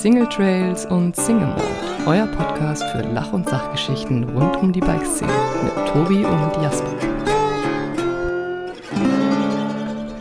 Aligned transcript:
Single 0.00 0.26
Trails 0.30 0.86
und 0.86 1.14
Single 1.14 1.48
Mode, 1.48 1.62
euer 2.06 2.26
Podcast 2.28 2.82
für 2.84 3.02
Lach- 3.02 3.34
und 3.34 3.46
Sachgeschichten 3.46 4.24
rund 4.30 4.56
um 4.56 4.72
die 4.72 4.80
Bikeszene 4.80 5.30
mit 5.62 5.74
Tobi 5.88 6.24
und 6.24 6.62
Jasper. 6.62 6.90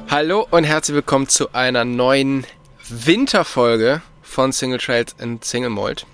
Hallo 0.09 0.45
und 0.51 0.65
herzlich 0.65 0.95
willkommen 0.95 1.29
zu 1.29 1.53
einer 1.53 1.85
neuen 1.85 2.45
Winterfolge 2.89 4.01
von 4.21 4.51
Single 4.51 4.79
Trails 4.79 5.15
and 5.17 5.45
Single 5.45 5.69
Mold. 5.69 6.05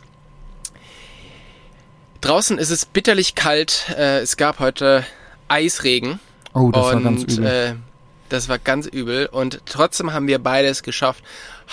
Draußen 2.21 2.59
ist 2.59 2.69
es 2.69 2.85
bitterlich 2.85 3.33
kalt. 3.33 3.87
Äh, 3.97 4.19
es 4.19 4.37
gab 4.37 4.59
heute 4.59 5.03
Eisregen. 5.47 6.19
Oh, 6.53 6.69
das 6.69 6.93
und, 6.93 6.93
war 6.93 7.01
ganz 7.01 7.23
übel. 7.23 7.45
Äh, 7.47 7.73
das 8.29 8.47
war 8.47 8.59
ganz 8.59 8.85
übel. 8.85 9.25
Und 9.25 9.61
trotzdem 9.65 10.13
haben 10.13 10.27
wir 10.27 10.37
beides 10.37 10.83
geschafft, 10.83 11.23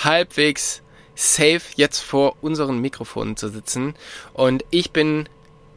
halbwegs 0.02 0.80
safe 1.22 1.62
jetzt 1.76 2.00
vor 2.00 2.34
unseren 2.40 2.78
Mikrofonen 2.78 3.36
zu 3.36 3.48
sitzen. 3.48 3.94
Und 4.32 4.64
ich 4.70 4.90
bin 4.90 5.28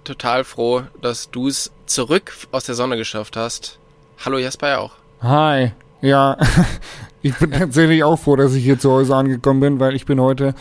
total 0.04 0.44
froh, 0.44 0.84
dass 1.02 1.30
du 1.30 1.48
es 1.48 1.72
zurück 1.86 2.34
aus 2.52 2.66
der 2.66 2.76
Sonne 2.76 2.98
geschafft 2.98 3.38
hast. 3.38 3.80
Hallo 4.24 4.38
Jasper 4.38 4.70
ja 4.70 4.78
auch. 4.80 4.94
Hi. 5.22 5.72
Ja, 6.02 6.38
ich 7.22 7.36
bin 7.36 7.52
tatsächlich 7.52 8.04
auch 8.04 8.18
froh, 8.18 8.36
dass 8.36 8.54
ich 8.54 8.64
hier 8.64 8.80
zu 8.80 8.92
Hause 8.92 9.16
angekommen 9.16 9.60
bin, 9.60 9.80
weil 9.80 9.96
ich 9.96 10.06
bin 10.06 10.20
heute 10.20 10.54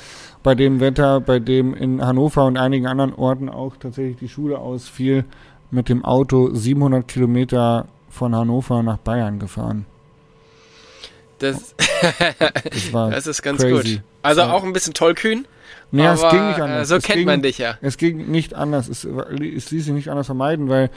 bei 0.42 0.54
dem 0.54 0.80
Wetter, 0.80 1.20
bei 1.20 1.38
dem 1.38 1.74
in 1.74 2.04
Hannover 2.04 2.44
und 2.44 2.56
einigen 2.56 2.86
anderen 2.86 3.14
Orten 3.14 3.48
auch 3.48 3.76
tatsächlich 3.76 4.18
die 4.18 4.28
Schule 4.28 4.58
ausfiel, 4.58 5.24
mit 5.70 5.88
dem 5.88 6.04
Auto 6.04 6.54
700 6.54 7.08
Kilometer 7.08 7.88
von 8.10 8.34
Hannover 8.34 8.82
nach 8.82 8.98
Bayern 8.98 9.38
gefahren. 9.38 9.86
Das, 11.38 11.74
Das, 12.70 12.92
war 12.92 13.10
das 13.10 13.26
ist 13.26 13.42
ganz 13.42 13.62
crazy. 13.62 13.96
gut. 13.96 14.02
Also 14.24 14.40
Ja. 14.40 14.52
auch 14.52 14.64
ein 14.64 14.72
bisschen 14.72 14.94
tollkühn. 14.94 15.46
Es 15.92 16.24
aber, 16.24 16.30
ging 16.36 16.48
nicht 16.48 16.60
anders. 16.60 16.82
äh, 16.82 16.84
So 16.86 16.96
Es 16.96 17.04
kennt 17.04 17.18
ging, 17.18 17.26
man 17.26 17.42
dich 17.42 17.58
ja. 17.58 17.78
Es 17.80 17.96
ging 17.98 18.26
nicht 18.30 18.54
anders. 18.54 18.88
Es, 18.88 19.04
es 19.04 19.70
ließ 19.70 19.84
sich 19.84 19.94
nicht 19.94 20.08
anders 20.08 20.26
vermeiden, 20.26 20.68
weil 20.68 20.90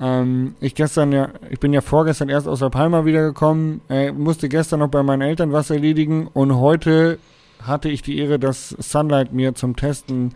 ähm, 0.00 0.54
ich 0.60 0.76
gestern 0.76 1.10
ja, 1.10 1.30
ich 1.50 1.58
bin 1.58 1.72
ja 1.72 1.80
vorgestern 1.80 2.28
erst 2.28 2.46
aus 2.46 2.60
der 2.60 2.70
Palma 2.70 3.04
wiedergekommen, 3.04 3.80
äh, 3.88 4.12
musste 4.12 4.48
gestern 4.48 4.78
noch 4.80 4.88
bei 4.88 5.02
meinen 5.02 5.22
Eltern 5.22 5.52
was 5.52 5.70
erledigen 5.70 6.28
und 6.32 6.56
heute 6.56 7.18
hatte 7.62 7.88
ich 7.88 8.02
die 8.02 8.18
Ehre, 8.18 8.38
dass 8.38 8.68
Sunlight 8.78 9.32
mir 9.32 9.54
zum 9.54 9.74
Testen 9.74 10.34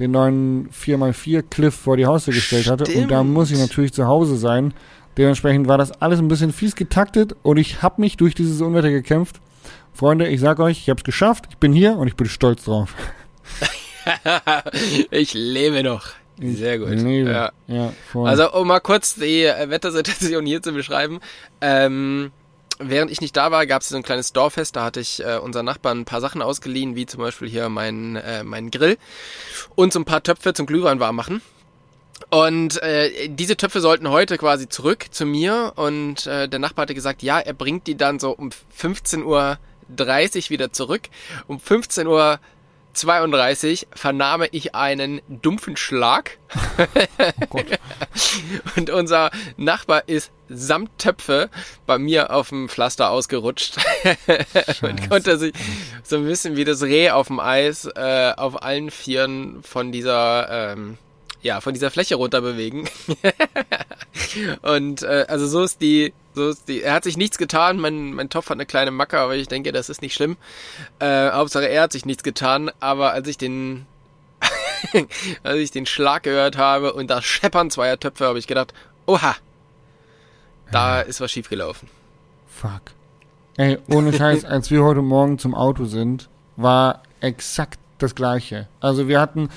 den 0.00 0.12
neuen 0.12 0.70
4x4 0.70 1.42
Cliff 1.42 1.74
vor 1.74 1.96
die 1.96 2.06
Haustür 2.06 2.32
gestellt 2.34 2.68
hatte. 2.70 2.84
Und 2.84 3.10
da 3.10 3.18
Stimmt. 3.18 3.34
muss 3.34 3.50
ich 3.50 3.58
natürlich 3.58 3.92
zu 3.92 4.06
Hause 4.06 4.36
sein. 4.36 4.72
Dementsprechend 5.18 5.68
war 5.68 5.76
das 5.76 5.92
alles 6.00 6.18
ein 6.20 6.28
bisschen 6.28 6.52
fies 6.52 6.74
getaktet 6.74 7.36
und 7.42 7.58
ich 7.58 7.82
habe 7.82 8.00
mich 8.00 8.16
durch 8.16 8.34
dieses 8.34 8.60
Unwetter 8.62 8.90
gekämpft. 8.90 9.40
Freunde, 9.92 10.28
ich 10.28 10.40
sag 10.40 10.58
euch, 10.60 10.78
ich 10.78 10.90
habe 10.90 10.98
es 10.98 11.04
geschafft, 11.04 11.46
ich 11.50 11.58
bin 11.58 11.72
hier 11.72 11.96
und 11.96 12.08
ich 12.08 12.16
bin 12.16 12.28
stolz 12.28 12.64
drauf. 12.64 12.94
ich 15.10 15.34
lebe 15.34 15.82
noch. 15.82 16.08
Sehr 16.40 16.78
gut. 16.78 16.88
Lebe. 16.88 17.30
Ja. 17.30 17.52
Ja. 17.66 17.92
Also 18.14 18.52
um 18.52 18.68
mal 18.68 18.80
kurz 18.80 19.14
die 19.14 19.44
äh, 19.44 19.68
Wettersituation 19.68 20.46
hier 20.46 20.62
zu 20.62 20.72
beschreiben. 20.72 21.20
Ähm, 21.60 22.32
während 22.78 23.10
ich 23.10 23.20
nicht 23.20 23.36
da 23.36 23.50
war, 23.50 23.66
gab 23.66 23.82
es 23.82 23.90
so 23.90 23.96
ein 23.96 24.02
kleines 24.02 24.32
Dorffest. 24.32 24.74
Da 24.76 24.84
hatte 24.84 25.00
ich 25.00 25.22
äh, 25.22 25.36
unseren 25.36 25.66
Nachbarn 25.66 26.00
ein 26.00 26.04
paar 26.06 26.22
Sachen 26.22 26.40
ausgeliehen, 26.40 26.96
wie 26.96 27.04
zum 27.04 27.20
Beispiel 27.20 27.48
hier 27.48 27.68
mein, 27.68 28.16
äh, 28.16 28.42
mein 28.42 28.70
Grill 28.70 28.96
und 29.74 29.92
so 29.92 30.00
ein 30.00 30.06
paar 30.06 30.22
Töpfe 30.22 30.54
zum 30.54 30.66
Glühwein 30.66 30.98
warm 30.98 31.16
machen. 31.16 31.42
Und 32.30 32.82
äh, 32.82 33.28
diese 33.28 33.56
Töpfe 33.56 33.80
sollten 33.80 34.08
heute 34.08 34.38
quasi 34.38 34.68
zurück 34.68 35.06
zu 35.10 35.26
mir 35.26 35.72
und 35.76 36.26
äh, 36.26 36.48
der 36.48 36.58
Nachbar 36.58 36.84
hatte 36.84 36.94
gesagt, 36.94 37.22
ja, 37.22 37.38
er 37.38 37.54
bringt 37.54 37.86
die 37.86 37.96
dann 37.96 38.18
so 38.18 38.30
um 38.30 38.50
15.30 39.96 40.36
Uhr 40.36 40.50
wieder 40.50 40.72
zurück. 40.72 41.02
Um 41.46 41.58
15.32 41.58 42.06
Uhr 42.06 42.40
32 42.92 43.86
vernahm 43.92 44.44
ich 44.50 44.74
einen 44.74 45.20
dumpfen 45.28 45.76
Schlag. 45.76 46.38
Oh 47.50 47.60
und 48.76 48.90
unser 48.90 49.30
Nachbar 49.56 50.08
ist 50.08 50.32
samt 50.48 50.98
Töpfe 50.98 51.50
bei 51.86 51.98
mir 51.98 52.32
auf 52.32 52.48
dem 52.48 52.68
Pflaster 52.68 53.10
ausgerutscht. 53.10 53.76
Und 54.82 55.08
konnte 55.08 55.38
sich 55.38 55.52
so 56.02 56.16
ein 56.16 56.24
bisschen 56.24 56.56
wie 56.56 56.64
das 56.64 56.82
Reh 56.82 57.10
auf 57.10 57.28
dem 57.28 57.38
Eis 57.38 57.84
äh, 57.84 58.32
auf 58.36 58.62
allen 58.62 58.90
Vieren 58.90 59.62
von 59.62 59.92
dieser 59.92 60.72
ähm, 60.72 60.98
ja 61.42 61.60
von 61.60 61.72
dieser 61.72 61.90
Fläche 61.90 62.16
runter 62.16 62.40
bewegen. 62.40 62.88
Und 64.62 65.02
äh, 65.02 65.26
also 65.28 65.46
so 65.46 65.62
ist 65.62 65.80
die 65.80 66.12
so 66.34 66.54
die 66.68 66.82
er 66.82 66.94
hat 66.94 67.04
sich 67.04 67.16
nichts 67.16 67.38
getan 67.38 67.78
mein 67.78 68.12
mein 68.12 68.30
Topf 68.30 68.46
hat 68.46 68.56
eine 68.56 68.66
kleine 68.66 68.90
Macke 68.90 69.18
aber 69.18 69.36
ich 69.36 69.48
denke 69.48 69.72
das 69.72 69.88
ist 69.88 70.02
nicht 70.02 70.14
schlimm 70.14 70.36
äh, 70.98 71.30
Hauptsache 71.30 71.68
er 71.68 71.82
hat 71.82 71.92
sich 71.92 72.04
nichts 72.06 72.22
getan 72.22 72.70
aber 72.80 73.12
als 73.12 73.26
ich 73.28 73.38
den 73.38 73.86
als 75.42 75.58
ich 75.58 75.70
den 75.70 75.86
Schlag 75.86 76.22
gehört 76.22 76.56
habe 76.56 76.92
und 76.92 77.10
das 77.10 77.24
Scheppern 77.24 77.70
zweier 77.70 77.98
Töpfe, 77.98 78.26
habe 78.26 78.38
ich 78.38 78.46
gedacht, 78.46 78.72
oha, 79.06 79.34
da 80.70 81.00
ist 81.00 81.20
was 81.20 81.30
schiefgelaufen. 81.30 81.88
Fuck. 82.46 82.92
Ey, 83.56 83.78
ohne 83.90 84.12
Scheiß, 84.12 84.44
als 84.44 84.70
wir 84.70 84.84
heute 84.84 85.02
Morgen 85.02 85.38
zum 85.38 85.54
Auto 85.54 85.84
sind, 85.84 86.28
war 86.56 87.02
exakt 87.20 87.78
das 87.98 88.14
gleiche. 88.14 88.68
Also 88.80 89.08
wir 89.08 89.20
hatten, 89.20 89.50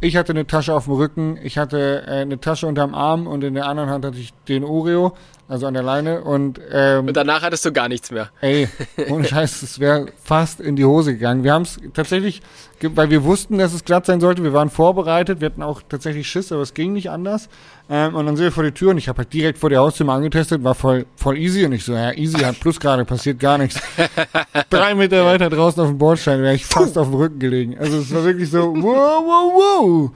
ich 0.00 0.16
hatte 0.16 0.32
eine 0.32 0.46
Tasche 0.46 0.74
auf 0.74 0.84
dem 0.84 0.94
Rücken, 0.94 1.38
ich 1.42 1.58
hatte 1.58 2.04
äh, 2.06 2.20
eine 2.20 2.40
Tasche 2.40 2.66
unterm 2.66 2.94
Arm 2.94 3.26
und 3.26 3.44
in 3.44 3.54
der 3.54 3.66
anderen 3.66 3.90
Hand 3.90 4.04
hatte 4.04 4.18
ich 4.18 4.32
den 4.48 4.64
Oreo, 4.64 5.16
also 5.46 5.66
an 5.66 5.74
der 5.74 5.82
Leine 5.82 6.22
und 6.22 6.58
ähm, 6.72 7.08
Und 7.08 7.16
danach 7.16 7.42
hattest 7.42 7.64
du 7.66 7.72
gar 7.72 7.88
nichts 7.88 8.10
mehr. 8.10 8.30
Ey, 8.40 8.68
ohne 9.10 9.24
Scheiß, 9.28 9.62
es 9.62 9.78
wäre 9.78 10.06
fast 10.22 10.60
in 10.60 10.74
die 10.76 10.84
Hose 10.84 11.12
gegangen. 11.12 11.44
Wir 11.44 11.52
haben 11.52 11.62
es 11.62 11.78
tatsächlich, 11.92 12.40
weil 12.80 13.10
wir 13.10 13.24
wussten, 13.24 13.58
dass 13.58 13.74
es 13.74 13.84
glatt 13.84 14.06
sein 14.06 14.20
sollte, 14.20 14.42
wir 14.42 14.54
waren 14.54 14.70
vorbereitet, 14.70 15.40
wir 15.40 15.46
hatten 15.46 15.62
auch 15.62 15.82
tatsächlich 15.86 16.28
Schiss, 16.28 16.50
aber 16.50 16.62
es 16.62 16.72
ging 16.72 16.94
nicht 16.94 17.10
anders. 17.10 17.48
Ähm, 17.90 18.14
und 18.14 18.24
dann 18.24 18.36
sind 18.36 18.44
wir 18.44 18.52
vor 18.52 18.64
die 18.64 18.72
Tür 18.72 18.90
und 18.92 18.98
ich 18.98 19.08
habe 19.08 19.18
halt 19.18 19.32
direkt 19.34 19.58
vor 19.58 19.68
die 19.68 19.76
Haustür 19.76 20.06
mal 20.06 20.16
angetestet, 20.16 20.64
war 20.64 20.74
voll, 20.74 21.04
voll 21.16 21.36
easy 21.36 21.66
und 21.66 21.72
ich 21.72 21.84
so, 21.84 21.92
ja, 21.92 22.12
easy 22.12 22.38
hat 22.38 22.58
plus 22.58 22.80
gerade, 22.80 23.04
passiert 23.04 23.38
gar 23.38 23.58
nichts. 23.58 23.78
Drei 24.70 24.94
Meter 24.94 25.26
weiter 25.26 25.50
draußen 25.50 25.82
auf 25.82 25.88
dem 25.88 25.98
Bordstein 25.98 26.40
wäre 26.40 26.54
ich 26.54 26.64
fast 26.64 26.96
auf 26.96 27.08
dem 27.08 27.16
Rücken 27.16 27.38
gelegen. 27.38 27.78
Also 27.78 27.98
es 27.98 28.14
war 28.14 28.24
wirklich 28.24 28.50
so, 28.50 28.74
wow, 28.76 29.22
wow, 29.22 29.52
wow. 29.54 30.10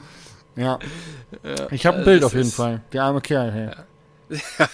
Ja. 0.56 0.78
Ich 1.70 1.84
habe 1.84 1.98
ein 1.98 2.04
Bild 2.04 2.24
auf 2.24 2.34
jeden 2.34 2.50
Fall. 2.50 2.80
Der 2.92 3.04
arme 3.04 3.20
Kerl, 3.20 3.52
hey. 3.52 3.70
Ja, 4.58 4.66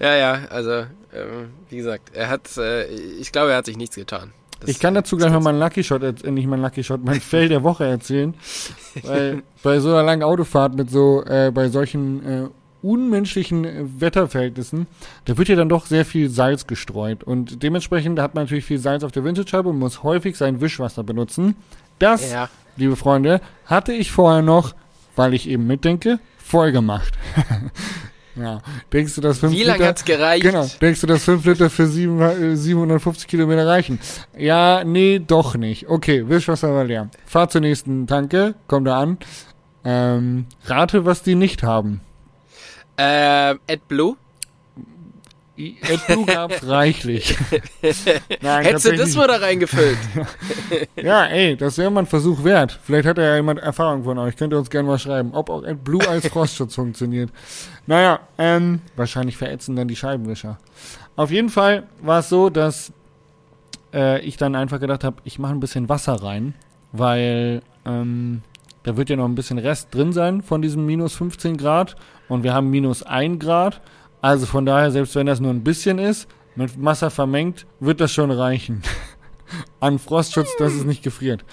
ja, 0.00 0.40
also, 0.50 0.70
ähm, 0.70 1.50
wie 1.68 1.76
gesagt, 1.76 2.10
er 2.14 2.28
hat, 2.28 2.56
äh, 2.56 2.86
ich 2.86 3.32
glaube, 3.32 3.50
er 3.52 3.58
hat 3.58 3.66
sich 3.66 3.76
nichts 3.76 3.96
getan. 3.96 4.32
Das- 4.60 4.70
Ich 4.70 4.78
kann 4.78 4.94
dazu 4.94 5.16
gleich 5.16 5.32
mal 5.32 5.40
meinen 5.40 5.58
Lucky 5.58 5.82
Shot, 5.82 6.02
äh, 6.02 6.30
nicht 6.30 6.46
meinen 6.46 6.62
Lucky 6.62 6.84
Shot, 6.84 7.04
mein 7.04 7.20
Fail 7.20 7.48
der 7.48 7.62
Woche 7.64 7.84
erzählen. 7.84 8.34
Weil 9.02 9.42
bei 9.62 9.80
so 9.80 9.88
einer 9.90 10.02
langen 10.04 10.22
Autofahrt 10.22 10.74
mit 10.76 10.90
so, 10.90 11.24
äh, 11.24 11.50
bei 11.52 11.68
solchen 11.68 12.26
äh, 12.26 12.48
unmenschlichen 12.80 13.64
äh, 13.64 13.84
Wetterverhältnissen, 13.98 14.86
da 15.24 15.36
wird 15.38 15.48
ja 15.48 15.56
dann 15.56 15.68
doch 15.68 15.86
sehr 15.86 16.04
viel 16.04 16.28
Salz 16.30 16.66
gestreut. 16.66 17.24
Und 17.24 17.62
dementsprechend 17.62 18.18
hat 18.20 18.34
man 18.34 18.44
natürlich 18.44 18.64
viel 18.64 18.78
Salz 18.78 19.02
auf 19.04 19.12
der 19.12 19.24
Windschutzscheibe 19.24 19.68
und 19.68 19.78
muss 19.78 20.02
häufig 20.02 20.36
sein 20.36 20.60
Wischwasser 20.60 21.02
benutzen. 21.02 21.56
Das, 21.98 22.30
Ja, 22.32 22.48
liebe 22.76 22.96
Freunde, 22.96 23.40
hatte 23.66 23.92
ich 23.92 24.10
vorher 24.12 24.42
noch, 24.42 24.74
weil 25.16 25.34
ich 25.34 25.48
eben 25.48 25.66
mitdenke, 25.66 26.18
voll 26.38 26.70
gemacht. 26.72 27.12
ja. 28.36 28.60
Denkst 28.92 29.14
du, 29.14 29.20
dass 29.20 29.38
fünf 29.38 29.52
wie 29.52 29.62
lange 29.62 29.78
Liter- 29.78 29.88
hat's 29.88 30.04
gereicht? 30.04 30.42
Genau. 30.44 30.66
Denkst 30.80 31.00
du, 31.00 31.06
dass 31.06 31.24
5 31.24 31.44
Liter 31.44 31.70
für 31.70 31.86
sieben, 31.86 32.20
äh, 32.20 32.56
750 32.56 33.26
Kilometer 33.28 33.66
reichen? 33.66 33.98
Ja, 34.36 34.84
nee, 34.84 35.18
doch 35.18 35.54
nicht. 35.56 35.88
Okay, 35.88 36.28
Wischwasser 36.28 36.72
war 36.74 36.84
leer. 36.84 37.08
Fahr 37.26 37.48
zur 37.48 37.60
nächsten 37.60 38.06
Tanke, 38.06 38.54
komm 38.66 38.84
da 38.84 38.98
an. 39.00 39.18
Ähm, 39.84 40.46
rate, 40.64 41.04
was 41.04 41.22
die 41.22 41.34
nicht 41.34 41.62
haben. 41.62 42.00
Ähm, 42.98 43.58
AdBlue? 43.68 44.16
AdBlue 45.82 46.26
gab's 46.26 46.66
reichlich. 46.66 47.36
Nein, 48.42 48.64
Hättest 48.64 48.86
du 48.86 48.96
das 48.96 49.14
mal 49.14 49.26
da 49.28 49.36
reingefüllt? 49.36 49.98
Ja, 50.96 51.26
ey, 51.26 51.56
das 51.56 51.78
wäre 51.78 51.90
mal 51.90 52.00
ein 52.00 52.06
Versuch 52.06 52.44
wert. 52.44 52.78
Vielleicht 52.82 53.06
hat 53.06 53.18
ja 53.18 53.36
jemand 53.36 53.60
Erfahrung 53.60 54.04
von 54.04 54.18
euch. 54.18 54.36
Könnt 54.36 54.52
ihr 54.52 54.58
uns 54.58 54.70
gerne 54.70 54.88
mal 54.88 54.98
schreiben, 54.98 55.32
ob 55.34 55.50
auch 55.50 55.64
AdBlue 55.64 56.08
als 56.08 56.28
Frostschutz 56.28 56.74
funktioniert. 56.74 57.30
Naja, 57.86 58.20
ähm, 58.38 58.80
wahrscheinlich 58.96 59.36
verätzen 59.36 59.76
dann 59.76 59.88
die 59.88 59.96
Scheibenwischer. 59.96 60.58
Auf 61.16 61.30
jeden 61.30 61.48
Fall 61.50 61.84
war 62.00 62.20
es 62.20 62.28
so, 62.28 62.48
dass 62.50 62.92
äh, 63.92 64.20
ich 64.20 64.36
dann 64.36 64.54
einfach 64.54 64.80
gedacht 64.80 65.04
habe, 65.04 65.16
ich 65.24 65.38
mache 65.38 65.52
ein 65.52 65.60
bisschen 65.60 65.88
Wasser 65.88 66.14
rein, 66.14 66.54
weil 66.92 67.62
ähm, 67.84 68.42
da 68.82 68.96
wird 68.96 69.10
ja 69.10 69.16
noch 69.16 69.26
ein 69.26 69.34
bisschen 69.34 69.58
Rest 69.58 69.94
drin 69.94 70.12
sein 70.12 70.42
von 70.42 70.62
diesem 70.62 70.86
minus 70.86 71.14
15 71.14 71.56
Grad 71.56 71.96
und 72.28 72.42
wir 72.42 72.54
haben 72.54 72.70
minus 72.70 73.02
1 73.02 73.38
Grad. 73.38 73.80
Also 74.22 74.46
von 74.46 74.64
daher, 74.64 74.90
selbst 74.90 75.14
wenn 75.16 75.26
das 75.26 75.40
nur 75.40 75.50
ein 75.50 75.64
bisschen 75.64 75.98
ist, 75.98 76.28
mit 76.54 76.82
Wasser 76.82 77.10
vermengt, 77.10 77.66
wird 77.80 78.00
das 78.00 78.12
schon 78.12 78.30
reichen. 78.30 78.82
An 79.80 79.98
Frostschutz, 79.98 80.56
dass 80.58 80.72
es 80.72 80.84
nicht 80.84 81.02
gefriert. 81.02 81.44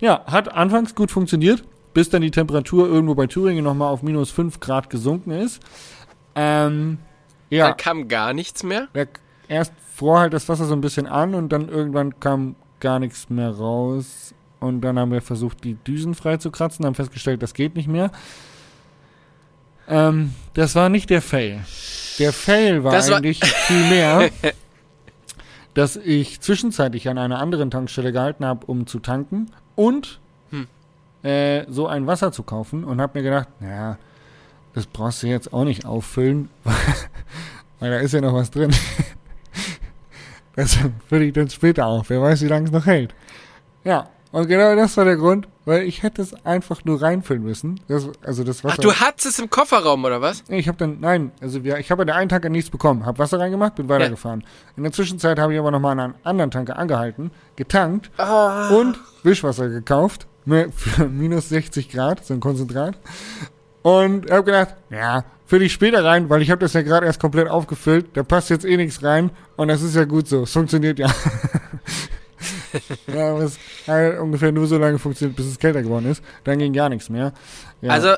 Ja, 0.00 0.24
hat 0.26 0.52
anfangs 0.52 0.94
gut 0.94 1.10
funktioniert, 1.10 1.64
bis 1.94 2.10
dann 2.10 2.22
die 2.22 2.30
Temperatur 2.30 2.86
irgendwo 2.86 3.14
bei 3.14 3.26
Thüringen 3.26 3.64
nochmal 3.64 3.92
auf 3.92 4.02
minus 4.02 4.30
5 4.30 4.60
Grad 4.60 4.90
gesunken 4.90 5.32
ist. 5.32 5.60
Ähm, 6.36 6.98
ja, 7.50 7.68
Dann 7.68 7.76
kam 7.76 8.08
gar 8.08 8.32
nichts 8.34 8.62
mehr. 8.62 8.88
erst 9.48 9.72
fror 9.94 10.20
halt 10.20 10.32
das 10.32 10.48
Wasser 10.48 10.66
so 10.66 10.74
ein 10.74 10.80
bisschen 10.80 11.06
an 11.06 11.34
und 11.34 11.48
dann 11.48 11.68
irgendwann 11.68 12.20
kam 12.20 12.54
gar 12.78 12.98
nichts 12.98 13.30
mehr 13.30 13.50
raus. 13.50 14.34
Und 14.60 14.82
dann 14.82 14.98
haben 14.98 15.12
wir 15.12 15.22
versucht, 15.22 15.64
die 15.64 15.74
Düsen 15.74 16.14
freizukratzen, 16.14 16.84
haben 16.84 16.94
festgestellt, 16.94 17.42
das 17.42 17.54
geht 17.54 17.74
nicht 17.74 17.88
mehr. 17.88 18.10
Ähm, 19.88 20.34
das 20.54 20.74
war 20.74 20.88
nicht 20.88 21.10
der 21.10 21.22
Fail. 21.22 21.64
Der 22.18 22.32
Fail 22.32 22.82
war 22.84 22.92
Das 22.92 23.10
war- 23.10 23.18
eigentlich 23.18 23.44
viel 23.44 23.88
mehr, 23.88 24.30
dass 25.74 25.96
ich 25.96 26.40
zwischenzeitlich 26.40 27.08
an 27.08 27.18
einer 27.18 27.38
anderen 27.38 27.70
Tankstelle 27.70 28.12
gehalten 28.12 28.44
habe, 28.44 28.66
um 28.66 28.86
zu 28.86 28.98
tanken 28.98 29.50
und 29.76 30.18
Hm. 30.50 30.66
äh, 31.22 31.64
so 31.70 31.86
ein 31.86 32.06
Wasser 32.06 32.32
zu 32.32 32.42
kaufen 32.42 32.84
und 32.84 33.00
habe 33.00 33.18
mir 33.18 33.22
gedacht, 33.24 33.48
naja, 33.60 33.98
das 34.74 34.86
brauchst 34.86 35.22
du 35.22 35.26
jetzt 35.28 35.52
auch 35.52 35.64
nicht 35.64 35.84
auffüllen, 35.84 36.50
weil, 36.64 36.74
weil 37.80 37.90
da 37.90 37.98
ist 37.98 38.12
ja 38.12 38.20
noch 38.20 38.34
was 38.34 38.50
drin. 38.50 38.70
Das 40.56 40.76
fülle 41.08 41.26
ich 41.26 41.32
dann 41.34 41.48
später 41.48 41.86
auf. 41.86 42.10
Wer 42.10 42.20
weiß, 42.20 42.42
wie 42.42 42.48
lange 42.48 42.64
es 42.66 42.72
noch 42.72 42.84
hält. 42.86 43.14
Ja, 43.84 44.08
und 44.32 44.48
genau 44.48 44.74
das 44.74 44.96
war 44.96 45.04
der 45.04 45.14
Grund, 45.16 45.46
weil 45.68 45.82
ich 45.82 46.02
hätte 46.02 46.22
es 46.22 46.32
einfach 46.46 46.86
nur 46.86 47.02
reinfüllen 47.02 47.42
müssen. 47.42 47.78
Das, 47.88 48.08
also 48.24 48.42
das 48.42 48.64
Wasser. 48.64 48.76
Ach, 48.78 48.82
du 48.82 48.94
hattest 48.94 49.26
es 49.26 49.38
im 49.38 49.50
Kofferraum, 49.50 50.02
oder 50.02 50.22
was? 50.22 50.42
Ich 50.48 50.66
habe 50.66 50.78
dann, 50.78 50.98
nein, 51.00 51.30
also 51.42 51.62
wir, 51.62 51.76
ich 51.78 51.90
habe 51.90 52.02
an 52.02 52.06
der 52.06 52.16
einen 52.16 52.30
Tanke 52.30 52.48
nichts 52.48 52.70
bekommen, 52.70 53.04
habe 53.04 53.18
Wasser 53.18 53.38
reingemacht, 53.38 53.74
bin 53.74 53.86
weitergefahren. 53.86 54.44
In 54.78 54.84
der 54.84 54.92
Zwischenzeit 54.92 55.38
habe 55.38 55.52
ich 55.52 55.58
aber 55.58 55.70
nochmal 55.70 55.92
an 55.92 56.00
einer 56.00 56.14
anderen 56.24 56.50
Tanke 56.50 56.74
angehalten, 56.76 57.32
getankt 57.56 58.10
und 58.70 58.98
Wischwasser 59.22 59.68
gekauft 59.68 60.26
für 60.74 61.06
minus 61.06 61.50
60 61.50 61.90
Grad, 61.90 62.24
so 62.24 62.32
ein 62.32 62.40
Konzentrat. 62.40 62.98
Und 63.82 64.30
habe 64.30 64.44
gedacht, 64.44 64.74
ja, 64.88 65.24
fülle 65.44 65.66
ich 65.66 65.72
später 65.74 66.02
rein, 66.02 66.30
weil 66.30 66.40
ich 66.40 66.50
habe 66.50 66.60
das 66.60 66.72
ja 66.72 66.80
gerade 66.80 67.04
erst 67.04 67.20
komplett 67.20 67.48
aufgefüllt, 67.48 68.06
da 68.14 68.22
passt 68.22 68.48
jetzt 68.48 68.64
eh 68.64 68.78
nichts 68.78 69.02
rein 69.02 69.30
und 69.56 69.68
das 69.68 69.82
ist 69.82 69.96
ja 69.96 70.06
gut 70.06 70.28
so, 70.28 70.44
es 70.44 70.52
funktioniert 70.52 70.98
ja. 70.98 71.08
ja, 73.06 73.30
aber 73.30 73.40
es 73.40 73.58
hat 73.86 74.18
ungefähr 74.18 74.52
nur 74.52 74.66
so 74.66 74.78
lange 74.78 74.98
funktioniert, 74.98 75.36
bis 75.36 75.46
es 75.46 75.58
kälter 75.58 75.82
geworden 75.82 76.06
ist. 76.06 76.22
Dann 76.44 76.58
ging 76.58 76.72
gar 76.72 76.88
nichts 76.88 77.08
mehr. 77.08 77.32
Ja. 77.80 77.92
Also, 77.92 78.14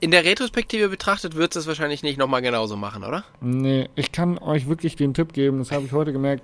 in 0.00 0.10
der 0.10 0.24
Retrospektive 0.24 0.88
betrachtet 0.88 1.34
du 1.34 1.40
es 1.40 1.66
wahrscheinlich 1.66 2.02
nicht 2.02 2.18
nochmal 2.18 2.42
genauso 2.42 2.76
machen, 2.76 3.04
oder? 3.04 3.24
Nee, 3.40 3.88
ich 3.94 4.12
kann 4.12 4.38
euch 4.38 4.68
wirklich 4.68 4.96
den 4.96 5.14
Tipp 5.14 5.32
geben, 5.32 5.58
das 5.58 5.72
habe 5.72 5.86
ich 5.86 5.92
heute 5.92 6.12
gemerkt. 6.12 6.42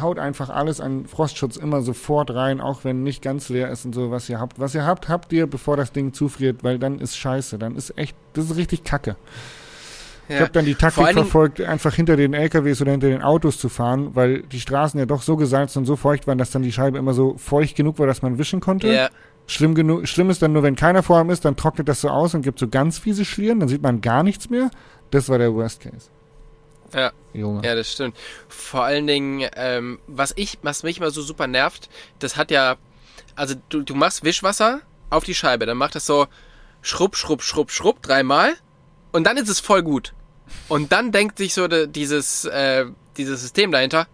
Haut 0.00 0.18
einfach 0.18 0.50
alles 0.50 0.80
an 0.80 1.06
Frostschutz 1.06 1.56
immer 1.56 1.80
sofort 1.80 2.30
rein, 2.32 2.60
auch 2.60 2.84
wenn 2.84 3.04
nicht 3.04 3.22
ganz 3.22 3.48
leer 3.48 3.70
ist 3.70 3.86
und 3.86 3.94
so, 3.94 4.10
was 4.10 4.28
ihr 4.28 4.38
habt. 4.38 4.58
Was 4.58 4.74
ihr 4.74 4.84
habt, 4.84 5.08
habt 5.08 5.32
ihr, 5.32 5.46
bevor 5.46 5.76
das 5.76 5.92
Ding 5.92 6.12
zufriert, 6.12 6.62
weil 6.62 6.78
dann 6.78 6.98
ist 6.98 7.16
scheiße. 7.16 7.56
Dann 7.56 7.74
ist 7.74 7.96
echt, 7.96 8.14
das 8.34 8.50
ist 8.50 8.56
richtig 8.56 8.84
kacke. 8.84 9.16
Ich 10.28 10.40
habe 10.40 10.50
dann 10.50 10.64
die 10.64 10.74
Taktik 10.74 11.08
verfolgt, 11.12 11.60
einfach 11.60 11.94
hinter 11.94 12.16
den 12.16 12.34
LKWs 12.34 12.82
oder 12.82 12.92
hinter 12.92 13.08
den 13.08 13.22
Autos 13.22 13.58
zu 13.58 13.68
fahren, 13.68 14.14
weil 14.14 14.42
die 14.42 14.60
Straßen 14.60 14.98
ja 15.00 15.06
doch 15.06 15.22
so 15.22 15.36
gesalzen 15.36 15.80
und 15.80 15.86
so 15.86 15.96
feucht 15.96 16.26
waren, 16.26 16.38
dass 16.38 16.50
dann 16.50 16.62
die 16.62 16.72
Scheibe 16.72 16.98
immer 16.98 17.14
so 17.14 17.36
feucht 17.38 17.76
genug 17.76 17.98
war, 17.98 18.06
dass 18.06 18.22
man 18.22 18.38
wischen 18.38 18.60
konnte. 18.60 18.92
Ja, 18.92 19.08
Schlimm, 19.50 19.74
genug, 19.74 20.06
schlimm 20.06 20.28
ist 20.28 20.42
dann 20.42 20.52
nur, 20.52 20.62
wenn 20.62 20.76
keiner 20.76 21.02
vor 21.02 21.18
ihm 21.18 21.30
ist, 21.30 21.46
dann 21.46 21.56
trocknet 21.56 21.88
das 21.88 22.02
so 22.02 22.10
aus 22.10 22.34
und 22.34 22.42
gibt 22.42 22.58
so 22.58 22.68
ganz 22.68 22.98
fiese 22.98 23.24
Schlieren, 23.24 23.60
dann 23.60 23.68
sieht 23.70 23.80
man 23.80 24.02
gar 24.02 24.22
nichts 24.22 24.50
mehr. 24.50 24.70
Das 25.10 25.30
war 25.30 25.38
der 25.38 25.54
Worst 25.54 25.80
Case. 25.80 26.10
Ja. 26.92 27.12
Junge. 27.32 27.64
ja, 27.64 27.74
das 27.74 27.90
stimmt. 27.90 28.14
Vor 28.48 28.84
allen 28.84 29.06
Dingen, 29.06 29.48
ähm, 29.56 30.00
was 30.06 30.34
ich, 30.36 30.58
was 30.62 30.82
mich 30.82 30.98
immer 30.98 31.10
so 31.10 31.22
super 31.22 31.46
nervt, 31.46 31.88
das 32.18 32.36
hat 32.36 32.50
ja, 32.50 32.76
also 33.36 33.54
du, 33.70 33.82
du 33.82 33.94
machst 33.94 34.22
Wischwasser 34.22 34.80
auf 35.08 35.24
die 35.24 35.34
Scheibe, 35.34 35.64
dann 35.64 35.78
macht 35.78 35.94
das 35.94 36.04
so 36.04 36.26
schrupp, 36.82 37.16
schrupp, 37.16 37.42
schrupp, 37.42 37.70
schrupp 37.70 38.02
dreimal 38.02 38.54
und 39.12 39.26
dann 39.26 39.38
ist 39.38 39.48
es 39.48 39.60
voll 39.60 39.82
gut. 39.82 40.12
Und 40.68 40.92
dann 40.92 41.12
denkt 41.12 41.38
sich 41.38 41.54
so 41.54 41.68
de, 41.68 41.86
dieses, 41.86 42.44
äh, 42.44 42.86
dieses 43.16 43.40
System 43.40 43.72
dahinter, 43.72 44.06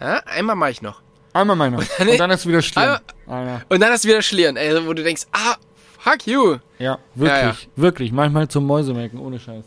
ja, 0.00 0.18
einmal 0.26 0.56
mache 0.56 0.70
ich 0.70 0.82
noch. 0.82 1.00
Einmal 1.32 1.56
meiner. 1.56 1.78
Nee. 2.04 2.12
Und 2.12 2.18
dann 2.20 2.30
ist 2.30 2.46
wieder 2.46 2.62
schlimm. 2.62 2.96
Einmal-. 3.26 3.64
Und 3.68 3.80
dann 3.80 3.92
ist 3.92 4.04
wieder 4.04 4.22
Schlieren, 4.22 4.56
ey, 4.56 4.86
wo 4.86 4.92
du 4.92 5.02
denkst, 5.04 5.26
ah, 5.32 5.56
fuck 5.98 6.26
you. 6.26 6.56
Ja, 6.78 6.98
wirklich, 7.14 7.38
Ja, 7.38 7.48
ja. 7.50 7.56
wirklich. 7.76 8.12
Manchmal 8.12 8.48
zum 8.48 8.66
Mäusemelken, 8.66 9.18
ohne 9.20 9.38
Scheiß. 9.38 9.64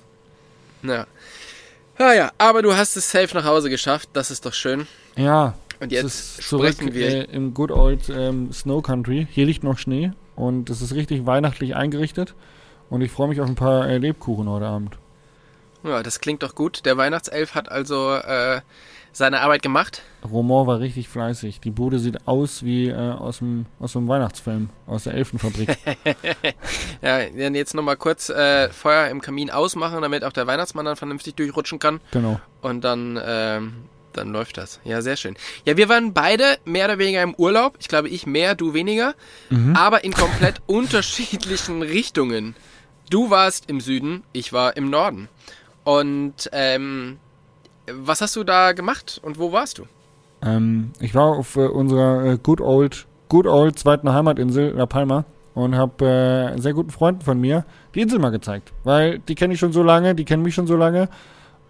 Ja. 0.84 1.06
Ja, 2.00 2.14
ja, 2.14 2.32
aber 2.40 2.62
du 2.64 2.76
hast 2.76 2.98
es 2.98 3.10
safe 3.12 3.36
nach 3.36 3.46
Hause 3.46 3.70
geschafft, 3.70 4.10
das 4.14 4.32
ist 4.32 4.46
doch 4.46 4.54
schön. 4.54 4.88
Ja, 5.16 5.54
Und 5.80 5.92
es 5.92 6.02
jetzt 6.02 6.06
ist 6.40 6.50
zurück 6.50 6.74
sprechen 6.74 6.94
wir. 6.96 7.08
äh, 7.08 7.24
im 7.36 7.54
Good 7.54 7.72
Old 7.72 8.10
ähm, 8.10 8.52
Snow 8.52 8.82
Country. 8.82 9.28
Hier 9.30 9.46
liegt 9.46 9.64
noch 9.64 9.78
Schnee 9.78 10.12
und 10.36 10.70
es 10.72 10.82
ist 10.82 10.96
richtig 10.96 11.26
weihnachtlich 11.28 11.76
eingerichtet. 11.76 12.34
Und 12.90 13.02
ich 13.02 13.12
freue 13.12 13.28
mich 13.28 13.40
auf 13.40 13.48
ein 13.48 13.56
paar 13.56 13.88
äh, 13.88 13.98
Lebkuchen 14.00 14.50
heute 14.50 14.66
Abend. 14.66 14.98
Ja, 15.83 16.04
das 16.04 16.19
klingt 16.19 16.44
doch 16.44 16.56
gut. 16.56 16.86
Der 16.86 16.98
Weihnachtself 16.98 17.56
hat 17.56 17.69
also 17.69 18.13
äh, 18.13 18.62
seine 19.13 19.42
Arbeit 19.42 19.62
gemacht. 19.62 20.04
Roman 20.30 20.68
war 20.68 20.80
richtig 20.80 21.10
fleißig. 21.10 21.60
Die 21.60 21.72
Bude 21.72 22.00
sieht 22.00 22.28
aus 22.28 22.63
wie 22.63 22.89
äh, 22.89 22.95
aus 22.95 23.39
dem 23.39 23.66
aus 23.80 23.94
dem 23.94 24.07
Weihnachtsfilm, 24.07 24.69
aus 24.86 25.04
der 25.06 25.16
Elfenfabrik. 25.16 25.75
Ja, 27.01 27.25
dann 27.25 27.56
jetzt 27.56 27.74
nochmal 27.74 27.98
kurz 27.98 28.30
äh, 28.30 28.69
Feuer 28.69 29.07
im 29.10 29.22
Kamin 29.22 29.50
ausmachen, 29.50 30.01
damit 30.01 30.24
auch 30.24 30.33
der 30.33 30.45
Weihnachtsmann 30.45 30.86
dann 30.86 30.95
vernünftig 30.95 31.36
durchrutschen 31.36 31.80
kann. 31.80 32.00
genau. 32.12 32.39
Und 32.62 32.84
dann, 32.84 33.19
ähm, 33.24 33.74
dann 34.13 34.31
läuft 34.31 34.57
das. 34.57 34.80
Ja, 34.84 35.01
sehr 35.01 35.18
schön. 35.18 35.36
Ja, 35.66 35.77
wir 35.77 35.89
waren 35.89 36.13
beide 36.13 36.60
mehr 36.63 36.86
oder 36.86 37.00
weniger 37.00 37.24
im 37.24 37.34
Urlaub. 37.34 37.75
Ich 37.80 37.88
glaube, 37.88 38.07
ich 38.10 38.27
mehr, 38.27 38.54
du 38.54 38.75
weniger. 38.75 39.16
Aber 39.74 40.04
in 40.04 40.13
komplett 40.13 40.62
unterschiedlichen 40.68 41.81
Richtungen. 41.81 42.56
Du 43.10 43.30
warst 43.31 43.68
im 43.69 43.81
Süden, 43.81 44.24
ich 44.31 44.54
war 44.54 44.77
im 44.77 44.89
Norden. 44.92 45.27
Und 45.83 46.50
ähm, 46.51 47.18
was 47.92 48.22
hast 48.22 48.36
du 48.36 48.44
da 48.44 48.74
gemacht 48.74 49.19
und 49.24 49.39
wo 49.39 49.51
warst 49.51 49.80
du? 49.80 49.86
Ähm, 50.44 50.92
ich 51.00 51.16
war 51.16 51.25
auf 51.25 51.56
äh, 51.56 51.68
unserer 51.68 52.25
äh, 52.25 52.38
Good 52.42 52.62
Old 52.62 53.07
Good 53.30 53.48
Old 53.48 53.80
zweiten 53.80 54.12
Heimatinsel 54.12 54.72
La 54.72 54.86
Palma 54.86 55.25
und 55.54 55.75
habe 55.75 56.06
äh, 56.06 56.60
sehr 56.60 56.74
guten 56.74 56.89
Freunden 56.89 57.22
von 57.22 57.39
mir 57.39 57.66
die 57.95 58.01
Insel 58.01 58.19
mal 58.19 58.30
gezeigt, 58.30 58.74
weil 58.83 59.19
die 59.19 59.36
kenne 59.36 59.54
ich 59.54 59.60
schon 59.60 59.72
so 59.72 59.83
lange, 59.83 60.16
die 60.16 60.25
kennen 60.25 60.44
mich 60.44 60.56
schon 60.56 60.68
so 60.68 60.75
lange. 60.75 61.10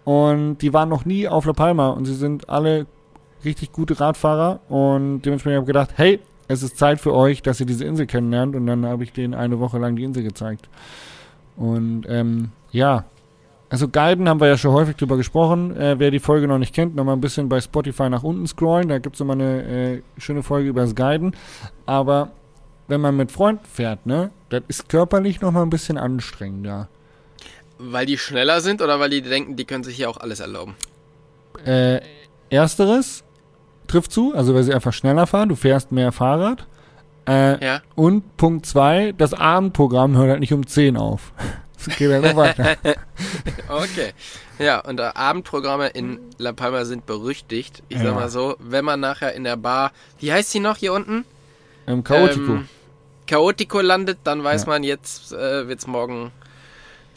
Und 0.04 0.58
die 0.58 0.72
waren 0.72 0.88
noch 0.88 1.04
nie 1.04 1.28
auf 1.28 1.44
La 1.44 1.52
Palma. 1.52 1.90
Und 1.90 2.06
sie 2.06 2.14
sind 2.14 2.48
alle 2.48 2.86
richtig 3.44 3.72
gute 3.72 3.98
Radfahrer. 3.98 4.60
Und 4.68 5.22
dementsprechend 5.22 5.56
habe 5.56 5.64
ich 5.64 5.68
gedacht, 5.68 5.90
hey, 5.96 6.20
es 6.48 6.62
ist 6.62 6.76
Zeit 6.76 7.00
für 7.00 7.14
euch, 7.14 7.42
dass 7.42 7.60
ihr 7.60 7.66
diese 7.66 7.84
Insel 7.84 8.06
kennenlernt. 8.06 8.56
Und 8.56 8.66
dann 8.66 8.84
habe 8.84 9.04
ich 9.04 9.12
denen 9.12 9.34
eine 9.34 9.60
Woche 9.60 9.78
lang 9.78 9.96
die 9.96 10.04
Insel 10.04 10.22
gezeigt. 10.22 10.68
Und 11.56 12.04
ähm, 12.08 12.50
ja, 12.72 13.04
also 13.72 13.88
Guiden 13.88 14.28
haben 14.28 14.38
wir 14.38 14.48
ja 14.48 14.58
schon 14.58 14.72
häufig 14.72 14.96
drüber 14.96 15.16
gesprochen. 15.16 15.74
Äh, 15.76 15.98
wer 15.98 16.10
die 16.10 16.18
Folge 16.18 16.46
noch 16.46 16.58
nicht 16.58 16.74
kennt, 16.74 16.94
nochmal 16.94 17.16
ein 17.16 17.22
bisschen 17.22 17.48
bei 17.48 17.58
Spotify 17.58 18.10
nach 18.10 18.22
unten 18.22 18.46
scrollen. 18.46 18.88
Da 18.88 18.98
gibt 18.98 19.16
es 19.16 19.20
nochmal 19.20 19.40
eine 19.40 19.62
äh, 19.62 20.02
schöne 20.18 20.42
Folge 20.42 20.68
über 20.68 20.82
das 20.82 20.94
Guiden. 20.94 21.34
Aber 21.86 22.32
wenn 22.86 23.00
man 23.00 23.16
mit 23.16 23.32
Freunden 23.32 23.64
fährt, 23.64 24.04
ne, 24.04 24.30
das 24.50 24.62
ist 24.68 24.90
körperlich 24.90 25.40
nochmal 25.40 25.62
ein 25.62 25.70
bisschen 25.70 25.96
anstrengender. 25.96 26.88
Weil 27.78 28.04
die 28.04 28.18
schneller 28.18 28.60
sind 28.60 28.82
oder 28.82 29.00
weil 29.00 29.08
die 29.08 29.22
denken, 29.22 29.56
die 29.56 29.64
können 29.64 29.84
sich 29.84 29.96
hier 29.96 30.10
auch 30.10 30.18
alles 30.18 30.40
erlauben? 30.40 30.74
Äh, 31.64 32.00
ersteres 32.50 33.24
trifft 33.88 34.12
zu, 34.12 34.34
also 34.34 34.54
weil 34.54 34.64
sie 34.64 34.74
einfach 34.74 34.92
schneller 34.92 35.26
fahren, 35.26 35.48
du 35.48 35.56
fährst 35.56 35.92
mehr 35.92 36.12
Fahrrad. 36.12 36.66
Äh, 37.26 37.64
Ja. 37.64 37.80
Und 37.94 38.36
Punkt 38.36 38.66
zwei, 38.66 39.12
das 39.16 39.32
Abendprogramm 39.32 40.16
hört 40.16 40.28
halt 40.28 40.40
nicht 40.40 40.52
um 40.52 40.66
10 40.66 40.98
auf. 40.98 41.32
Es 41.86 41.96
geht 41.96 42.10
halt 42.10 42.22
noch 42.24 42.36
weiter. 42.36 42.76
Okay. 43.68 44.12
Ja, 44.58 44.80
und 44.80 45.00
äh, 45.00 45.04
Abendprogramme 45.14 45.88
in 45.88 46.18
La 46.38 46.52
Palma 46.52 46.84
sind 46.84 47.06
berüchtigt. 47.06 47.82
Ich 47.88 47.98
Ja. 47.98 48.04
sag 48.04 48.14
mal 48.14 48.28
so, 48.28 48.56
wenn 48.58 48.84
man 48.84 49.00
nachher 49.00 49.34
in 49.34 49.44
der 49.44 49.56
Bar, 49.56 49.92
wie 50.18 50.32
heißt 50.32 50.50
sie 50.50 50.60
noch 50.60 50.76
hier 50.76 50.92
unten? 50.92 51.24
Im 51.86 52.04
Chaotico. 52.04 52.52
Ähm, 52.52 52.68
Chaotico 53.26 53.80
landet, 53.80 54.18
dann 54.24 54.44
weiß 54.44 54.64
Ja. 54.64 54.68
man, 54.70 54.82
jetzt 54.84 55.32
äh, 55.32 55.68
wird's 55.68 55.86
morgen 55.86 56.32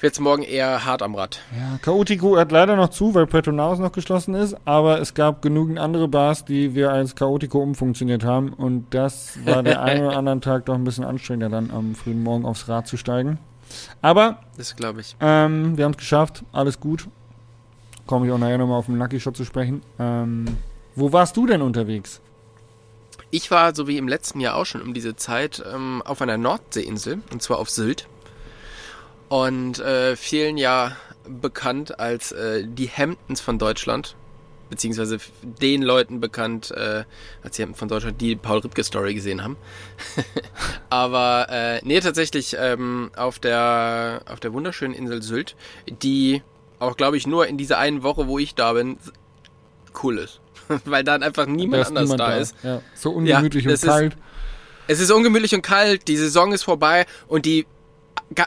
wird's 0.02 0.20
morgen 0.20 0.44
eher 0.44 0.86
hart 0.86 1.02
am 1.02 1.16
Rad. 1.16 1.40
Ja, 1.58 1.78
Chaotico 1.82 2.38
hat 2.38 2.52
leider 2.52 2.76
noch 2.76 2.90
zu, 2.90 3.16
weil 3.16 3.26
Petronaus 3.28 3.80
noch 3.80 3.92
geschlossen 3.94 4.36
ist, 4.36 4.56
aber 4.66 5.00
es 5.00 5.14
gab 5.14 5.42
genügend 5.42 5.80
andere 5.80 6.08
Bars, 6.08 6.46
die 6.46 6.76
wir 6.76 6.92
als 6.92 7.16
Chaotico 7.16 7.60
umfunktioniert 7.60 8.24
haben 8.24 8.54
und 8.54 8.88
das 8.94 9.40
war 9.46 9.64
der 9.64 9.82
eine 9.84 10.08
oder 10.08 10.18
anderen 10.18 10.42
Tag 10.42 10.66
doch 10.66 10.76
ein 10.76 10.84
bisschen 10.84 11.06
anstrengender, 11.06 11.50
dann 11.50 11.72
am 11.72 11.96
frühen 11.96 12.22
Morgen 12.24 12.46
aufs 12.46 12.68
Rad 12.68 12.88
zu 12.88 12.98
steigen. 12.98 13.40
Aber 14.02 14.40
Das 14.58 14.76
glaube 14.76 15.02
ich. 15.02 15.16
ähm, 15.20 15.78
wir 15.78 15.86
haben 15.86 15.92
es 15.92 15.98
geschafft, 15.98 16.44
alles 16.52 16.80
gut. 16.80 17.08
Komme 18.06 18.28
ich 18.28 18.32
auch 18.32 18.38
nachher 18.38 18.58
nochmal 18.58 18.78
auf 18.78 18.86
den 18.86 18.98
Lucky 18.98 19.20
Shot 19.20 19.36
zu 19.36 19.46
sprechen. 19.46 19.82
Ähm, 20.00 20.46
wo 20.96 21.12
warst 21.12 21.36
du 21.38 21.48
denn 21.48 21.62
unterwegs? 21.62 22.22
Ich 23.32 23.50
war, 23.52 23.76
so 23.76 23.88
wie 23.88 23.98
im 23.98 24.08
letzten 24.08 24.40
Jahr 24.40 24.56
auch 24.56 24.66
schon 24.66 24.82
um 24.82 24.94
diese 24.94 25.16
Zeit, 25.16 25.64
ähm, 25.74 26.02
auf 26.06 26.22
einer 26.22 26.38
Nordseeinsel, 26.38 27.22
und 27.32 27.42
zwar 27.42 27.58
auf 27.60 27.70
Sylt. 27.70 28.08
Und 29.28 29.80
äh, 29.80 30.16
vielen 30.16 30.58
ja 30.58 30.96
bekannt 31.28 32.00
als 32.00 32.32
äh, 32.32 32.64
die 32.68 32.88
Hamptons 32.88 33.42
von 33.42 33.58
Deutschland. 33.58 34.16
Beziehungsweise 34.70 35.20
den 35.44 35.84
Leuten 35.84 36.20
bekannt 36.20 36.72
äh, 36.72 37.04
als 37.44 37.56
die 37.56 37.62
Hamptons 37.62 37.80
von 37.80 37.88
Deutschland, 37.88 38.20
die 38.20 38.36
Paul 38.36 38.60
Ripke 38.60 38.84
Story 38.84 39.14
gesehen 39.14 39.44
haben. 39.44 39.58
Aber 40.90 41.48
äh, 41.50 41.80
nee, 41.84 42.00
tatsächlich 42.00 42.56
ähm, 42.60 43.12
auf 43.16 43.40
der 43.40 44.22
auf 44.28 44.40
der 44.40 44.54
wunderschönen 44.54 44.94
Insel 44.94 45.22
Sylt, 45.22 45.56
die 45.88 46.42
auch, 46.80 46.98
glaube 46.98 47.18
ich, 47.18 47.28
nur 47.28 47.48
in 47.48 47.58
dieser 47.58 47.78
einen 47.78 48.04
Woche, 48.04 48.28
wo 48.28 48.40
ich 48.40 48.56
da 48.56 48.74
bin, 48.74 48.98
cool 50.04 50.18
ist. 50.18 50.42
Weil 50.86 51.04
dann 51.04 51.24
einfach 51.24 51.46
niemand 51.46 51.84
Da 51.84 51.88
anders 51.88 52.04
niemand 52.04 52.20
da 52.20 52.36
ist. 52.38 52.56
Ja, 52.64 52.82
so 52.96 53.12
ungemütlich 53.12 53.64
Ja, 53.66 53.70
und 53.70 53.74
das 53.74 53.84
ist- 53.84 53.90
kalt. 53.90 54.18
Es 54.88 55.00
ist 55.00 55.12
ungemütlich 55.12 55.56
und 55.56 55.64
kalt, 55.64 56.08
die 56.08 56.16
Saison 56.18 56.52
ist 56.52 56.62
vorbei 56.64 57.08
und 57.28 57.46
die 57.48 57.66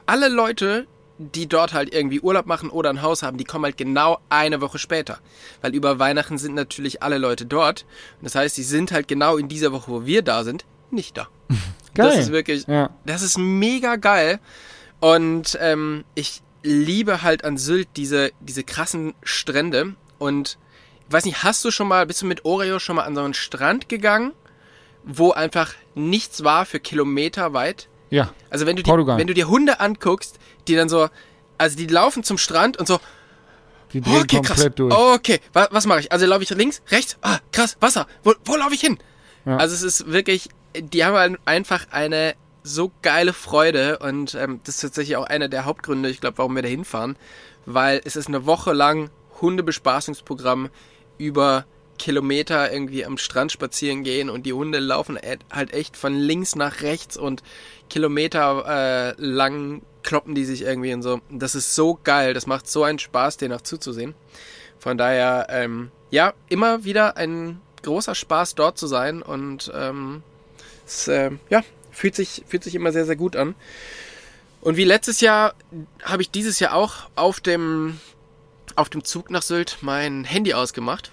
alle 0.07 0.29
Leute, 0.29 0.87
die 1.19 1.49
dort 1.49 1.73
halt 1.75 1.93
irgendwie 1.93 2.21
Urlaub 2.21 2.47
machen 2.47 2.71
oder 2.71 2.91
ein 2.91 3.03
Haus 3.03 3.23
haben, 3.23 3.37
die 3.39 3.45
kommen 3.45 3.65
halt 3.65 3.77
genau 3.77 4.19
eine 4.29 4.61
Woche 4.61 4.79
später. 4.79 5.19
Weil 5.61 5.75
über 5.75 5.99
Weihnachten 5.99 6.39
sind 6.39 6.55
natürlich 6.55 7.03
alle 7.03 7.19
Leute 7.19 7.45
dort. 7.45 7.85
Das 8.23 8.35
heißt, 8.35 8.55
sie 8.55 8.63
sind 8.63 8.93
halt 8.93 9.09
genau 9.09 9.37
in 9.37 9.49
dieser 9.49 9.73
Woche, 9.73 9.91
wo 9.91 10.07
wir 10.07 10.23
da 10.23 10.45
sind, 10.45 10.65
nicht 10.91 11.17
da. 11.17 11.29
Geil. 11.95 12.07
Das 12.11 12.17
ist 12.19 12.33
wirklich, 12.33 12.67
Ja. 12.69 12.91
das 13.05 13.23
ist 13.23 13.37
mega 13.39 13.97
geil. 13.97 14.39
Und 15.01 15.59
ähm, 15.61 16.05
ich 16.15 16.43
liebe 16.63 17.23
halt 17.23 17.45
an 17.45 17.57
Sylt 17.59 17.89
diese, 17.97 18.31
diese 18.41 18.63
krassen 18.63 19.15
Strände. 19.23 19.95
Und 20.19 20.59
ich 21.09 21.13
weiß 21.13 21.25
nicht, 21.25 21.43
hast 21.43 21.65
du 21.65 21.71
schon 21.71 21.89
mal, 21.89 22.07
bist 22.07 22.23
du 22.23 22.27
mit 22.27 22.45
Oreo 22.45 22.79
schon 22.79 22.97
mal 22.97 23.03
an 23.05 23.15
so 23.17 23.23
einen 23.23 23.35
Strand 23.35 23.89
gegangen, 23.89 24.33
wo 25.05 25.33
einfach 25.33 25.75
nichts 25.95 26.45
war 26.45 26.67
für 26.67 26.79
Kilometer 26.81 27.53
weit? 27.53 27.89
Ja. 28.11 28.33
Also 28.51 28.67
wenn 28.67 28.77
du, 28.77 28.83
die, 28.83 28.91
Portugal. 28.91 29.19
wenn 29.19 29.27
du 29.27 29.35
dir 29.35 29.49
Hunde 29.49 29.81
anguckst, 29.81 30.39
die 30.67 30.75
dann 30.77 30.89
so, 30.89 31.09
also 31.59 31.77
die 31.77 31.87
laufen 31.87 32.23
zum 32.25 32.39
Strand 32.39 32.77
und 32.79 32.87
so, 32.89 33.01
Die 33.93 34.01
drehen 34.01 34.23
okay, 34.23 34.37
komplett 34.37 34.57
krass. 34.57 34.75
durch. 34.75 34.95
Okay, 34.95 35.41
was, 35.53 35.69
was 35.71 35.87
mache 35.87 36.01
ich? 36.01 36.13
Also 36.13 36.27
laufe 36.27 36.43
ich 36.43 36.51
links, 36.51 36.83
rechts? 36.91 37.17
Ah, 37.23 37.39
krass, 37.53 37.77
Wasser. 37.81 38.07
Wo, 38.23 38.35
wo 38.45 38.57
laufe 38.57 38.75
ich 38.75 38.81
hin? 38.81 38.99
Ja. 39.45 39.57
Also 39.57 39.75
es 39.75 39.83
ist 39.83 40.11
wirklich, 40.11 40.49
die 40.79 41.05
haben 41.05 41.37
einfach 41.45 41.87
eine 41.91 42.35
so 42.63 42.93
geile 43.03 43.33
Freude 43.33 43.99
und 43.99 44.35
ähm, 44.35 44.61
das 44.65 44.77
ist 44.77 44.81
tatsächlich 44.83 45.17
auch 45.17 45.25
einer 45.25 45.49
der 45.49 45.65
Hauptgründe, 45.65 46.11
ich 46.11 46.21
glaube, 46.21 46.39
warum 46.39 46.55
wir 46.55 46.63
da 46.63 46.69
hinfahren, 46.69 47.17
weil 47.65 48.01
es 48.05 48.15
ist 48.17 48.29
eine 48.29 48.45
Woche 48.47 48.73
lang 48.73 49.11
Hundebespaßungsprogramm 49.41 50.69
über 51.17 51.65
Kilometer 51.99 52.73
irgendwie 52.73 53.05
am 53.05 53.19
Strand 53.19 53.53
spazieren 53.53 54.05
gehen 54.05 54.31
und 54.31 54.47
die 54.47 54.53
Hunde 54.53 54.79
laufen 54.79 55.19
halt 55.51 55.73
echt 55.73 55.97
von 55.97 56.15
links 56.15 56.55
nach 56.55 56.81
rechts 56.81 57.17
und 57.17 57.43
Kilometer 57.91 59.15
äh, 59.19 59.23
lang 59.23 59.83
kloppen 60.03 60.35
die 60.35 60.45
sich 60.45 60.63
irgendwie 60.63 60.95
und 60.95 61.03
so. 61.03 61.21
Das 61.31 61.55
ist 61.55 61.75
so 61.75 61.99
geil, 62.03 62.33
das 62.33 62.47
macht 62.47 62.67
so 62.69 62.83
einen 62.83 62.99
Spaß, 62.99 63.37
denen 63.37 63.53
auch 63.53 63.61
zuzusehen. 63.61 64.15
Von 64.79 64.97
daher, 64.97 65.49
ähm, 65.51 65.91
ja, 66.11 66.33
immer 66.49 66.85
wieder 66.85 67.17
ein 67.17 67.61
großer 67.83 68.15
Spaß 68.15 68.55
dort 68.55 68.79
zu 68.79 68.87
sein 68.87 69.21
und 69.23 69.71
ähm, 69.75 70.23
es, 70.87 71.09
äh, 71.09 71.33
ja, 71.51 71.63
fühlt 71.91 72.15
sich, 72.15 72.45
fühlt 72.49 72.65
sich 72.65 72.75
immer 72.75 72.93
sehr, 72.93 73.05
sehr 73.05 73.17
gut 73.17 73.37
an. 73.37 73.55
Und 74.61 74.77
wie 74.77 74.85
letztes 74.85 75.21
Jahr 75.21 75.55
habe 76.03 76.23
ich 76.23 76.31
dieses 76.31 76.59
Jahr 76.59 76.75
auch 76.75 77.11
auf 77.15 77.41
dem, 77.41 78.01
auf 78.77 78.89
dem 78.89 79.05
Zug 79.05 79.31
nach 79.31 79.43
Sylt 79.43 79.79
mein 79.83 80.25
Handy 80.25 80.55
ausgemacht 80.55 81.11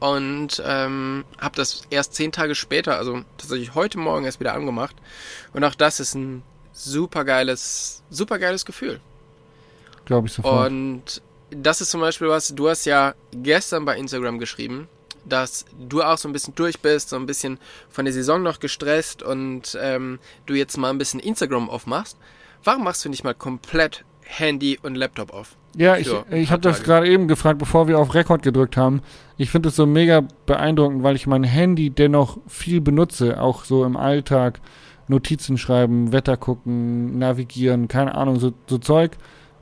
und 0.00 0.62
ähm, 0.64 1.24
habe 1.38 1.56
das 1.56 1.82
erst 1.90 2.14
zehn 2.14 2.32
Tage 2.32 2.54
später, 2.54 2.96
also 2.96 3.22
tatsächlich 3.36 3.74
heute 3.74 3.98
Morgen 3.98 4.24
erst 4.24 4.40
wieder 4.40 4.54
angemacht. 4.54 4.96
Und 5.52 5.62
auch 5.62 5.74
das 5.74 6.00
ist 6.00 6.14
ein 6.14 6.42
super 6.72 7.24
geiles, 7.24 8.02
super 8.10 8.38
geiles 8.38 8.64
Gefühl. 8.64 9.00
Glaube 10.06 10.28
ich 10.28 10.32
sofort. 10.32 10.70
Und 10.70 11.22
das 11.50 11.80
ist 11.80 11.90
zum 11.90 12.00
Beispiel 12.00 12.28
was, 12.28 12.54
du 12.54 12.68
hast 12.68 12.86
ja 12.86 13.14
gestern 13.32 13.84
bei 13.84 13.96
Instagram 13.96 14.38
geschrieben, 14.38 14.88
dass 15.26 15.66
du 15.78 16.02
auch 16.02 16.16
so 16.16 16.28
ein 16.28 16.32
bisschen 16.32 16.54
durch 16.54 16.80
bist, 16.80 17.10
so 17.10 17.16
ein 17.16 17.26
bisschen 17.26 17.58
von 17.90 18.06
der 18.06 18.14
Saison 18.14 18.42
noch 18.42 18.58
gestresst 18.58 19.22
und 19.22 19.76
ähm, 19.80 20.18
du 20.46 20.54
jetzt 20.54 20.78
mal 20.78 20.90
ein 20.90 20.98
bisschen 20.98 21.20
Instagram 21.20 21.68
aufmachst. 21.68 22.16
Warum 22.64 22.84
machst 22.84 23.04
du 23.04 23.10
nicht 23.10 23.24
mal 23.24 23.34
komplett 23.34 24.04
Handy 24.22 24.78
und 24.82 24.94
Laptop 24.94 25.32
auf? 25.32 25.56
Ja, 25.76 25.96
ich, 25.96 26.12
ich 26.30 26.50
habe 26.50 26.62
das 26.62 26.82
gerade 26.82 27.08
eben 27.08 27.28
gefragt, 27.28 27.58
bevor 27.58 27.86
wir 27.86 27.98
auf 27.98 28.14
Rekord 28.14 28.42
gedrückt 28.42 28.76
haben. 28.76 29.02
Ich 29.36 29.50
finde 29.50 29.68
es 29.68 29.76
so 29.76 29.86
mega 29.86 30.22
beeindruckend, 30.46 31.02
weil 31.02 31.14
ich 31.14 31.26
mein 31.26 31.44
Handy 31.44 31.90
dennoch 31.90 32.38
viel 32.48 32.80
benutze, 32.80 33.40
auch 33.40 33.64
so 33.64 33.84
im 33.84 33.96
Alltag. 33.96 34.60
Notizen 35.06 35.58
schreiben, 35.58 36.12
Wetter 36.12 36.36
gucken, 36.36 37.18
navigieren, 37.18 37.88
keine 37.88 38.14
Ahnung, 38.14 38.38
so, 38.38 38.52
so 38.66 38.78
Zeug. 38.78 39.16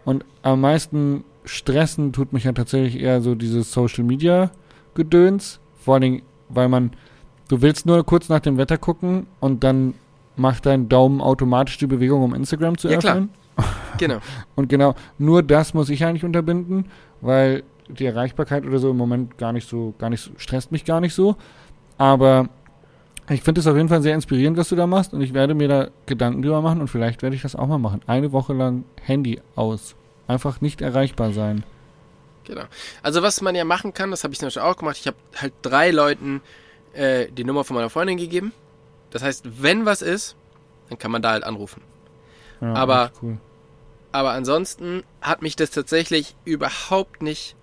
Und 0.04 0.24
am 0.42 0.60
meisten 0.60 1.24
stressen 1.44 2.12
tut 2.12 2.32
mich 2.32 2.44
ja 2.44 2.52
tatsächlich 2.52 3.00
eher 3.02 3.20
so 3.20 3.34
dieses 3.34 3.72
Social 3.72 4.04
Media 4.04 4.50
Gedöns. 4.94 5.60
Vor 5.78 5.94
allen 5.94 6.02
Dingen, 6.02 6.22
weil 6.48 6.68
man, 6.68 6.92
du 7.48 7.62
willst 7.62 7.86
nur 7.86 8.04
kurz 8.04 8.28
nach 8.28 8.40
dem 8.40 8.58
Wetter 8.58 8.78
gucken 8.78 9.26
und 9.40 9.64
dann 9.64 9.94
macht 10.36 10.66
dein 10.66 10.88
Daumen 10.88 11.20
automatisch 11.20 11.78
die 11.78 11.86
Bewegung, 11.86 12.22
um 12.22 12.34
Instagram 12.34 12.78
zu 12.78 12.88
Ja, 12.88 12.98
klar. 12.98 13.28
Genau. 13.98 14.18
Und 14.54 14.68
genau, 14.68 14.94
nur 15.18 15.42
das 15.42 15.74
muss 15.74 15.90
ich 15.90 16.04
eigentlich 16.04 16.24
unterbinden, 16.24 16.86
weil 17.20 17.62
die 17.88 18.06
Erreichbarkeit 18.06 18.64
oder 18.66 18.78
so 18.78 18.90
im 18.90 18.96
Moment 18.96 19.38
gar 19.38 19.52
nicht 19.52 19.68
so, 19.68 19.94
gar 19.98 20.10
nicht 20.10 20.20
so, 20.22 20.30
stresst 20.36 20.70
mich 20.72 20.84
gar 20.84 21.00
nicht 21.00 21.14
so. 21.14 21.36
Aber 21.96 22.48
ich 23.30 23.42
finde 23.42 23.60
es 23.60 23.66
auf 23.66 23.76
jeden 23.76 23.88
Fall 23.88 24.02
sehr 24.02 24.14
inspirierend, 24.14 24.56
was 24.56 24.68
du 24.68 24.76
da 24.76 24.86
machst 24.86 25.12
und 25.14 25.20
ich 25.20 25.34
werde 25.34 25.54
mir 25.54 25.68
da 25.68 25.88
Gedanken 26.06 26.42
drüber 26.42 26.60
machen 26.62 26.80
und 26.80 26.88
vielleicht 26.88 27.22
werde 27.22 27.34
ich 27.36 27.42
das 27.42 27.56
auch 27.56 27.66
mal 27.66 27.78
machen. 27.78 28.00
Eine 28.06 28.32
Woche 28.32 28.52
lang 28.52 28.84
Handy 29.02 29.40
aus. 29.56 29.96
Einfach 30.26 30.60
nicht 30.60 30.80
erreichbar 30.80 31.32
sein. 31.32 31.64
Genau. 32.44 32.64
Also 33.02 33.22
was 33.22 33.40
man 33.40 33.54
ja 33.54 33.64
machen 33.64 33.92
kann, 33.94 34.10
das 34.10 34.22
habe 34.24 34.32
ich 34.32 34.38
zum 34.38 34.46
Beispiel 34.46 34.62
auch 34.62 34.76
gemacht. 34.76 34.96
Ich 35.00 35.06
habe 35.06 35.16
halt 35.36 35.52
drei 35.62 35.90
Leuten 35.90 36.40
äh, 36.92 37.26
die 37.30 37.44
Nummer 37.44 37.64
von 37.64 37.74
meiner 37.74 37.90
Freundin 37.90 38.16
gegeben. 38.16 38.52
Das 39.10 39.22
heißt, 39.22 39.62
wenn 39.62 39.84
was 39.86 40.02
ist, 40.02 40.36
dann 40.88 40.98
kann 40.98 41.10
man 41.10 41.20
da 41.22 41.30
halt 41.32 41.44
anrufen. 41.44 41.82
Ja, 42.60 42.74
Aber- 42.74 43.10
cool. 43.22 43.38
Aber 44.12 44.30
ansonsten 44.30 45.02
hat 45.20 45.42
mich 45.42 45.56
das 45.56 45.70
tatsächlich 45.70 46.34
überhaupt 46.44 47.22
nicht, 47.22 47.56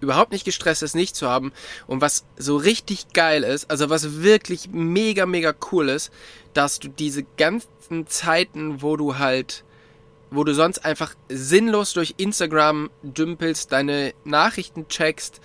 überhaupt 0.00 0.32
nicht 0.32 0.44
gestresst, 0.44 0.82
es 0.82 0.94
nicht 0.94 1.14
zu 1.14 1.28
haben. 1.28 1.52
Und 1.86 2.00
was 2.00 2.24
so 2.36 2.56
richtig 2.56 3.12
geil 3.12 3.44
ist, 3.44 3.70
also 3.70 3.90
was 3.90 4.22
wirklich 4.22 4.70
mega, 4.72 5.26
mega 5.26 5.54
cool 5.70 5.88
ist, 5.88 6.10
dass 6.54 6.78
du 6.78 6.88
diese 6.88 7.24
ganzen 7.36 8.06
Zeiten, 8.06 8.82
wo 8.82 8.96
du 8.96 9.18
halt, 9.18 9.64
wo 10.30 10.44
du 10.44 10.54
sonst 10.54 10.84
einfach 10.84 11.14
sinnlos 11.28 11.92
durch 11.92 12.14
Instagram 12.16 12.90
dümpelst, 13.02 13.72
deine 13.72 14.12
Nachrichten 14.24 14.88
checkst, 14.88 15.40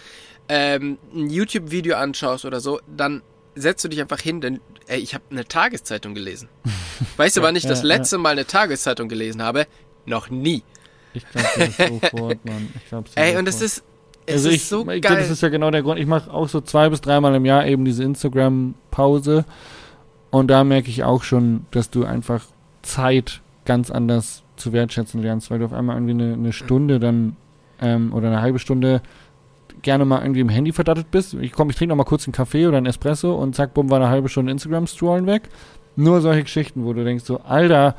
ähm, 0.48 0.98
ein 1.14 1.30
YouTube-Video 1.30 1.96
anschaust 1.98 2.46
oder 2.46 2.60
so, 2.60 2.80
dann 2.88 3.24
setzt 3.56 3.84
du 3.84 3.88
dich 3.88 4.02
einfach 4.02 4.20
hin, 4.20 4.42
denn 4.42 4.60
ey, 4.88 5.00
ich 5.00 5.14
habe 5.14 5.24
eine 5.32 5.46
Tageszeitung 5.46 6.14
gelesen. 6.14 6.50
Weißt 7.18 7.38
du, 7.38 7.42
wann 7.42 7.56
ich 7.56 7.66
das 7.66 7.84
letzte 7.84 8.18
Mal 8.18 8.32
eine 8.32 8.46
Tageszeitung 8.46 9.10
gelesen 9.10 9.42
habe? 9.42 9.68
Noch 10.06 10.30
nie. 10.30 10.64
Ich 11.14 11.26
glaube 11.30 11.72
sofort, 11.72 12.46
Mann. 12.46 12.70
Ich 12.76 12.90
glaub's 12.90 13.14
dir 13.14 13.22
Ey, 13.22 13.38
und 13.38 13.48
es 13.48 13.60
sofort. 13.60 13.72
ist, 13.72 13.84
es 14.26 14.34
also 14.36 14.50
ist 14.50 14.56
ich, 14.56 14.66
so 14.66 14.90
ich 14.90 15.02
geil. 15.02 15.18
das 15.18 15.30
ist 15.30 15.42
ja 15.42 15.50
genau 15.50 15.72
der 15.72 15.82
Grund. 15.82 16.00
Ich 16.00 16.08
mache 16.08 16.32
auch 16.32 16.50
so 16.50 16.62
zwei 16.62 16.90
bis 16.90 17.02
dreimal 17.02 17.34
im 17.36 17.46
Jahr 17.46 17.66
eben 17.66 17.86
diese 17.86 18.04
Instagram-Pause. 18.04 19.46
Und 20.32 20.48
da 20.50 20.64
merke 20.64 20.90
ich 20.90 21.04
auch 21.04 21.24
schon, 21.24 21.66
dass 21.72 21.90
du 21.90 22.04
einfach 22.04 22.46
Zeit 22.82 23.42
ganz 23.66 23.90
anders 23.90 24.44
zu 24.58 24.74
wertschätzen 24.74 25.22
lernst, 25.22 25.50
weil 25.52 25.60
du 25.60 25.66
auf 25.66 25.74
einmal 25.74 25.96
irgendwie 25.96 26.24
eine, 26.24 26.34
eine 26.34 26.54
Stunde 26.54 27.00
dann 27.00 27.36
ähm, 27.82 28.14
oder 28.14 28.28
eine 28.28 28.42
halbe 28.42 28.60
Stunde 28.60 29.02
gerne 29.82 30.06
mal 30.06 30.22
irgendwie 30.22 30.40
im 30.40 30.50
Handy 30.50 30.72
verdattet 30.72 31.12
bist. 31.12 31.34
Ich 31.36 31.52
komme, 31.52 31.72
ich 31.72 31.78
trinke 31.78 31.90
noch 31.90 31.98
mal 31.98 32.04
kurz 32.06 32.26
einen 32.28 32.34
Kaffee 32.34 32.68
oder 32.68 32.78
einen 32.78 32.86
Espresso 32.86 33.36
und 33.36 33.56
zack, 33.56 33.74
bumm, 33.74 33.90
war 33.90 34.00
eine 34.00 34.10
halbe 34.10 34.30
Stunde 34.30 34.52
Instagram-Scrollen 34.52 35.28
weg. 35.28 35.44
Nur 35.96 36.22
solche 36.22 36.44
Geschichten, 36.44 36.86
wo 36.86 36.94
du 36.94 37.04
denkst 37.04 37.24
so, 37.24 37.40
Alter, 37.42 37.96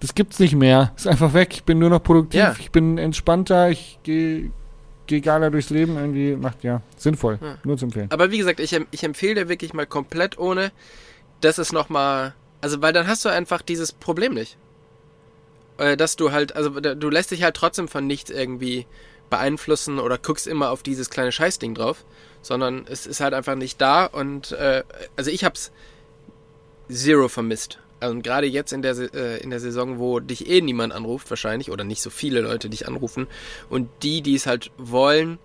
das 0.00 0.14
gibt's 0.14 0.38
nicht 0.38 0.54
mehr. 0.54 0.92
Ist 0.96 1.06
einfach 1.06 1.34
weg. 1.34 1.52
Ich 1.52 1.64
bin 1.64 1.78
nur 1.78 1.90
noch 1.90 2.02
produktiv. 2.02 2.40
Ja. 2.40 2.56
Ich 2.58 2.70
bin 2.70 2.98
entspannter. 2.98 3.70
Ich 3.70 3.98
gehe 4.02 4.50
geh 5.06 5.20
geiler 5.20 5.50
durchs 5.50 5.70
Leben. 5.70 5.96
Irgendwie 5.96 6.36
macht 6.36 6.64
ja 6.64 6.82
sinnvoll. 6.96 7.38
Ja. 7.40 7.58
Nur 7.64 7.78
zu 7.78 7.86
empfehlen. 7.86 8.08
Aber 8.10 8.30
wie 8.30 8.38
gesagt, 8.38 8.60
ich, 8.60 8.78
ich 8.90 9.04
empfehle 9.04 9.34
dir 9.34 9.48
wirklich 9.48 9.74
mal 9.74 9.86
komplett 9.86 10.38
ohne, 10.38 10.72
dass 11.40 11.58
es 11.58 11.72
nochmal, 11.72 12.34
also 12.60 12.82
weil 12.82 12.92
dann 12.92 13.06
hast 13.06 13.24
du 13.24 13.28
einfach 13.28 13.62
dieses 13.62 13.92
Problem 13.92 14.34
nicht. 14.34 14.56
Äh, 15.80 15.96
Dass 15.96 16.16
du 16.16 16.30
halt, 16.30 16.54
also 16.54 16.68
du 16.78 17.08
lässt 17.08 17.30
dich 17.30 17.42
halt 17.42 17.56
trotzdem 17.56 17.88
von 17.88 18.06
nichts 18.06 18.30
irgendwie 18.30 18.86
beeinflussen 19.30 19.98
oder 19.98 20.18
guckst 20.18 20.46
immer 20.46 20.70
auf 20.70 20.82
dieses 20.82 21.08
kleine 21.08 21.32
Scheißding 21.32 21.74
drauf, 21.74 22.04
sondern 22.42 22.84
es 22.86 23.06
ist 23.06 23.20
halt 23.20 23.32
einfach 23.32 23.54
nicht 23.54 23.80
da 23.80 24.04
und 24.04 24.52
äh, 24.52 24.82
also 25.16 25.30
ich 25.30 25.42
hab's 25.44 25.72
zero 26.90 27.28
vermisst. 27.28 27.78
Also 28.00 28.14
und 28.14 28.22
gerade 28.22 28.46
jetzt 28.46 28.72
in 28.72 28.82
der, 28.82 28.96
äh, 29.14 29.42
in 29.42 29.50
der 29.50 29.60
Saison, 29.60 29.98
wo 29.98 30.20
dich 30.20 30.48
eh 30.48 30.60
niemand 30.60 30.92
anruft 30.92 31.28
wahrscheinlich 31.30 31.70
oder 31.70 31.84
nicht 31.84 32.02
so 32.02 32.10
viele 32.10 32.40
Leute 32.40 32.68
dich 32.70 32.88
anrufen 32.88 33.26
und 33.68 33.88
die, 34.02 34.22
die 34.22 34.34
es 34.34 34.46
halt 34.46 34.70
wollen, 34.78 35.38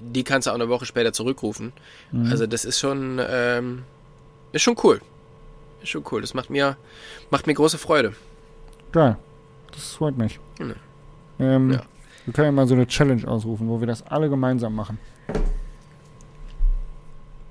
die 0.00 0.24
kannst 0.24 0.46
du 0.46 0.50
auch 0.50 0.54
eine 0.54 0.68
Woche 0.68 0.86
später 0.86 1.12
zurückrufen. 1.12 1.72
Mhm. 2.12 2.30
Also 2.30 2.46
das 2.46 2.64
ist 2.64 2.78
schon, 2.78 3.20
ähm, 3.28 3.82
ist 4.52 4.62
schon 4.62 4.76
cool. 4.82 5.00
Ist 5.82 5.90
schon 5.90 6.04
cool. 6.10 6.20
Das 6.20 6.32
macht 6.32 6.48
mir, 6.48 6.76
macht 7.30 7.46
mir 7.46 7.54
große 7.54 7.78
Freude. 7.78 8.14
Geil. 8.92 9.16
Das 9.72 9.92
freut 9.92 10.16
mich. 10.16 10.38
Ja. 10.60 10.74
Ähm, 11.40 11.72
Ja. 11.72 11.82
Wir 12.24 12.32
können 12.32 12.46
ja 12.46 12.52
mal 12.52 12.66
so 12.66 12.74
eine 12.74 12.86
Challenge 12.86 13.26
ausrufen, 13.28 13.68
wo 13.68 13.80
wir 13.80 13.86
das 13.86 14.00
alle 14.06 14.30
gemeinsam 14.30 14.74
machen. 14.74 14.98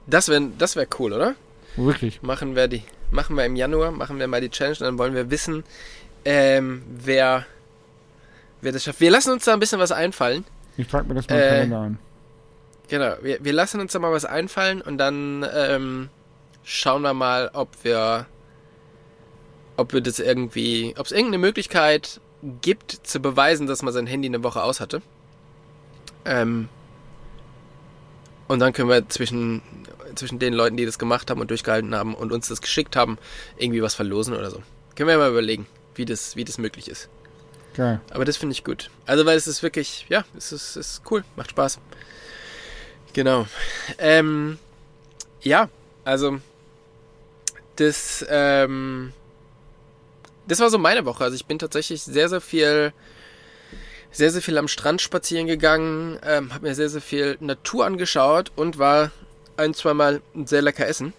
Das 0.07 0.29
wäre 0.29 0.49
das 0.57 0.75
wär 0.75 0.87
cool, 0.99 1.13
oder? 1.13 1.35
Wirklich. 1.75 2.21
Machen 2.23 2.55
wir 2.55 2.67
die, 2.67 2.83
machen 3.13 3.37
wir 3.37 3.45
im 3.45 3.55
Januar, 3.55 3.91
machen 3.91 4.19
wir 4.19 4.27
mal 4.27 4.41
die 4.41 4.49
Challenge, 4.49 4.77
dann 4.79 4.97
wollen 4.97 5.13
wir 5.13 5.29
wissen, 5.31 5.63
ähm, 6.25 6.83
wer, 6.87 7.45
wer 8.61 8.71
das 8.71 8.83
schafft. 8.83 8.99
Wir 8.99 9.11
lassen 9.11 9.31
uns 9.31 9.45
da 9.45 9.53
ein 9.53 9.59
bisschen 9.59 9.79
was 9.79 9.91
einfallen. 9.91 10.45
Ich 10.77 10.87
trage 10.87 11.07
mir 11.07 11.15
das 11.15 11.27
mal 11.29 11.35
im 11.35 11.41
Äh, 11.41 11.49
Kalender 11.49 11.81
ein. 11.81 11.99
Genau, 12.89 13.13
wir, 13.21 13.43
wir 13.43 13.53
lassen 13.53 13.79
uns 13.79 13.93
da 13.93 13.99
mal 13.99 14.11
was 14.11 14.25
einfallen 14.25 14.81
und 14.81 14.97
dann 14.97 15.45
ähm, 15.55 16.09
schauen 16.63 17.01
wir 17.01 17.13
mal, 17.13 17.49
ob 17.53 17.69
wir, 17.83 18.25
ob 19.77 19.93
wir 19.93 20.01
das 20.01 20.19
irgendwie, 20.19 20.93
ob 20.97 21.05
es 21.05 21.11
irgendeine 21.11 21.39
Möglichkeit 21.39 22.19
gibt, 22.61 22.91
zu 22.91 23.19
beweisen, 23.21 23.67
dass 23.67 23.83
man 23.83 23.93
sein 23.93 24.05
Handy 24.05 24.27
eine 24.27 24.43
Woche 24.43 24.61
aus 24.61 24.79
hatte. 24.79 25.01
Ähm, 26.25 26.67
und 28.47 28.59
dann 28.59 28.73
können 28.73 28.89
wir 28.89 29.07
zwischen, 29.09 29.61
zwischen 30.15 30.39
den 30.39 30.53
Leuten, 30.53 30.77
die 30.77 30.85
das 30.85 30.99
gemacht 30.99 31.29
haben 31.29 31.41
und 31.41 31.49
durchgehalten 31.49 31.95
haben 31.95 32.13
und 32.13 32.31
uns 32.31 32.47
das 32.47 32.61
geschickt 32.61 32.95
haben, 32.95 33.17
irgendwie 33.57 33.81
was 33.81 33.95
verlosen 33.95 34.35
oder 34.35 34.51
so. 34.51 34.61
Können 34.95 35.09
wir 35.09 35.17
mal 35.17 35.31
überlegen, 35.31 35.65
wie 35.95 36.05
das, 36.05 36.35
wie 36.35 36.43
das 36.43 36.57
möglich 36.57 36.87
ist. 36.87 37.09
Geil. 37.73 37.99
Aber 38.11 38.25
das 38.25 38.37
finde 38.37 38.53
ich 38.53 38.63
gut. 38.63 38.89
Also, 39.05 39.25
weil 39.25 39.37
es 39.37 39.47
ist 39.47 39.63
wirklich, 39.63 40.05
ja, 40.09 40.23
es 40.37 40.51
ist, 40.51 40.75
es 40.75 40.97
ist 40.97 41.01
cool, 41.09 41.23
macht 41.35 41.49
Spaß. 41.49 41.79
Genau. 43.13 43.47
Ähm, 43.97 44.59
ja, 45.41 45.69
also, 46.03 46.39
das, 47.75 48.23
ähm, 48.29 49.13
das 50.47 50.59
war 50.59 50.69
so 50.69 50.77
meine 50.77 51.05
Woche. 51.05 51.23
Also, 51.23 51.35
ich 51.35 51.45
bin 51.45 51.57
tatsächlich 51.57 52.03
sehr, 52.03 52.29
sehr 52.29 52.41
viel, 52.41 52.93
sehr, 54.13 54.31
sehr 54.31 54.41
viel 54.41 54.57
am 54.57 54.67
Strand 54.67 55.01
spazieren 55.01 55.47
gegangen, 55.47 56.19
ähm, 56.25 56.53
habe 56.53 56.67
mir 56.67 56.75
sehr, 56.75 56.89
sehr 56.89 57.01
viel 57.01 57.35
Natur 57.41 57.85
angeschaut 57.85 58.51
und 58.55 58.77
war 58.77 59.11
ein, 59.57 59.73
zweimal 59.73 60.21
sehr 60.45 60.61
lecker 60.61 60.87
essen. 60.87 61.13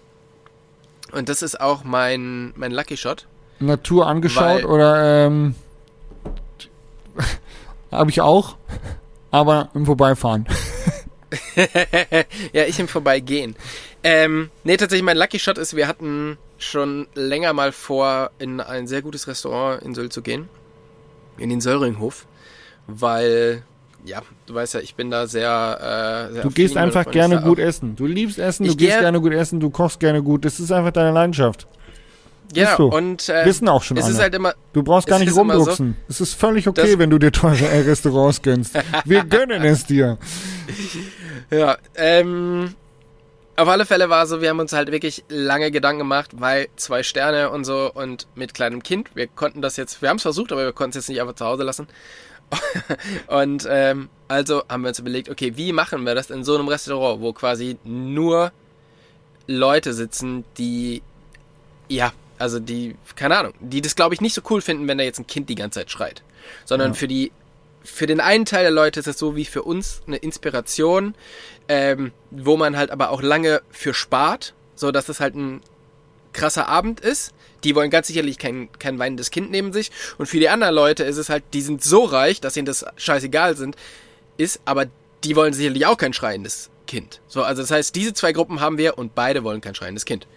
Und 1.11 1.29
das 1.29 1.41
ist 1.41 1.59
auch 1.61 1.83
mein, 1.83 2.53
mein 2.55 2.71
Lucky 2.71 2.97
Shot. 2.97 3.27
Natur 3.59 4.07
angeschaut 4.07 4.63
Weil- 4.63 4.65
oder 4.65 5.25
ähm, 5.27 5.55
habe 7.91 8.09
ich 8.09 8.21
auch, 8.21 8.57
aber 9.31 9.69
im 9.73 9.85
Vorbeifahren. 9.85 10.47
ja, 12.53 12.63
ich 12.63 12.79
im 12.79 12.87
Vorbeigehen. 12.87 13.55
Ähm, 14.03 14.51
nee, 14.63 14.77
tatsächlich, 14.77 15.05
mein 15.05 15.17
Lucky 15.17 15.39
Shot 15.39 15.57
ist, 15.57 15.75
wir 15.75 15.87
hatten 15.87 16.37
schon 16.57 17.07
länger 17.15 17.53
mal 17.53 17.71
vor, 17.71 18.31
in 18.39 18.61
ein 18.61 18.87
sehr 18.87 19.01
gutes 19.01 19.27
Restaurant 19.27 19.81
in 19.81 19.95
Sylt 19.95 20.13
zu 20.13 20.21
gehen. 20.21 20.47
In 21.37 21.49
den 21.49 21.59
Söringhof. 21.59 22.25
Weil, 22.87 23.63
ja, 24.05 24.21
du 24.45 24.53
weißt 24.53 24.75
ja, 24.75 24.79
ich 24.79 24.95
bin 24.95 25.09
da 25.11 25.27
sehr. 25.27 26.27
Äh, 26.29 26.33
sehr 26.33 26.43
Du 26.43 26.49
gehst 26.51 26.77
einfach 26.77 27.09
gerne 27.09 27.35
ist 27.35 27.43
gut 27.43 27.59
essen. 27.59 27.95
Du 27.95 28.05
liebst 28.05 28.37
Essen, 28.39 28.65
du 28.65 28.71
Ich 28.71 28.77
gehst 28.77 28.93
geh- 28.95 28.99
gerne 29.01 29.19
gut 29.21 29.33
essen, 29.33 29.59
du 29.59 29.69
kochst 29.69 29.99
gerne 29.99 30.21
gut. 30.21 30.45
Das 30.45 30.59
ist 30.59 30.71
einfach 30.71 30.91
deine 30.91 31.11
Leidenschaft. 31.11 31.67
Ist 32.53 32.77
so. 32.77 32.85
und 32.91 33.27
äh, 33.27 33.43
Wissen 33.45 33.67
auch 33.67 33.81
schon 33.81 33.97
es 33.97 34.07
ist 34.07 34.15
alle. 34.15 34.23
halt 34.25 34.35
immer. 34.35 34.53
Du 34.71 34.83
brauchst 34.83 35.07
gar 35.07 35.17
nicht 35.17 35.29
ist 35.29 35.35
immer 35.37 35.53
so- 35.53 35.59
rumdrucksen. 35.61 35.97
Es 36.07 36.21
ist 36.21 36.35
völlig 36.35 36.67
okay, 36.67 36.89
Das- 36.91 36.99
wenn 36.99 37.09
du 37.09 37.17
dir 37.17 37.31
teure 37.31 37.57
Restaurants 37.85 38.41
gönnst. 38.43 38.75
Wir 39.03 39.23
gönnen 39.25 39.63
es 39.63 39.85
dir. 39.85 40.17
Ja, 41.49 41.77
ähm. 41.95 42.75
Auf 43.57 43.69
alle 43.69 43.85
Fälle 43.85 44.09
war 44.09 44.27
so, 44.27 44.41
wir 44.41 44.49
haben 44.49 44.59
uns 44.59 44.73
halt 44.73 44.91
wirklich 44.91 45.23
lange 45.29 45.71
Gedanken 45.71 45.99
gemacht, 45.99 46.31
weil 46.33 46.67
zwei 46.75 47.03
Sterne 47.03 47.49
und 47.51 47.63
so 47.63 47.89
und 47.93 48.27
mit 48.35 48.53
kleinem 48.53 48.83
Kind. 48.83 49.15
Wir 49.15 49.27
konnten 49.27 49.61
das 49.61 49.77
jetzt, 49.77 50.01
wir 50.01 50.09
haben 50.09 50.17
es 50.17 50.23
versucht, 50.23 50.51
aber 50.51 50.65
wir 50.65 50.73
konnten 50.73 50.89
es 50.89 50.95
jetzt 51.05 51.09
nicht 51.09 51.21
einfach 51.21 51.35
zu 51.35 51.45
Hause 51.45 51.63
lassen. 51.63 51.87
und 53.27 53.67
ähm, 53.69 54.09
also 54.27 54.63
haben 54.69 54.83
wir 54.83 54.89
uns 54.89 54.99
überlegt, 54.99 55.29
okay, 55.29 55.53
wie 55.55 55.71
machen 55.71 56.03
wir 56.03 56.15
das 56.15 56.29
in 56.29 56.43
so 56.43 56.55
einem 56.55 56.67
Restaurant, 56.67 57.21
wo 57.21 57.33
quasi 57.33 57.77
nur 57.83 58.51
Leute 59.47 59.93
sitzen, 59.93 60.43
die, 60.57 61.01
ja, 61.87 62.11
also 62.37 62.59
die, 62.59 62.95
keine 63.15 63.37
Ahnung, 63.37 63.53
die 63.59 63.81
das 63.81 63.95
glaube 63.95 64.13
ich 64.15 64.21
nicht 64.21 64.33
so 64.33 64.41
cool 64.49 64.61
finden, 64.61 64.87
wenn 64.87 64.97
da 64.97 65.03
jetzt 65.03 65.19
ein 65.19 65.27
Kind 65.27 65.49
die 65.49 65.55
ganze 65.55 65.79
Zeit 65.79 65.91
schreit. 65.91 66.23
Sondern 66.65 66.89
Ja. 66.89 66.93
für 66.95 67.07
die, 67.07 67.31
für 67.83 68.07
den 68.07 68.19
einen 68.19 68.45
Teil 68.45 68.63
der 68.63 68.71
Leute 68.71 68.99
ist 68.99 69.07
es 69.07 69.17
so 69.17 69.35
wie 69.35 69.45
für 69.45 69.63
uns 69.63 70.01
eine 70.07 70.17
Inspiration, 70.17 71.13
ähm, 71.67 72.11
wo 72.31 72.57
man 72.57 72.77
halt 72.77 72.91
aber 72.91 73.09
auch 73.11 73.21
lange 73.21 73.61
für 73.71 73.93
spart, 73.93 74.53
so 74.75 74.91
dass 74.91 75.09
es 75.09 75.19
halt 75.19 75.35
ein 75.35 75.61
krasser 76.33 76.67
Abend 76.67 76.99
ist. 76.99 77.33
Die 77.65 77.75
wollen 77.75 77.89
ganz 77.89 78.07
sicherlich 78.07 78.37
kein, 78.37 78.69
kein 78.79 78.97
weinendes 78.99 79.31
Kind 79.31 79.51
neben 79.51 79.73
sich. 79.73 79.91
Und 80.17 80.27
für 80.27 80.39
die 80.39 80.47
anderen 80.49 80.73
Leute 80.73 81.03
ist 81.03 81.17
es 81.17 81.29
halt, 81.29 81.43
die 81.53 81.61
sind 81.61 81.83
so 81.83 82.05
reich, 82.05 82.39
dass 82.39 82.55
ihnen 82.55 82.65
das 82.65 82.85
scheißegal 82.95 83.57
sind, 83.57 83.75
ist, 84.37 84.61
aber 84.63 84.85
die 85.23 85.35
wollen 85.35 85.53
sicherlich 85.53 85.85
auch 85.85 85.97
kein 85.97 86.13
schreiendes 86.13 86.69
Kind. 86.87 87.19
So, 87.27 87.43
also 87.43 87.61
das 87.61 87.71
heißt, 87.71 87.95
diese 87.95 88.13
zwei 88.13 88.31
Gruppen 88.31 88.61
haben 88.61 88.77
wir 88.77 88.97
und 88.97 89.15
beide 89.15 89.43
wollen 89.43 89.61
kein 89.61 89.75
schreiendes 89.75 90.05
Kind. 90.05 90.27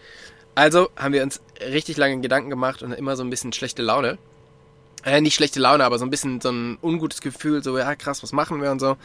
Also 0.54 0.88
haben 0.96 1.12
wir 1.12 1.22
uns 1.22 1.40
richtig 1.60 1.96
lange 1.98 2.20
Gedanken 2.20 2.50
gemacht 2.50 2.82
und 2.82 2.92
immer 2.92 3.14
so 3.14 3.22
ein 3.22 3.30
bisschen 3.30 3.52
schlechte 3.52 3.82
Laune. 3.82 4.18
Äh, 5.04 5.20
nicht 5.20 5.34
schlechte 5.34 5.60
Laune, 5.60 5.84
aber 5.84 5.98
so 5.98 6.04
ein 6.04 6.10
bisschen 6.10 6.40
so 6.40 6.50
ein 6.50 6.78
ungutes 6.82 7.20
Gefühl, 7.20 7.62
so, 7.62 7.78
ja 7.78 7.94
krass, 7.94 8.22
was 8.22 8.32
machen 8.32 8.60
wir 8.60 8.70
und 8.72 8.80
so. 8.80 8.96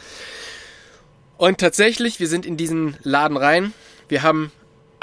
Und 1.38 1.60
tatsächlich, 1.60 2.20
wir 2.20 2.28
sind 2.28 2.46
in 2.46 2.58
diesen 2.58 2.98
Laden 3.04 3.38
rein. 3.38 3.74
Wir 4.08 4.24
haben 4.24 4.52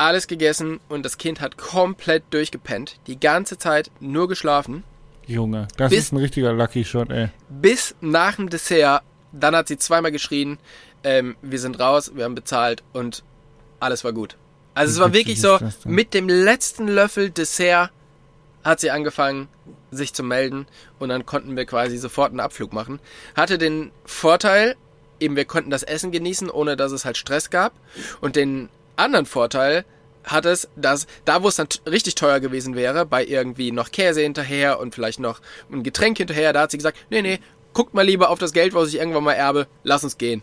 alles 0.00 0.26
gegessen 0.26 0.80
und 0.88 1.04
das 1.04 1.18
Kind 1.18 1.40
hat 1.40 1.58
komplett 1.58 2.24
durchgepennt. 2.30 2.96
Die 3.06 3.20
ganze 3.20 3.58
Zeit 3.58 3.90
nur 4.00 4.28
geschlafen. 4.28 4.82
Junge, 5.26 5.68
das 5.76 5.90
Bis- 5.90 5.98
ist 6.04 6.12
ein 6.12 6.16
richtiger 6.16 6.52
Lucky 6.52 6.84
Shot, 6.84 7.10
ey. 7.10 7.28
Bis 7.48 7.94
nach 8.00 8.36
dem 8.36 8.48
Dessert. 8.48 9.02
Dann 9.32 9.54
hat 9.54 9.68
sie 9.68 9.76
zweimal 9.78 10.10
geschrien. 10.10 10.58
Ähm, 11.04 11.36
wir 11.42 11.58
sind 11.60 11.78
raus, 11.78 12.12
wir 12.14 12.24
haben 12.24 12.34
bezahlt 12.34 12.82
und 12.92 13.22
alles 13.78 14.02
war 14.02 14.12
gut. 14.12 14.36
Also 14.74 14.90
Wie 14.90 14.94
es 14.94 15.00
war 15.00 15.12
wirklich 15.12 15.40
so, 15.40 15.58
mit 15.84 16.14
dem 16.14 16.28
letzten 16.28 16.88
Löffel 16.88 17.30
Dessert 17.30 17.90
hat 18.64 18.80
sie 18.80 18.90
angefangen, 18.90 19.48
sich 19.90 20.12
zu 20.14 20.22
melden 20.22 20.66
und 20.98 21.08
dann 21.10 21.26
konnten 21.26 21.56
wir 21.56 21.64
quasi 21.64 21.96
sofort 21.98 22.30
einen 22.30 22.40
Abflug 22.40 22.72
machen. 22.72 23.00
Hatte 23.36 23.56
den 23.58 23.90
Vorteil, 24.04 24.76
eben 25.20 25.36
wir 25.36 25.44
konnten 25.44 25.70
das 25.70 25.82
Essen 25.82 26.10
genießen, 26.10 26.50
ohne 26.50 26.76
dass 26.76 26.92
es 26.92 27.04
halt 27.04 27.16
Stress 27.16 27.50
gab. 27.50 27.72
Und 28.20 28.36
den 28.36 28.68
anderen 29.00 29.26
Vorteil 29.26 29.84
hat 30.24 30.44
es, 30.44 30.68
dass 30.76 31.06
da, 31.24 31.42
wo 31.42 31.48
es 31.48 31.56
dann 31.56 31.68
richtig 31.86 32.14
teuer 32.14 32.40
gewesen 32.40 32.74
wäre, 32.76 33.06
bei 33.06 33.24
irgendwie 33.24 33.72
noch 33.72 33.90
Käse 33.90 34.20
hinterher 34.20 34.78
und 34.78 34.94
vielleicht 34.94 35.20
noch 35.20 35.40
ein 35.72 35.82
Getränk 35.82 36.18
hinterher, 36.18 36.52
da 36.52 36.62
hat 36.62 36.70
sie 36.70 36.76
gesagt, 36.76 36.98
nee, 37.10 37.22
nee, 37.22 37.40
guckt 37.72 37.94
mal 37.94 38.04
lieber 38.04 38.30
auf 38.30 38.38
das 38.38 38.52
Geld, 38.52 38.74
was 38.74 38.88
ich 38.88 38.96
irgendwann 38.96 39.24
mal 39.24 39.32
erbe, 39.32 39.66
lass 39.82 40.04
uns 40.04 40.18
gehen. 40.18 40.42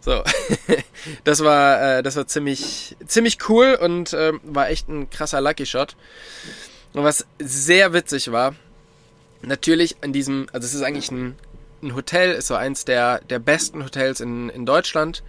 So, 0.00 0.22
das 1.24 1.44
war, 1.44 1.98
äh, 1.98 2.02
das 2.02 2.16
war 2.16 2.26
ziemlich, 2.26 2.96
ziemlich 3.06 3.48
cool 3.48 3.78
und 3.80 4.12
ähm, 4.14 4.40
war 4.42 4.68
echt 4.68 4.88
ein 4.88 5.08
krasser 5.10 5.40
Lucky 5.40 5.64
Shot. 5.64 5.96
Und 6.92 7.04
was 7.04 7.26
sehr 7.38 7.92
witzig 7.92 8.32
war, 8.32 8.54
natürlich 9.42 9.96
an 10.02 10.12
diesem, 10.12 10.48
also 10.52 10.66
es 10.66 10.74
ist 10.74 10.82
eigentlich 10.82 11.10
ein, 11.10 11.36
ein 11.82 11.94
Hotel, 11.94 12.32
ist 12.32 12.48
so 12.48 12.54
eins 12.54 12.84
der, 12.84 13.20
der 13.20 13.38
besten 13.38 13.84
Hotels 13.84 14.20
in, 14.20 14.48
in 14.50 14.66
Deutschland. 14.66 15.22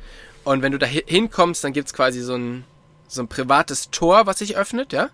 Und 0.44 0.62
wenn 0.62 0.72
du 0.72 0.78
da 0.78 0.86
hi- 0.86 1.04
hinkommst, 1.06 1.64
dann 1.64 1.74
gibt's 1.74 1.94
quasi 1.94 2.22
so 2.22 2.36
ein, 2.36 2.66
so 3.08 3.22
ein 3.22 3.28
privates 3.28 3.90
Tor, 3.92 4.26
was 4.26 4.40
sich 4.40 4.58
öffnet, 4.58 4.94
ja. 4.94 5.10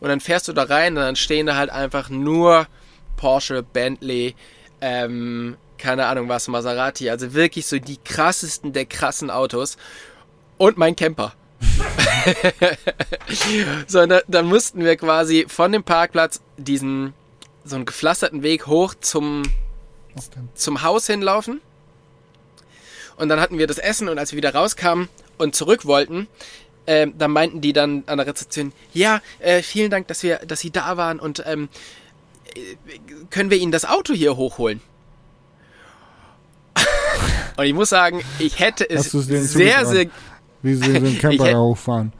Und 0.00 0.08
dann 0.08 0.20
fährst 0.20 0.48
du 0.48 0.52
da 0.52 0.64
rein 0.64 0.96
und 0.96 1.02
dann 1.02 1.16
stehen 1.16 1.46
da 1.46 1.56
halt 1.56 1.70
einfach 1.70 2.08
nur 2.08 2.66
Porsche, 3.16 3.62
Bentley, 3.62 4.34
ähm, 4.80 5.56
keine 5.76 6.06
Ahnung 6.06 6.28
was, 6.28 6.48
Maserati, 6.48 7.10
also 7.10 7.34
wirklich 7.34 7.66
so 7.66 7.78
die 7.78 7.98
krassesten 7.98 8.72
der 8.72 8.86
krassen 8.86 9.30
Autos. 9.30 9.76
Und 10.56 10.76
mein 10.76 10.96
Camper. 10.96 11.34
so, 13.86 14.00
und 14.00 14.08
da, 14.08 14.20
dann 14.28 14.46
mussten 14.46 14.84
wir 14.84 14.96
quasi 14.96 15.46
von 15.48 15.72
dem 15.72 15.84
Parkplatz 15.84 16.40
diesen, 16.56 17.14
so 17.64 17.76
einen 17.76 17.86
gepflasterten 17.86 18.42
Weg 18.42 18.66
hoch 18.66 18.94
zum, 19.00 19.42
denn? 20.34 20.48
zum 20.54 20.82
Haus 20.82 21.06
hinlaufen. 21.06 21.60
Und 23.18 23.28
dann 23.28 23.40
hatten 23.40 23.58
wir 23.58 23.66
das 23.66 23.78
Essen 23.78 24.08
und 24.08 24.18
als 24.18 24.32
wir 24.32 24.36
wieder 24.36 24.54
rauskamen 24.54 25.08
und 25.38 25.54
zurück 25.54 25.84
wollten, 25.84 26.28
ähm, 26.86 27.14
dann 27.18 27.32
meinten 27.32 27.60
die 27.60 27.72
dann 27.72 28.04
an 28.06 28.18
der 28.18 28.26
Rezeption, 28.26 28.72
ja, 28.94 29.20
äh, 29.40 29.60
vielen 29.62 29.90
Dank, 29.90 30.08
dass 30.08 30.22
wir, 30.22 30.38
dass 30.38 30.60
Sie 30.60 30.70
da 30.70 30.96
waren 30.96 31.20
und 31.20 31.42
ähm, 31.46 31.68
äh, 32.54 32.60
können 33.28 33.50
wir 33.50 33.58
Ihnen 33.58 33.72
das 33.72 33.84
Auto 33.84 34.14
hier 34.14 34.36
hochholen? 34.36 34.80
und 37.56 37.64
ich 37.64 37.74
muss 37.74 37.90
sagen, 37.90 38.22
ich 38.38 38.58
hätte 38.60 38.88
es 38.88 39.10
sehr, 39.10 39.44
zugetraut? 39.84 39.86
sehr, 39.88 40.10
Wie 40.62 40.74
sie 40.74 40.92
den 40.92 41.18
Camper 41.18 41.44
da 41.50 41.58
hochfahren. 41.58 42.12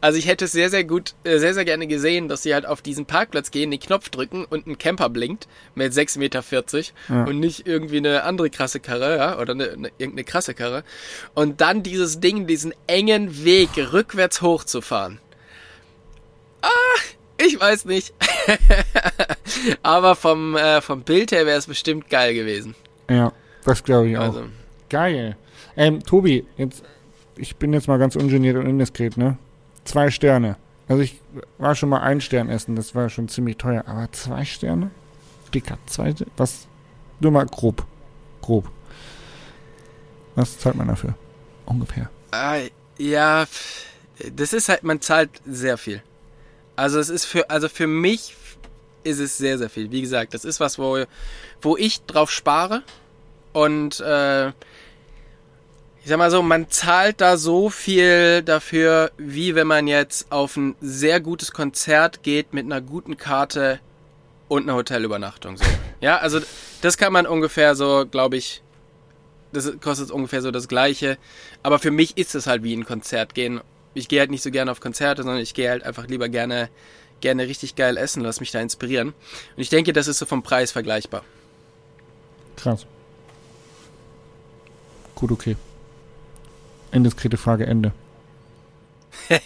Also 0.00 0.18
ich 0.18 0.26
hätte 0.26 0.44
es 0.46 0.52
sehr, 0.52 0.70
sehr 0.70 0.84
gut, 0.84 1.14
äh, 1.24 1.38
sehr, 1.38 1.54
sehr 1.54 1.64
gerne 1.64 1.86
gesehen, 1.86 2.28
dass 2.28 2.42
sie 2.42 2.54
halt 2.54 2.66
auf 2.66 2.82
diesen 2.82 3.06
Parkplatz 3.06 3.50
gehen, 3.50 3.70
den 3.70 3.80
Knopf 3.80 4.08
drücken 4.08 4.44
und 4.44 4.66
ein 4.66 4.78
Camper 4.78 5.08
blinkt 5.08 5.48
mit 5.74 5.92
6,40 5.92 6.18
Meter 6.18 6.42
Ja. 7.08 7.24
und 7.24 7.40
nicht 7.40 7.66
irgendwie 7.66 7.98
eine 7.98 8.22
andere 8.24 8.50
krasse 8.50 8.80
Karre, 8.80 9.16
ja, 9.16 9.38
oder 9.38 9.52
eine, 9.52 9.70
eine, 9.70 9.88
irgendeine 9.98 10.24
krasse 10.24 10.54
Karre. 10.54 10.84
Und 11.34 11.60
dann 11.60 11.82
dieses 11.82 12.20
Ding, 12.20 12.46
diesen 12.46 12.74
engen 12.86 13.44
Weg 13.44 13.70
rückwärts 13.92 14.42
hochzufahren. 14.42 15.18
Ah, 16.62 16.68
ich 17.38 17.58
weiß 17.58 17.86
nicht. 17.86 18.12
Aber 19.82 20.14
vom, 20.14 20.56
äh, 20.56 20.80
vom 20.80 21.02
Bild 21.02 21.32
her 21.32 21.46
wäre 21.46 21.58
es 21.58 21.66
bestimmt 21.66 22.08
geil 22.10 22.34
gewesen. 22.34 22.74
Ja, 23.08 23.32
das 23.64 23.82
glaube 23.82 24.08
ich 24.10 24.18
auch. 24.18 24.22
Also, 24.22 24.44
Geil. 24.88 25.36
Ähm, 25.76 26.02
Tobi, 26.02 26.44
jetzt, 26.56 26.82
ich 27.36 27.56
bin 27.56 27.72
jetzt 27.72 27.86
mal 27.88 27.98
ganz 27.98 28.16
ungeniert 28.16 28.56
und 28.56 28.66
indiskret, 28.66 29.16
ne? 29.16 29.38
Zwei 29.90 30.12
Sterne. 30.12 30.56
Also 30.86 31.02
ich 31.02 31.20
war 31.58 31.74
schon 31.74 31.88
mal 31.88 32.00
ein 32.00 32.20
Stern 32.20 32.48
essen, 32.48 32.76
das 32.76 32.94
war 32.94 33.08
schon 33.08 33.28
ziemlich 33.28 33.56
teuer, 33.56 33.82
aber 33.88 34.10
zwei 34.12 34.44
Sterne? 34.44 34.92
Dicker, 35.52 35.78
zwei, 35.86 36.14
was? 36.36 36.68
Nur 37.18 37.32
mal 37.32 37.44
grob. 37.46 37.84
Grob. 38.40 38.70
Was 40.36 40.56
zahlt 40.60 40.76
man 40.76 40.86
dafür? 40.86 41.14
Ungefähr. 41.66 42.08
Ah, 42.30 42.58
ja, 42.98 43.46
das 44.32 44.52
ist 44.52 44.68
halt, 44.68 44.84
man 44.84 45.00
zahlt 45.00 45.30
sehr 45.44 45.76
viel. 45.76 46.04
Also 46.76 47.00
es 47.00 47.08
ist 47.08 47.24
für, 47.24 47.50
also 47.50 47.68
für 47.68 47.88
mich 47.88 48.36
ist 49.02 49.18
es 49.18 49.38
sehr, 49.38 49.58
sehr 49.58 49.70
viel. 49.70 49.90
Wie 49.90 50.02
gesagt, 50.02 50.34
das 50.34 50.44
ist 50.44 50.60
was, 50.60 50.78
wo, 50.78 51.04
wo 51.62 51.76
ich 51.76 52.02
drauf 52.02 52.30
spare. 52.30 52.84
Und 53.52 53.98
äh, 53.98 54.52
ich 56.02 56.08
sag 56.08 56.18
mal 56.18 56.30
so, 56.30 56.42
man 56.42 56.70
zahlt 56.70 57.20
da 57.20 57.36
so 57.36 57.68
viel 57.68 58.42
dafür, 58.42 59.10
wie 59.18 59.54
wenn 59.54 59.66
man 59.66 59.86
jetzt 59.86 60.32
auf 60.32 60.56
ein 60.56 60.74
sehr 60.80 61.20
gutes 61.20 61.52
Konzert 61.52 62.22
geht 62.22 62.54
mit 62.54 62.64
einer 62.64 62.80
guten 62.80 63.18
Karte 63.18 63.80
und 64.48 64.62
einer 64.62 64.74
Hotelübernachtung. 64.74 65.58
So. 65.58 65.64
Ja, 66.00 66.16
also 66.18 66.40
das 66.80 66.96
kann 66.96 67.12
man 67.12 67.26
ungefähr 67.26 67.74
so, 67.74 68.06
glaube 68.10 68.38
ich, 68.38 68.62
das 69.52 69.70
kostet 69.80 70.10
ungefähr 70.10 70.40
so 70.40 70.50
das 70.50 70.68
Gleiche. 70.68 71.18
Aber 71.62 71.78
für 71.78 71.90
mich 71.90 72.16
ist 72.16 72.34
es 72.34 72.46
halt 72.46 72.62
wie 72.62 72.74
ein 72.74 72.86
Konzert 72.86 73.34
gehen. 73.34 73.60
Ich 73.92 74.08
gehe 74.08 74.20
halt 74.20 74.30
nicht 74.30 74.42
so 74.42 74.50
gerne 74.50 74.70
auf 74.70 74.80
Konzerte, 74.80 75.22
sondern 75.22 75.42
ich 75.42 75.52
gehe 75.52 75.68
halt 75.68 75.82
einfach 75.82 76.06
lieber 76.06 76.30
gerne, 76.30 76.70
gerne 77.20 77.46
richtig 77.46 77.76
geil 77.76 77.98
essen, 77.98 78.22
lass 78.22 78.40
mich 78.40 78.52
da 78.52 78.60
inspirieren. 78.60 79.08
Und 79.08 79.62
ich 79.62 79.68
denke, 79.68 79.92
das 79.92 80.08
ist 80.08 80.18
so 80.18 80.24
vom 80.24 80.42
Preis 80.42 80.72
vergleichbar. 80.72 81.24
Krass. 82.56 82.86
Gut, 85.14 85.32
okay. 85.32 85.56
Indiskrete 86.92 87.36
Frage, 87.36 87.66
Ende. 87.66 87.92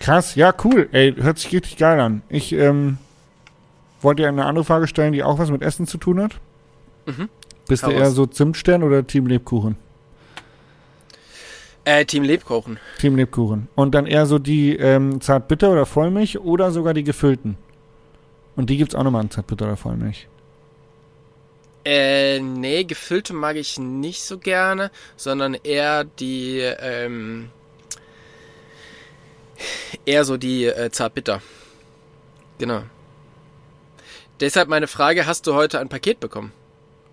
Krass, 0.00 0.34
ja, 0.34 0.54
cool. 0.64 0.88
Ey, 0.92 1.14
hört 1.14 1.38
sich 1.38 1.52
richtig 1.52 1.76
geil 1.76 2.00
an. 2.00 2.22
Ich 2.28 2.52
ähm, 2.52 2.98
wollte 4.00 4.22
dir 4.22 4.28
eine 4.28 4.46
andere 4.46 4.64
Frage 4.64 4.86
stellen, 4.86 5.12
die 5.12 5.22
auch 5.22 5.38
was 5.38 5.50
mit 5.50 5.62
Essen 5.62 5.86
zu 5.86 5.98
tun 5.98 6.20
hat. 6.22 6.32
Mhm. 7.06 7.28
Bist 7.68 7.82
du 7.82 7.88
Hau 7.88 7.92
eher 7.92 8.06
raus. 8.06 8.14
so 8.14 8.26
Zimtstern 8.26 8.82
oder 8.82 9.06
Team 9.06 9.26
Lebkuchen? 9.26 9.76
Äh, 11.84 12.04
Team 12.04 12.24
Lebkuchen. 12.24 12.78
Team 12.98 13.16
Lebkuchen. 13.16 13.68
Und 13.74 13.94
dann 13.94 14.06
eher 14.06 14.26
so 14.26 14.38
die 14.38 14.76
ähm, 14.76 15.20
Zartbitter 15.20 15.70
oder 15.70 15.86
Vollmilch 15.86 16.38
oder 16.38 16.70
sogar 16.72 16.94
die 16.94 17.04
gefüllten. 17.04 17.56
Und 18.56 18.70
die 18.70 18.76
gibt's 18.76 18.94
auch 18.94 19.02
nochmal 19.04 19.22
in 19.22 19.30
Zartbitter 19.30 19.66
oder 19.66 19.76
Vollmilch. 19.76 20.28
Äh, 21.84 22.40
nee, 22.40 22.84
gefüllte 22.84 23.32
mag 23.32 23.56
ich 23.56 23.78
nicht 23.78 24.22
so 24.22 24.38
gerne, 24.38 24.90
sondern 25.16 25.54
eher 25.54 26.04
die, 26.04 26.58
ähm, 26.58 27.50
eher 30.04 30.24
so 30.24 30.36
die 30.36 30.66
äh, 30.66 30.90
Zartbitter. 30.90 31.40
Genau. 32.58 32.82
Deshalb 34.40 34.68
meine 34.68 34.86
Frage, 34.86 35.26
hast 35.26 35.46
du 35.46 35.54
heute 35.54 35.80
ein 35.80 35.88
Paket 35.88 36.20
bekommen? 36.20 36.52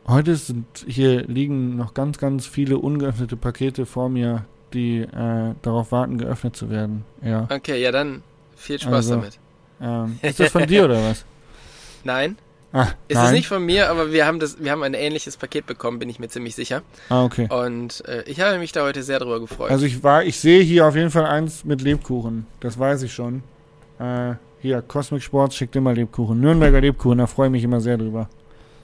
Heute 0.07 0.35
sind 0.35 0.65
hier 0.87 1.23
liegen 1.23 1.75
noch 1.75 1.93
ganz, 1.93 2.17
ganz 2.17 2.45
viele 2.45 2.77
ungeöffnete 2.77 3.35
Pakete 3.35 3.85
vor 3.85 4.09
mir, 4.09 4.45
die 4.73 4.99
äh, 4.99 5.53
darauf 5.61 5.91
warten, 5.91 6.17
geöffnet 6.17 6.55
zu 6.55 6.69
werden. 6.69 7.03
Ja. 7.21 7.47
Okay, 7.49 7.81
ja 7.81 7.91
dann 7.91 8.23
viel 8.55 8.79
Spaß 8.79 8.93
Also, 8.93 9.15
damit. 9.15 9.39
Ähm, 9.81 10.19
ist 10.29 10.39
das 10.39 10.51
von 10.51 10.65
dir 10.65 10.85
oder 10.85 11.03
was? 11.03 11.25
Nein, 12.03 12.37
Ah, 12.77 12.89
ist 13.07 13.17
es 13.17 13.31
nicht 13.31 13.47
von 13.47 13.65
mir, 13.65 13.89
aber 13.89 14.11
wir 14.11 14.27
haben 14.27 14.39
das, 14.39 14.63
wir 14.63 14.71
haben 14.71 14.83
ein 14.83 14.93
ähnliches 14.93 15.35
Paket 15.35 15.65
bekommen, 15.65 15.97
bin 15.97 16.09
ich 16.09 16.19
mir 16.19 16.27
ziemlich 16.29 16.53
sicher. 16.53 16.83
Ah, 17.09 17.23
okay. 17.23 17.47
Und 17.49 18.05
äh, 18.07 18.21
ich 18.27 18.39
habe 18.39 18.59
mich 18.59 18.71
da 18.71 18.83
heute 18.83 19.01
sehr 19.01 19.17
drüber 19.17 19.39
gefreut. 19.39 19.71
Also 19.71 19.85
ich 19.87 20.03
war, 20.03 20.23
ich 20.23 20.39
sehe 20.39 20.61
hier 20.61 20.85
auf 20.85 20.95
jeden 20.95 21.09
Fall 21.09 21.25
eins 21.25 21.65
mit 21.65 21.81
Lebkuchen. 21.81 22.45
Das 22.59 22.77
weiß 22.77 23.01
ich 23.01 23.13
schon. 23.13 23.41
Äh, 23.99 24.33
hier, 24.61 24.83
Cosmic 24.83 25.23
Sports 25.23 25.55
schickt 25.55 25.75
immer 25.75 25.93
Lebkuchen. 25.93 26.39
Nürnberger 26.39 26.79
Lebkuchen, 26.81 27.17
da 27.17 27.25
freue 27.25 27.47
ich 27.47 27.51
mich 27.51 27.63
immer 27.63 27.81
sehr 27.81 27.97
drüber. 27.97 28.29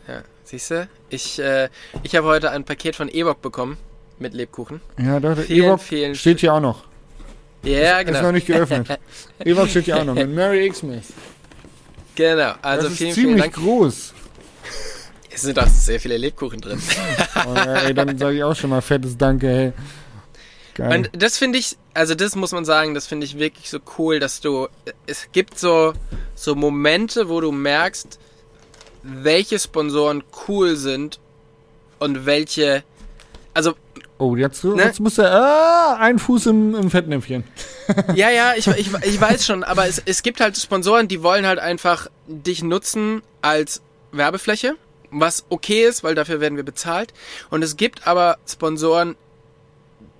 ja, 0.07 0.23
siehst 0.43 0.71
du? 0.71 0.87
Ich, 1.09 1.37
äh, 1.39 1.69
ich 2.01 2.15
habe 2.15 2.25
heute 2.27 2.49
ein 2.49 2.63
Paket 2.63 2.95
von 2.95 3.09
Ewok 3.09 3.43
bekommen 3.43 3.77
mit 4.17 4.33
Lebkuchen. 4.33 4.81
Ja, 4.97 5.19
doch, 5.19 5.37
Vielen, 5.37 5.65
Ewok 5.65 5.79
vielen 5.81 6.15
steht 6.15 6.39
hier 6.39 6.53
auch 6.55 6.61
noch. 6.61 6.85
Ja, 7.63 7.99
Ist 7.99 8.07
genau. 8.07 8.21
noch 8.23 8.31
nicht 8.31 8.47
geöffnet. 8.47 8.87
Ewok 9.45 9.69
steht 9.69 9.85
hier 9.85 9.97
auch 9.99 10.03
noch. 10.03 10.15
Mit 10.15 10.33
Mary 10.33 10.65
X-Smith. 10.65 11.13
Genau, 12.15 12.53
also 12.61 12.83
das 12.83 12.91
ist 12.93 12.97
vielen, 12.97 13.13
vielen 13.13 13.27
ziemlich 13.27 13.41
Dank. 13.43 13.55
groß. 13.55 14.13
Es 15.31 15.41
sind 15.41 15.57
auch 15.57 15.67
sehr 15.67 15.99
viele 15.99 16.17
Lebkuchen 16.17 16.61
drin. 16.61 16.81
Oh, 17.45 17.55
ey, 17.55 17.93
dann 17.93 18.17
sage 18.17 18.37
ich 18.37 18.43
auch 18.43 18.55
schon 18.55 18.69
mal 18.69 18.81
fettes 18.81 19.17
Danke, 19.17 19.47
hey. 19.47 19.73
Geil. 20.75 20.97
Und 20.97 21.09
das 21.13 21.37
finde 21.37 21.59
ich, 21.59 21.77
also 21.93 22.15
das 22.15 22.35
muss 22.35 22.51
man 22.51 22.65
sagen, 22.65 22.93
das 22.93 23.05
finde 23.05 23.25
ich 23.25 23.37
wirklich 23.37 23.69
so 23.69 23.79
cool, 23.97 24.19
dass 24.19 24.39
du, 24.39 24.67
es 25.05 25.27
gibt 25.31 25.59
so, 25.59 25.93
so 26.35 26.55
Momente, 26.55 27.29
wo 27.29 27.41
du 27.41 27.51
merkst, 27.51 28.19
welche 29.03 29.59
Sponsoren 29.59 30.23
cool 30.47 30.75
sind 30.75 31.19
und 31.99 32.25
welche, 32.25 32.83
also 33.53 33.73
oh, 34.23 34.35
jetzt, 34.35 34.63
Ne? 34.63 34.81
jetzt 34.83 34.99
muss 34.99 35.17
er, 35.17 35.31
ah, 35.31 35.97
ein 35.99 36.19
Fuß 36.19 36.47
im, 36.47 36.75
im 36.75 36.89
Fettnäpfchen. 36.89 37.43
Ja, 38.15 38.29
ja, 38.29 38.53
ich, 38.55 38.67
ich, 38.67 38.89
ich 39.03 39.19
weiß 39.19 39.45
schon, 39.45 39.63
aber 39.63 39.87
es, 39.87 40.01
es 40.05 40.23
gibt 40.23 40.39
halt 40.39 40.57
Sponsoren, 40.57 41.09
die 41.09 41.21
wollen 41.21 41.45
halt 41.45 41.59
einfach 41.59 42.07
dich 42.27 42.63
nutzen 42.63 43.21
als 43.41 43.81
Werbefläche, 44.13 44.75
was 45.11 45.45
okay 45.49 45.85
ist, 45.85 46.03
weil 46.03 46.15
dafür 46.15 46.39
werden 46.39 46.55
wir 46.55 46.63
bezahlt. 46.63 47.13
Und 47.49 47.61
es 47.61 47.75
gibt 47.75 48.07
aber 48.07 48.37
Sponsoren, 48.47 49.15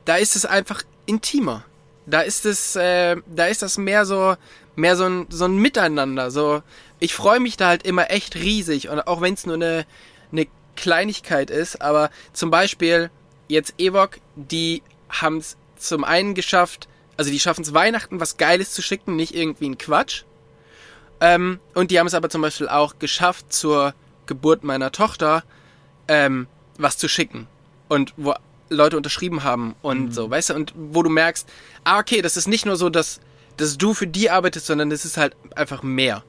da 0.04 0.18
ist 0.18 0.36
es 0.36 0.46
einfach 0.46 0.84
intimer. 1.06 1.64
Da 2.06 2.20
ist 2.20 2.46
es, 2.46 2.76
äh, 2.76 3.16
da 3.28 3.46
ist 3.46 3.62
das 3.62 3.78
mehr 3.78 4.06
so, 4.06 4.36
mehr 4.76 4.98
so 4.98 5.06
ein, 5.06 5.28
so 5.30 5.46
ein 5.46 5.56
Miteinander. 5.56 6.32
So, 6.32 6.62
ich 7.00 7.14
freue 7.14 7.40
mich 7.40 7.56
da 7.56 7.70
halt 7.70 7.86
immer 7.88 8.12
echt 8.12 8.36
riesig 8.36 8.90
und 8.90 9.08
auch 9.08 9.22
wenn 9.22 9.36
es 9.36 9.46
nur 9.46 9.56
eine, 9.56 9.86
eine 10.34 10.48
Kleinigkeit 10.76 11.50
ist, 11.50 11.82
aber 11.82 12.10
zum 12.34 12.52
Beispiel 12.52 13.10
jetzt 13.54 13.74
Evok, 13.78 14.18
die 14.36 14.82
haben 15.10 15.38
es 15.38 15.58
zum 15.78 16.04
einen 16.04 16.34
geschafft, 16.34 16.88
also 17.18 17.32
die 17.32 17.40
schaffen 17.40 17.62
es 17.62 17.74
Weihnachten 17.74 18.20
was 18.20 18.38
Geiles 18.38 18.74
zu 18.74 18.82
schicken, 18.82 19.16
nicht 19.16 19.36
irgendwie 19.36 19.70
ein 19.70 19.78
Quatsch. 19.78 20.24
Ähm, 21.22 21.60
und 21.74 21.92
die 21.92 22.00
haben 22.00 22.08
es 22.08 22.14
aber 22.14 22.30
zum 22.30 22.42
Beispiel 22.42 22.68
auch 22.68 23.00
geschafft, 23.00 23.54
zur 23.54 23.94
Geburt 24.26 24.64
meiner 24.64 24.92
Tochter 24.92 25.44
ähm, 26.08 26.48
was 26.78 26.98
zu 26.98 27.08
schicken. 27.08 27.48
Und 27.88 28.14
wo 28.18 28.34
Leute 28.70 28.98
unterschrieben 28.98 29.44
haben 29.44 29.76
und 29.82 30.16
so, 30.16 30.30
weißt 30.30 30.50
du, 30.50 30.54
und 30.56 30.74
wo 30.76 31.04
du 31.04 31.10
merkst, 31.10 31.48
ah, 31.84 32.00
okay, 32.00 32.22
das 32.22 32.38
ist 32.38 32.48
nicht 32.48 32.66
nur 32.66 32.76
so, 32.76 32.90
dass, 32.90 33.20
dass 33.58 33.78
du 33.78 33.94
für 33.94 34.08
die 34.08 34.32
arbeitest, 34.32 34.66
sondern 34.66 34.90
das 34.90 35.06
ist 35.06 35.18
halt 35.18 35.36
einfach 35.56 35.84
mehr. 35.84 36.24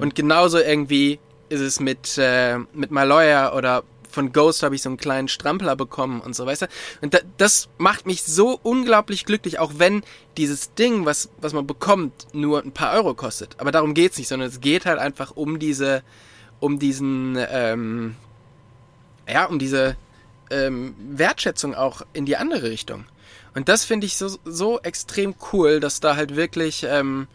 Und 0.00 0.14
genauso 0.14 0.58
irgendwie 0.58 1.18
ist 1.48 1.60
es 1.60 1.80
mit, 1.80 2.16
äh, 2.18 2.58
mit 2.72 2.90
My 2.90 3.04
Lawyer 3.04 3.54
oder 3.54 3.82
von 4.18 4.32
Ghost 4.32 4.64
habe 4.64 4.74
ich 4.74 4.82
so 4.82 4.88
einen 4.88 4.96
kleinen 4.96 5.28
Strampler 5.28 5.76
bekommen 5.76 6.20
und 6.20 6.34
so, 6.34 6.44
weißt 6.44 6.62
du? 6.62 6.66
Und 7.02 7.14
da, 7.14 7.18
das 7.36 7.68
macht 7.78 8.04
mich 8.04 8.24
so 8.24 8.58
unglaublich 8.64 9.24
glücklich, 9.24 9.60
auch 9.60 9.74
wenn 9.76 10.02
dieses 10.36 10.74
Ding, 10.74 11.06
was, 11.06 11.30
was 11.40 11.52
man 11.52 11.68
bekommt, 11.68 12.26
nur 12.32 12.60
ein 12.64 12.72
paar 12.72 12.94
Euro 12.94 13.14
kostet. 13.14 13.54
Aber 13.60 13.70
darum 13.70 13.94
geht's 13.94 14.18
nicht, 14.18 14.26
sondern 14.26 14.48
es 14.48 14.60
geht 14.60 14.86
halt 14.86 14.98
einfach 14.98 15.30
um 15.36 15.60
diese, 15.60 16.02
um 16.58 16.80
diesen, 16.80 17.38
ähm, 17.48 18.16
ja, 19.28 19.44
um 19.44 19.60
diese 19.60 19.96
ähm, 20.50 20.96
Wertschätzung 20.98 21.76
auch 21.76 22.02
in 22.12 22.26
die 22.26 22.36
andere 22.36 22.70
Richtung. 22.70 23.04
Und 23.54 23.68
das 23.68 23.84
finde 23.84 24.06
ich 24.06 24.16
so, 24.16 24.36
so 24.44 24.80
extrem 24.80 25.36
cool, 25.52 25.78
dass 25.78 26.00
da 26.00 26.16
halt 26.16 26.34
wirklich, 26.34 26.84
ähm, 26.84 27.28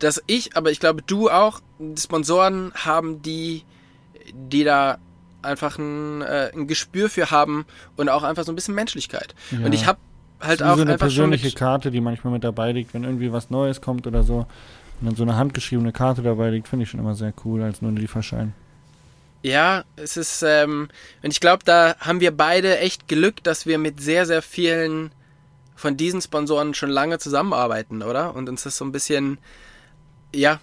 dass 0.00 0.20
ich, 0.26 0.56
aber 0.56 0.72
ich 0.72 0.80
glaube 0.80 1.02
du 1.02 1.30
auch, 1.30 1.60
Sponsoren 1.96 2.72
haben, 2.74 3.22
die, 3.22 3.62
die 4.32 4.64
da 4.64 4.98
einfach 5.44 5.78
ein, 5.78 6.22
äh, 6.22 6.50
ein 6.52 6.66
Gespür 6.66 7.08
für 7.08 7.30
haben 7.30 7.66
und 7.96 8.08
auch 8.08 8.22
einfach 8.22 8.44
so 8.44 8.52
ein 8.52 8.54
bisschen 8.54 8.74
Menschlichkeit. 8.74 9.34
Ja. 9.50 9.66
Und 9.66 9.72
ich 9.72 9.86
habe 9.86 9.98
halt 10.40 10.62
auch 10.62 10.76
so 10.76 10.82
eine 10.82 10.92
einfach 10.92 11.06
persönliche 11.06 11.52
Karte, 11.52 11.90
die 11.90 12.00
manchmal 12.00 12.32
mit 12.32 12.44
dabei 12.44 12.72
liegt, 12.72 12.94
wenn 12.94 13.04
irgendwie 13.04 13.32
was 13.32 13.50
Neues 13.50 13.80
kommt 13.80 14.06
oder 14.06 14.22
so. 14.22 14.46
Und 15.00 15.06
dann 15.06 15.16
so 15.16 15.22
eine 15.22 15.36
handgeschriebene 15.36 15.92
Karte 15.92 16.22
dabei 16.22 16.50
liegt, 16.50 16.68
finde 16.68 16.84
ich 16.84 16.90
schon 16.90 17.00
immer 17.00 17.14
sehr 17.14 17.32
cool, 17.44 17.62
als 17.62 17.82
nur 17.82 17.92
die 17.92 18.06
Verschein. 18.06 18.54
Ja, 19.42 19.84
es 19.96 20.16
ist, 20.16 20.42
ähm, 20.42 20.88
und 21.22 21.30
ich 21.30 21.40
glaube, 21.40 21.64
da 21.64 21.96
haben 22.00 22.20
wir 22.20 22.34
beide 22.34 22.78
echt 22.78 23.08
Glück, 23.08 23.44
dass 23.44 23.66
wir 23.66 23.78
mit 23.78 24.00
sehr, 24.00 24.24
sehr 24.24 24.40
vielen 24.40 25.10
von 25.76 25.96
diesen 25.96 26.22
Sponsoren 26.22 26.72
schon 26.72 26.88
lange 26.88 27.18
zusammenarbeiten, 27.18 28.02
oder? 28.02 28.34
Und 28.34 28.48
uns 28.48 28.62
das 28.62 28.76
so 28.78 28.84
ein 28.84 28.92
bisschen, 28.92 29.38
ja, 30.34 30.60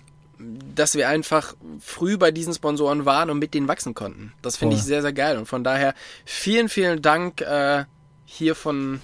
dass 0.76 0.96
wir 0.96 1.10
einfach 1.10 1.56
früh 1.80 2.18
bei 2.18 2.32
diesen 2.32 2.54
Sponsoren 2.54 3.06
waren 3.06 3.30
und 3.30 3.40
mit 3.40 3.54
denen 3.54 3.68
wachsen 3.68 3.94
konnten. 3.94 4.34
Das 4.42 4.58
finde 4.58 4.76
ich 4.76 4.84
sehr, 4.84 5.02
sehr 5.02 5.14
geil. 5.14 5.38
Und 5.38 5.46
von 5.46 5.64
daher 5.64 5.94
vielen, 6.26 6.70
vielen 6.70 7.02
Dank 7.02 7.42
äh, 7.42 7.86
hier 8.26 8.56
von, 8.56 9.02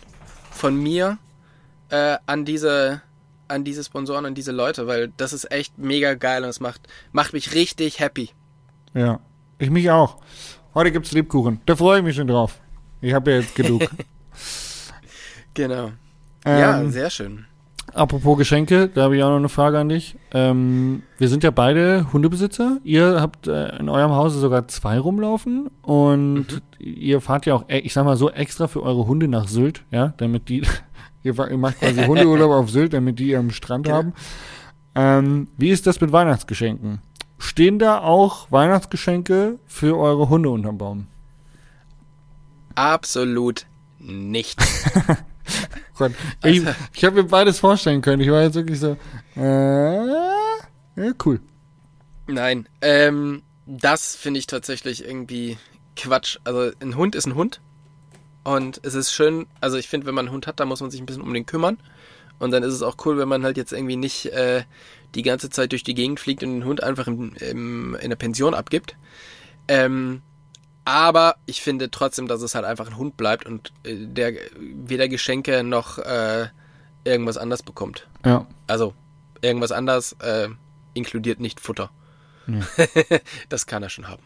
von 0.52 0.76
mir 0.76 1.18
äh, 1.90 2.18
an 2.26 2.46
diese 2.46 3.02
an 3.50 3.64
diese 3.64 3.82
Sponsoren, 3.82 4.26
an 4.26 4.36
diese 4.36 4.52
Leute, 4.52 4.88
weil 4.88 5.12
das 5.16 5.32
ist 5.32 5.50
echt 5.52 5.78
mega 5.78 6.16
geil 6.16 6.44
und 6.44 6.50
es 6.50 6.60
macht, 6.60 6.82
macht 7.14 7.32
mich 7.32 7.54
richtig 7.54 8.00
happy. 8.00 8.30
Ja, 8.94 9.22
ich 9.58 9.70
mich 9.70 9.90
auch. 9.90 10.18
Heute 10.74 10.92
gibt's 10.92 11.14
Lebkuchen. 11.14 11.62
Da 11.66 11.78
freue 11.78 12.00
ich 12.00 12.04
mich 12.04 12.18
schon 12.18 12.28
drauf. 12.28 12.60
Ich 13.00 13.14
habe 13.14 13.32
ja 13.32 13.38
jetzt 13.40 13.56
genug. 13.56 13.84
Genau. 15.54 15.92
ja, 16.46 16.80
Ähm, 16.80 16.92
sehr 16.92 17.10
schön. 17.10 17.47
Apropos 17.98 18.38
Geschenke, 18.38 18.90
da 18.94 19.04
habe 19.04 19.18
ich 19.18 19.24
auch 19.24 19.30
noch 19.30 19.38
eine 19.38 19.50
Frage 19.50 19.80
an 19.80 19.90
dich. 19.90 20.16
Ähm, 20.32 21.02
wir 21.18 21.30
sind 21.30 21.44
ja 21.44 21.50
beide 21.52 22.12
Hundebesitzer. 22.14 22.78
Ihr 22.84 23.20
habt 23.20 23.48
äh, 23.48 23.76
in 23.78 23.90
eurem 23.90 24.12
Hause 24.12 24.40
sogar 24.40 24.68
zwei 24.68 25.00
rumlaufen 25.00 25.70
und 25.82 26.62
ihr 26.78 27.22
fahrt 27.22 27.46
ja 27.48 27.56
auch, 27.56 27.66
äh, 27.70 27.80
ich 27.80 27.94
sag 27.94 28.06
mal 28.06 28.16
so, 28.18 28.30
extra 28.30 28.68
für 28.68 28.84
eure 28.84 29.08
Hunde 29.08 29.28
nach 29.28 29.48
Sylt, 29.48 29.84
ja, 29.92 30.14
damit 30.18 30.48
die, 30.50 30.62
ihr, 31.24 31.34
ihr 31.50 31.58
macht 31.58 31.80
quasi 31.80 32.04
Hundeurlaub 32.06 32.52
auf 32.52 32.70
Sylt, 32.70 32.94
damit 32.94 33.18
die 33.20 33.30
ihren 33.30 33.50
Strand 33.52 33.86
Genau. 33.86 33.98
haben. 33.98 34.14
Ähm, 34.96 35.48
wie 35.58 35.70
ist 35.70 35.88
das 35.88 36.00
mit 36.00 36.12
Weihnachtsgeschenken? 36.12 37.00
Stehen 37.40 37.80
da 37.80 38.00
auch 38.00 38.52
Weihnachtsgeschenke 38.52 39.60
für 39.66 39.98
eure 39.98 40.30
Hunde 40.30 40.50
unterm 40.50 40.78
Baum? 40.78 41.08
Absolut 42.76 43.66
nicht. 44.00 44.60
Gott, 45.98 46.12
ich 46.44 46.62
ich 46.94 47.06
habe 47.06 47.24
mir 47.24 47.28
beides 47.28 47.60
vorstellen 47.60 48.02
können. 48.02 48.22
Ich 48.22 48.30
war 48.30 48.44
jetzt 48.44 48.56
wirklich 48.56 48.80
so, 48.80 48.98
äh, 49.36 50.08
ja, 50.08 51.12
cool. 51.26 51.40
Nein, 52.28 52.68
ähm, 52.82 53.44
das 53.66 54.16
finde 54.16 54.40
ich 54.40 54.48
tatsächlich 54.48 55.06
irgendwie 55.06 55.58
Quatsch. 55.96 56.38
Also 56.44 56.72
ein 56.80 56.96
Hund 56.96 57.16
ist 57.16 57.26
ein 57.26 57.36
Hund. 57.36 57.62
Und 58.44 58.80
es 58.84 58.94
ist 58.94 59.12
schön, 59.12 59.46
also 59.60 59.78
ich 59.78 59.90
finde, 59.90 60.08
wenn 60.08 60.16
man 60.16 60.28
einen 60.28 60.34
Hund 60.34 60.48
hat, 60.48 60.60
dann 60.60 60.70
muss 60.70 60.80
man 60.80 60.90
sich 60.90 61.02
ein 61.02 61.06
bisschen 61.06 61.22
um 61.22 61.34
den 61.34 61.46
kümmern. 61.46 61.78
Und 62.40 62.52
dann 62.52 62.64
ist 62.64 62.74
es 62.74 62.82
auch 62.82 62.96
cool, 63.06 63.18
wenn 63.18 63.28
man 63.28 63.44
halt 63.44 63.58
jetzt 63.58 63.74
irgendwie 63.74 63.98
nicht 63.98 64.28
äh, 64.28 64.64
die 65.16 65.22
ganze 65.22 65.50
Zeit 65.50 65.72
durch 65.72 65.84
die 65.84 65.96
Gegend 65.96 66.20
fliegt 66.20 66.44
und 66.44 66.54
den 66.54 66.66
Hund 66.66 66.82
einfach 66.84 67.08
im, 67.08 67.34
im, 67.36 67.96
in 67.96 68.10
der 68.10 68.16
Pension 68.16 68.54
abgibt. 68.54 68.96
Ähm, 69.68 70.22
aber 70.88 71.36
ich 71.46 71.62
finde 71.62 71.92
trotzdem, 71.92 72.30
dass 72.30 72.42
es 72.42 72.56
halt 72.56 72.64
einfach 72.64 72.88
ein 72.88 72.96
Hund 72.96 73.18
bleibt 73.18 73.46
und 73.46 73.74
äh, 73.84 74.06
der 74.06 74.32
weder 74.58 75.10
Geschenke 75.10 75.62
noch 75.62 75.98
äh, 75.98 76.48
irgendwas 77.04 77.36
anders 77.38 77.62
bekommt. 77.62 78.08
Ja. 78.26 78.48
Also 78.68 78.94
irgendwas 79.42 79.74
anders 79.74 80.14
äh, 80.20 80.48
inkludiert 80.94 81.42
nicht 81.42 81.60
Futter. 81.60 81.90
Nee. 82.46 82.62
das 83.50 83.66
kann 83.66 83.84
er 83.84 83.90
schon 83.90 84.08
haben. 84.08 84.24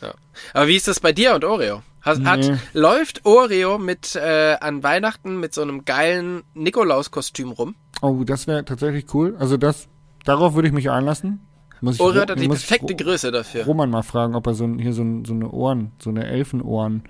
Ja. 0.00 0.14
Aber 0.54 0.68
wie 0.68 0.76
ist 0.76 0.88
das 0.88 1.00
bei 1.00 1.12
dir 1.12 1.34
und 1.34 1.44
Oreo? 1.44 1.82
Hat, 2.00 2.24
hat, 2.24 2.40
Nee. 2.40 2.56
läuft 2.72 3.26
Oreo 3.26 3.76
mit 3.76 4.16
äh, 4.16 4.56
an 4.58 4.82
Weihnachten 4.82 5.38
mit 5.38 5.52
so 5.52 5.60
einem 5.60 5.84
geilen 5.84 6.44
Nikolauskostüm 6.54 7.50
rum? 7.50 7.74
Oh, 8.00 8.24
das 8.24 8.46
wäre 8.46 8.64
tatsächlich 8.64 9.12
cool. 9.12 9.36
Also 9.38 9.58
das, 9.58 9.86
darauf 10.24 10.54
würde 10.54 10.68
ich 10.68 10.72
mich 10.74 10.88
einlassen. 10.88 11.46
Muss 11.80 12.00
Oreo 12.00 12.22
hat 12.22 12.38
die 12.38 12.48
perfekte 12.48 12.94
Größe 12.94 13.30
dafür. 13.30 13.64
Roman 13.64 13.90
mal 13.90 14.02
fragen, 14.02 14.34
ob 14.34 14.46
er 14.46 14.54
so 14.54 14.68
hier 14.78 14.92
so, 14.92 15.04
so 15.24 15.32
eine 15.32 15.50
Ohren, 15.50 15.92
so 15.98 16.10
eine 16.10 16.26
Elfenohren 16.26 17.04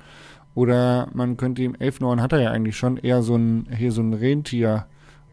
oder 0.55 1.09
man 1.13 1.37
könnte 1.37 1.63
ihm 1.63 1.75
Elfenohren 1.79 2.21
hat 2.21 2.33
er 2.33 2.41
ja 2.41 2.51
eigentlich 2.51 2.77
schon 2.77 2.97
eher 2.97 3.23
so 3.23 3.37
ein 3.37 3.69
hier 3.77 3.93
so 3.93 4.01
ein 4.03 4.15
Rentier 4.15 4.87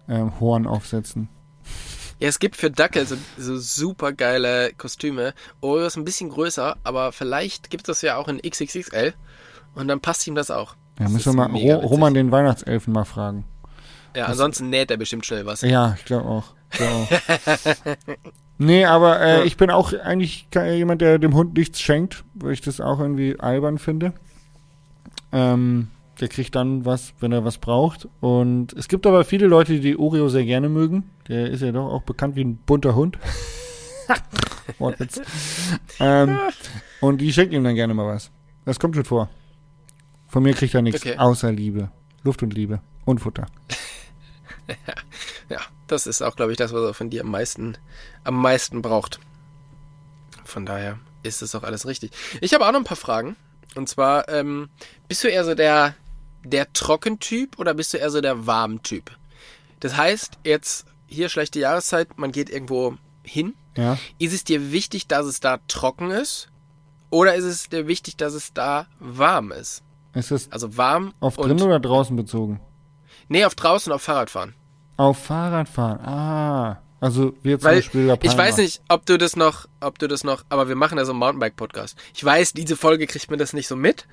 ähm, 0.08 0.32
aufsetzen. 0.40 1.30
Ja, 2.20 2.30
es 2.30 2.40
gibt 2.40 2.56
für 2.56 2.72
Dackel 2.72 3.06
so, 3.06 3.16
so 3.38 3.58
super 3.58 4.12
geile 4.12 4.72
Kostüme. 4.76 5.34
Oreo 5.62 5.86
ist 5.86 5.98
ein 5.98 6.06
bisschen 6.06 6.30
größer, 6.30 6.76
aber 6.84 7.12
vielleicht 7.12 7.70
gibt 7.70 7.90
es 7.90 8.02
ja 8.02 8.18
auch 8.18 8.28
in 8.28 8.40
XXXL 8.40 9.14
und 9.76 9.88
dann 9.88 10.00
passt 10.00 10.26
ihm 10.26 10.34
das 10.34 10.50
auch. 10.50 10.76
Ja, 10.98 11.06
Das 11.06 11.12
müssen 11.12 11.36
wir 11.36 11.48
mal 11.48 11.52
Ro 11.52 11.60
witzig. 11.62 11.92
Roman 11.92 12.14
den 12.16 12.32
Weihnachtselfen 12.32 12.92
mal 12.92 13.06
fragen. 13.06 13.46
Ja, 14.16 14.26
ansonsten 14.26 14.70
näht 14.70 14.90
er 14.90 14.98
bestimmt 14.98 15.28
schnell 15.28 15.46
was. 15.46 15.62
Ja, 15.62 15.96
ich 15.96 16.06
glaube 16.06 16.28
auch. 16.28 16.56
Ich 16.72 16.78
glaub 16.80 16.92
auch. 16.92 17.08
nee, 18.58 18.86
aber 18.86 19.20
äh, 19.22 19.40
Ja. 19.40 19.44
ich 19.46 19.58
bin 19.58 19.70
auch 19.70 19.94
eigentlich 19.94 20.48
jemand, 20.54 21.02
der 21.02 21.20
dem 21.20 21.34
Hund 21.36 21.58
nichts 21.58 21.80
schenkt, 21.82 22.24
weil 22.36 22.54
ich 22.54 22.62
das 22.62 22.82
auch 22.82 23.00
irgendwie 23.00 23.40
albern 23.40 23.78
finde. 23.78 24.14
Ähm, 25.32 25.88
der 26.20 26.28
kriegt 26.30 26.56
dann 26.56 26.86
was, 26.86 27.14
wenn 27.20 27.32
er 27.32 27.46
was 27.46 27.58
braucht. 27.58 28.08
Und 28.22 28.74
es 28.74 28.88
gibt 28.88 29.06
aber 29.06 29.24
viele 29.26 29.48
Leute, 29.48 29.74
die 29.74 29.80
die 29.82 29.98
Oreo 30.00 30.30
sehr 30.30 30.46
gerne 30.46 30.70
mögen. 30.70 31.10
Der 31.28 31.50
ist 31.50 31.62
ja 31.62 31.72
doch 31.72 31.88
auch 31.92 32.02
bekannt 32.04 32.36
wie 32.36 32.44
ein 32.44 32.58
bunter 32.58 32.96
Hund. 32.96 33.18
Wortwitz. 34.80 35.22
ähm, 36.00 36.38
und 37.02 37.20
die 37.22 37.32
schenken 37.32 37.56
ihm 37.56 37.64
dann 37.64 37.76
gerne 37.76 37.94
mal 37.94 38.08
was. 38.08 38.32
Das 38.66 38.80
kommt 38.80 38.96
schon 38.96 39.06
vor. 39.06 39.30
Von 40.28 40.44
mir 40.44 40.54
kriegt 40.54 40.74
er 40.74 40.82
nichts, 40.82 41.02
Okay. 41.06 41.18
außer 41.18 41.52
Liebe. 41.52 41.90
Luft 42.24 42.44
und 42.44 42.54
Liebe. 42.54 42.82
Und 43.06 43.20
Futter. 43.20 43.46
Ja, 45.50 45.62
das 45.88 46.08
ist 46.08 46.22
auch, 46.22 46.36
glaube 46.36 46.52
ich, 46.52 46.58
das, 46.58 46.74
was 46.74 46.84
er 46.84 46.94
von 46.94 47.10
dir 47.10 47.22
am 47.22 47.32
meisten, 47.32 47.78
am 48.24 48.42
meisten 48.42 48.82
braucht. 48.82 49.20
Von 50.44 50.66
daher 50.66 51.00
ist 51.24 51.42
es 51.42 51.56
auch 51.56 51.64
alles 51.64 51.86
richtig. 51.86 52.12
Ich 52.42 52.54
habe 52.54 52.66
auch 52.66 52.72
noch 52.72 52.80
ein 52.80 52.86
paar 52.86 52.98
Fragen. 52.98 53.36
Und 53.76 53.88
zwar, 53.88 54.28
ähm, 54.30 54.70
bist 55.08 55.24
du 55.24 55.28
eher 55.28 55.46
so 55.46 55.56
der, 55.56 55.96
der 56.44 56.72
Trockentyp 56.74 57.60
oder 57.60 57.74
bist 57.74 57.94
du 57.94 57.98
eher 57.98 58.10
so 58.12 58.22
der 58.22 58.48
Warmtyp? 58.48 59.12
Das 59.80 59.96
heißt, 59.96 60.40
jetzt 60.44 60.86
hier 61.06 61.30
schlechte 61.30 61.60
Jahreszeit, 61.60 62.18
man 62.18 62.32
geht 62.32 62.50
irgendwo 62.50 62.98
hin. 63.24 63.54
Ja. 63.76 63.98
Ist 64.18 64.34
es 64.34 64.44
dir 64.44 64.72
wichtig, 64.72 65.08
dass 65.08 65.26
es 65.26 65.40
da 65.40 65.60
trocken 65.68 66.12
ist? 66.12 66.50
Oder 67.10 67.36
ist 67.36 67.46
es 67.46 67.70
dir 67.70 67.88
wichtig, 67.88 68.18
dass 68.18 68.34
es 68.34 68.54
da 68.54 68.88
warm 69.00 69.52
ist? 69.52 69.84
Ist 70.14 70.32
das 70.32 70.52
Also 70.52 70.78
warm 70.78 71.14
auf 71.20 71.38
und... 71.38 71.50
drin 71.50 71.62
oder 71.62 71.80
draußen 71.80 72.16
bezogen? 72.16 72.60
Nee, 73.30 73.46
auf 73.46 73.56
draußen, 73.56 73.92
auf 73.92 74.02
Fahrradfahren. 74.02 74.54
Auf 74.98 75.26
Fahrradfahren. 75.26 76.00
Ah. 76.00 76.82
Also 77.00 77.34
wir 77.44 77.60
zum 77.60 77.70
Weil 77.70 77.76
Beispiel 77.78 78.18
ich 78.24 78.38
weiß 78.38 78.58
nicht, 78.58 78.82
ob 78.90 79.06
du 79.06 79.18
das 79.18 79.36
noch, 79.36 79.68
ob 79.82 80.00
du 80.00 80.08
das 80.08 80.24
noch, 80.24 80.44
aber 80.50 80.68
wir 80.68 80.76
machen 80.76 80.98
ja 80.98 81.06
so 81.06 81.12
einen 81.12 81.20
Mountainbike-Podcast. 81.20 81.96
Ich 82.16 82.26
weiß, 82.26 82.54
diese 82.54 82.76
Folge 82.76 83.06
kriegt 83.06 83.30
man 83.30 83.38
das 83.38 83.54
nicht 83.54 83.68
so 83.68 83.76
mit, 83.76 84.08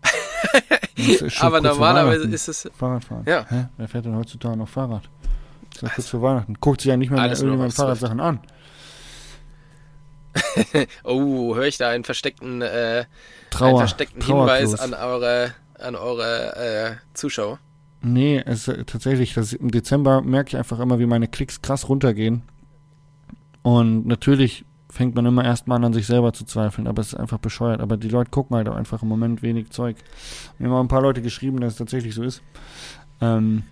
aber 1.40 1.60
normalerweise 1.60 2.28
ist 2.28 2.48
es, 2.48 2.70
Fahrradfahren. 2.78 3.24
Ja. 3.26 3.44
Hä? 3.48 3.66
Wer 3.76 3.88
fährt 3.88 4.04
denn 4.04 4.16
heutzutage 4.16 4.56
noch 4.56 4.68
Fahrrad? 4.68 5.08
Das 5.70 5.76
ist 5.76 5.82
ja 5.82 5.88
kurz 5.88 6.08
vor 6.08 6.22
Weihnachten. 6.22 6.54
Guckt 6.60 6.80
sich 6.80 6.90
ja 6.90 6.96
nicht 6.96 7.10
mehr, 7.10 7.24
irgendjemand. 7.24 7.74
Fahrradsachen 7.74 8.20
an. 8.20 8.40
oh, 11.04 11.56
höre 11.56 11.66
ich 11.66 11.78
da 11.78 11.88
einen 11.88 12.04
versteckten, 12.04 12.62
äh, 12.62 12.66
einen 12.66 13.06
Trauer. 13.50 13.78
versteckten 13.78 14.22
Hinweis 14.22 14.78
an 14.78 14.94
eure, 14.94 15.54
an 15.74 15.96
eure 15.96 16.56
äh, 16.56 16.96
Zuschauer. 17.14 17.58
Nee, 18.00 18.42
es 18.46 18.68
ist 18.68 18.86
tatsächlich, 18.88 19.34
das 19.34 19.52
im 19.52 19.70
Dezember 19.70 20.22
merke 20.22 20.50
ich 20.50 20.56
einfach 20.56 20.78
immer, 20.78 20.98
wie 20.98 21.06
meine 21.06 21.26
Klicks 21.28 21.62
krass 21.62 21.88
runtergehen. 21.88 22.42
Und 23.62 24.06
natürlich 24.06 24.64
fängt 24.90 25.14
man 25.14 25.26
immer 25.26 25.44
erstmal 25.44 25.76
an, 25.76 25.84
an 25.86 25.92
sich 25.92 26.06
selber 26.06 26.32
zu 26.32 26.44
zweifeln, 26.44 26.86
aber 26.86 27.02
es 27.02 27.08
ist 27.08 27.14
einfach 27.18 27.38
bescheuert. 27.38 27.80
Aber 27.80 27.96
die 27.96 28.08
Leute 28.08 28.30
gucken 28.30 28.56
halt 28.56 28.68
auch 28.68 28.76
einfach 28.76 29.02
im 29.02 29.08
Moment 29.08 29.42
wenig 29.42 29.70
Zeug. 29.70 29.96
Mir 30.58 30.68
haben 30.68 30.74
auch 30.76 30.80
ein 30.80 30.88
paar 30.88 31.02
Leute 31.02 31.22
geschrieben, 31.22 31.60
dass 31.60 31.72
es 31.74 31.78
tatsächlich 31.78 32.14
so 32.14 32.22
ist. 32.22 32.40
Ähm, 33.20 33.64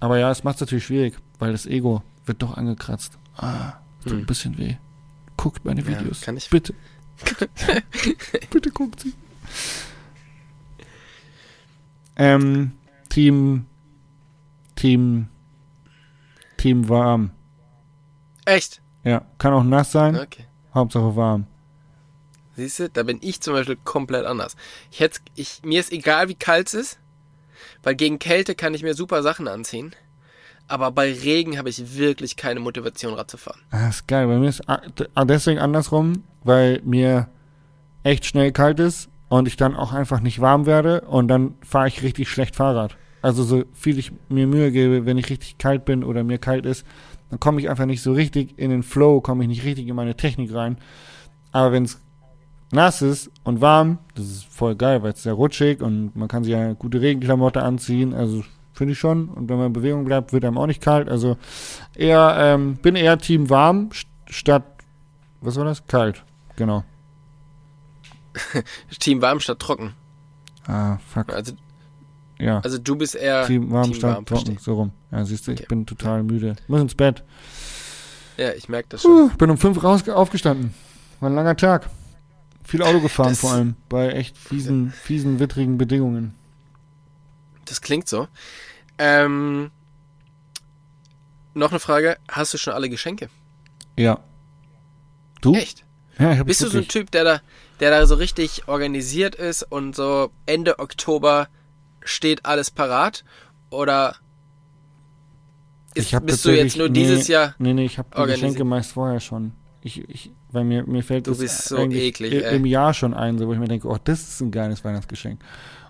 aber 0.00 0.18
ja, 0.18 0.30
es 0.30 0.44
macht 0.44 0.56
es 0.56 0.60
natürlich 0.62 0.84
schwierig, 0.84 1.14
weil 1.38 1.52
das 1.52 1.64
Ego 1.66 2.02
wird 2.26 2.42
doch 2.42 2.56
angekratzt. 2.56 3.16
Ah, 3.36 3.74
tut 4.02 4.12
Hm. 4.12 4.18
ein 4.20 4.26
bisschen 4.26 4.58
weh. 4.58 4.74
Guckt 5.36 5.64
meine 5.64 5.80
Ja, 5.82 5.86
Videos. 5.88 6.20
kann 6.20 6.36
ich- 6.36 6.50
Bitte. 6.50 6.74
Bitte 8.50 8.70
guckt 8.70 9.00
sie. 9.00 9.14
Ähm, 12.16 12.72
Team, 13.08 13.66
Team, 14.76 15.28
Team 16.56 16.88
warm. 16.88 17.30
Echt? 18.44 18.80
Ja, 19.04 19.22
kann 19.38 19.52
auch 19.52 19.64
nass 19.64 19.92
sein, 19.92 20.16
Okay. 20.16 20.44
Hauptsache 20.74 21.16
warm. 21.16 21.46
Siehst 22.56 22.78
du, 22.80 22.88
da 22.90 23.04
bin 23.04 23.18
ich 23.20 23.40
zum 23.40 23.54
Beispiel 23.54 23.76
komplett 23.76 24.26
anders. 24.26 24.56
Ich 24.90 25.00
hätte, 25.00 25.20
ich, 25.36 25.62
mir 25.64 25.80
ist 25.80 25.92
egal, 25.92 26.28
wie 26.28 26.34
kalt 26.34 26.68
es 26.68 26.74
ist, 26.74 26.98
weil 27.82 27.94
gegen 27.94 28.18
Kälte 28.18 28.54
kann 28.54 28.74
ich 28.74 28.82
mir 28.82 28.94
super 28.94 29.22
Sachen 29.22 29.48
anziehen. 29.48 29.94
Aber 30.66 30.90
bei 30.90 31.12
Regen 31.12 31.56
habe 31.56 31.70
ich 31.70 31.96
wirklich 31.96 32.36
keine 32.36 32.60
Motivation, 32.60 33.14
Rad 33.14 33.30
zu 33.30 33.38
fahren. 33.38 33.60
Ah, 33.70 33.88
ist 33.88 34.06
geil. 34.06 34.26
Bei 34.26 34.38
mir 34.38 34.48
ist 34.48 34.62
deswegen 35.24 35.58
andersrum, 35.60 36.24
weil 36.44 36.82
mir 36.84 37.28
echt 38.02 38.26
schnell 38.26 38.52
kalt 38.52 38.78
ist 38.80 39.08
und 39.28 39.48
ich 39.48 39.56
dann 39.56 39.76
auch 39.76 39.92
einfach 39.92 40.20
nicht 40.20 40.40
warm 40.40 40.66
werde 40.66 41.02
und 41.02 41.28
dann 41.28 41.54
fahre 41.62 41.88
ich 41.88 42.02
richtig 42.02 42.28
schlecht 42.28 42.56
Fahrrad. 42.56 42.96
Also 43.20 43.42
so 43.42 43.64
viel 43.74 43.98
ich 43.98 44.12
mir 44.28 44.46
Mühe 44.46 44.70
gebe, 44.70 45.04
wenn 45.06 45.18
ich 45.18 45.28
richtig 45.30 45.58
kalt 45.58 45.84
bin 45.84 46.04
oder 46.04 46.22
mir 46.24 46.38
kalt 46.38 46.64
ist, 46.66 46.86
dann 47.30 47.40
komme 47.40 47.60
ich 47.60 47.68
einfach 47.68 47.84
nicht 47.86 48.02
so 48.02 48.12
richtig 48.12 48.58
in 48.58 48.70
den 48.70 48.82
Flow, 48.82 49.20
komme 49.20 49.42
ich 49.42 49.48
nicht 49.48 49.64
richtig 49.64 49.88
in 49.88 49.96
meine 49.96 50.16
Technik 50.16 50.54
rein. 50.54 50.78
Aber 51.52 51.72
wenn 51.72 51.84
es 51.84 52.00
nass 52.70 53.02
ist 53.02 53.30
und 53.44 53.60
warm, 53.60 53.98
das 54.14 54.26
ist 54.26 54.44
voll 54.44 54.76
geil, 54.76 55.02
weil 55.02 55.12
es 55.12 55.22
sehr 55.22 55.32
rutschig 55.34 55.82
und 55.82 56.14
man 56.16 56.28
kann 56.28 56.44
sich 56.44 56.52
ja 56.52 56.72
gute 56.74 57.00
Regenklamotte 57.00 57.62
anziehen, 57.62 58.14
also 58.14 58.44
finde 58.72 58.92
ich 58.92 58.98
schon. 58.98 59.28
Und 59.28 59.48
wenn 59.48 59.56
man 59.56 59.66
in 59.68 59.72
Bewegung 59.72 60.04
bleibt, 60.04 60.32
wird 60.32 60.44
einem 60.44 60.56
auch 60.58 60.66
nicht 60.66 60.80
kalt. 60.82 61.08
Also 61.08 61.36
eher, 61.96 62.36
ähm, 62.38 62.76
bin 62.76 62.94
eher 62.94 63.18
Team 63.18 63.50
warm 63.50 63.88
st- 63.92 64.06
statt, 64.30 64.64
was 65.40 65.56
war 65.56 65.64
das? 65.64 65.86
Kalt, 65.86 66.24
genau. 66.56 66.84
Team 68.98 69.20
warm 69.22 69.40
statt 69.40 69.58
trocken. 69.58 69.94
Ah, 70.66 70.98
fuck, 71.12 71.32
Also, 71.32 71.52
ja. 72.38 72.60
also 72.60 72.78
du 72.78 72.96
bist 72.96 73.14
eher 73.14 73.46
Team 73.46 73.70
warm 73.70 73.84
Team 73.84 73.94
statt 73.94 74.14
warm, 74.16 74.26
trocken, 74.26 74.44
verstehe. 74.44 74.64
so 74.64 74.74
rum. 74.74 74.92
Ja, 75.10 75.24
siehst 75.24 75.46
du, 75.46 75.52
ich 75.52 75.60
Okay. 75.60 75.66
bin 75.68 75.86
total 75.86 76.22
müde. 76.22 76.56
Muss 76.68 76.80
ins 76.80 76.94
Bett. 76.94 77.24
Ja, 78.36 78.52
ich 78.52 78.68
merke 78.68 78.88
das 78.90 79.02
schon. 79.02 79.30
Puh, 79.30 79.36
bin 79.36 79.50
um 79.50 79.58
fünf 79.58 79.82
raus 79.82 80.08
aufgestanden. 80.08 80.74
War 81.20 81.30
ein 81.30 81.34
langer 81.34 81.56
Tag. 81.56 81.88
Viel 82.64 82.82
Auto 82.82 83.00
gefahren 83.00 83.30
Das- 83.30 83.40
vor 83.40 83.52
allem. 83.52 83.76
Bei 83.88 84.10
echt 84.10 84.36
fiesen, 84.36 84.90
fiesen, 85.02 85.40
wittrigen 85.40 85.78
Bedingungen. 85.78 86.34
Das 87.64 87.80
klingt 87.80 88.08
so. 88.08 88.28
Ähm, 88.98 89.70
noch 91.54 91.70
eine 91.70 91.80
Frage. 91.80 92.18
Hast 92.30 92.54
du 92.54 92.58
schon 92.58 92.74
alle 92.74 92.88
Geschenke? 92.88 93.28
Ja. 93.96 94.20
Du? 95.40 95.54
Echt? 95.54 95.84
Ja, 96.18 96.32
ich 96.32 96.38
hab 96.40 96.46
Bist 96.46 96.60
du 96.62 96.68
so 96.68 96.78
ein. 96.78 96.88
Typ, 96.88 97.10
der 97.10 97.24
da, 97.24 97.40
der 97.80 97.90
da 97.90 98.06
so 98.06 98.14
richtig 98.16 98.66
organisiert 98.68 99.34
ist 99.34 99.62
und 99.62 99.94
so 99.96 100.30
Ende 100.46 100.78
Oktober 100.78 101.48
steht 102.02 102.44
alles 102.46 102.70
parat? 102.70 103.24
Oder 103.70 104.16
Ist, 105.94 106.10
bist 106.24 106.44
du 106.44 106.50
jetzt 106.56 106.76
nur 106.76 106.88
nee, 106.88 106.94
dieses 106.94 107.28
Jahr? 107.28 107.54
Nee, 107.58 107.74
nee, 107.74 107.84
ich 107.84 107.98
habe 107.98 108.08
die. 108.16 108.32
Geschenke 108.32 108.64
meist 108.64 108.92
vorher 108.92 109.20
schon. 109.20 109.52
Ich, 109.82 110.08
ich, 110.08 110.32
weil 110.50 110.64
mir, 110.64 110.84
mir 110.86 111.02
fällt 111.02 111.26
Du 111.26 111.34
das 111.34 111.66
so 111.66 111.76
eklig, 111.78 112.32
i- 112.32 112.42
ey. 112.42 112.56
im 112.56 112.66
Jahr 112.66 112.94
schon 112.94 113.14
ein, 113.14 113.38
so, 113.38 113.46
wo 113.46 113.52
ich 113.52 113.58
mir 113.58 113.68
denke, 113.68 113.88
oh, 113.88 113.96
das 114.02 114.20
ist 114.20 114.40
ein 114.40 114.50
geiles 114.50 114.84
Weihnachtsgeschenk. 114.84 115.40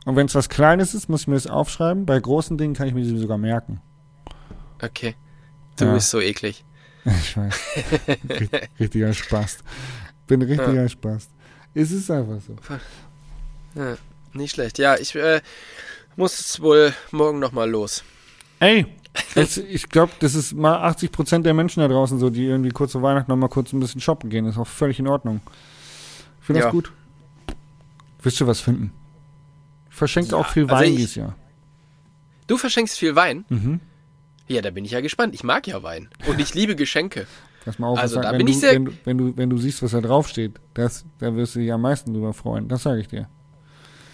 Und 0.04 0.16
wenn 0.16 0.26
es 0.26 0.34
was 0.34 0.48
Kleines 0.48 0.94
ist, 0.94 1.08
muss 1.08 1.22
ich 1.22 1.26
mir 1.28 1.34
das 1.34 1.46
aufschreiben. 1.46 2.06
Bei 2.06 2.18
großen 2.18 2.56
Dingen 2.58 2.74
kann 2.74 2.86
ich 2.88 2.94
mir 2.94 3.02
die 3.02 3.18
sogar 3.18 3.38
merken. 3.38 3.80
Okay. 4.82 5.14
Du 5.76 5.86
Ja. 5.86 5.94
bist 5.94 6.10
so 6.10 6.20
eklig. 6.20 6.64
Ich 7.04 7.36
weiß. 7.36 7.54
Richt- 8.28 8.68
richtiger 8.80 9.12
Spaß. 9.14 9.58
Bin 10.26 10.42
richtiger 10.42 10.88
Spaß. 10.88 11.28
Es 11.74 11.90
ist 11.90 12.10
einfach 12.10 12.40
so. 12.40 12.56
Ja, 13.74 13.96
nicht 14.32 14.52
schlecht. 14.54 14.78
Ja, 14.78 14.96
ich 14.96 15.14
äh, 15.14 15.40
muss 16.16 16.60
wohl 16.60 16.92
morgen 17.10 17.38
nochmal 17.38 17.70
los. 17.70 18.02
Ey, 18.60 18.86
das, 19.34 19.56
ich 19.56 19.88
glaube, 19.88 20.12
das 20.20 20.34
ist 20.34 20.52
mal 20.54 20.76
80 20.82 21.12
Prozent 21.12 21.46
der 21.46 21.54
Menschen 21.54 21.80
da 21.80 21.88
draußen 21.88 22.18
so, 22.18 22.30
die 22.30 22.44
irgendwie 22.46 22.70
kurz 22.70 22.92
vor 22.92 23.02
Weihnachten 23.02 23.30
noch 23.30 23.36
mal 23.36 23.48
kurz 23.48 23.72
ein 23.72 23.80
bisschen 23.80 24.00
shoppen 24.00 24.30
gehen. 24.30 24.46
ist 24.46 24.58
auch 24.58 24.66
völlig 24.66 24.98
in 24.98 25.06
Ordnung. 25.06 25.40
Ich 26.40 26.46
finde 26.46 26.60
Ja. 26.60 26.66
das 26.66 26.72
gut. 26.72 26.92
Willst 28.22 28.40
du 28.40 28.46
was 28.46 28.60
finden? 28.60 28.92
Ich 29.90 29.96
verschenke 29.96 30.32
Ja, 30.32 30.36
auch 30.38 30.48
viel 30.48 30.64
also 30.64 30.74
Wein 30.74 30.90
ich- 30.92 30.96
dieses 30.96 31.14
Jahr. 31.14 31.36
Du 32.48 32.56
verschenkst 32.56 32.98
viel 32.98 33.14
Wein? 33.14 33.44
Mhm. 33.50 33.80
Ja, 34.48 34.62
da 34.62 34.70
bin 34.70 34.84
ich 34.84 34.92
ja 34.92 35.00
gespannt. 35.02 35.34
Ich 35.34 35.44
mag 35.44 35.66
ja 35.66 35.82
Wein. 35.82 36.08
Und 36.26 36.40
ich 36.40 36.54
liebe 36.54 36.74
Geschenke. 36.74 37.26
Pass 37.68 37.78
mal 37.78 37.88
auf, 37.88 37.98
Also 37.98 38.16
was, 38.16 38.22
da 38.24 38.30
wenn, 38.32 38.38
bin 38.38 38.46
du, 38.46 38.52
ich 38.52 38.60
sehr- 38.60 38.72
wenn, 38.72 38.84
du, 38.86 38.92
wenn, 39.04 39.18
du, 39.18 39.36
wenn 39.36 39.50
du 39.50 39.58
siehst, 39.58 39.82
was 39.82 39.90
da 39.90 40.00
draufsteht, 40.00 40.58
das, 40.72 41.04
da 41.18 41.34
wirst 41.36 41.54
du 41.54 41.58
dich 41.58 41.70
am 41.70 41.82
meisten 41.82 42.14
drüber 42.14 42.32
freuen. 42.32 42.66
Das 42.66 42.82
sage 42.84 43.02
ich 43.02 43.08
dir. 43.08 43.28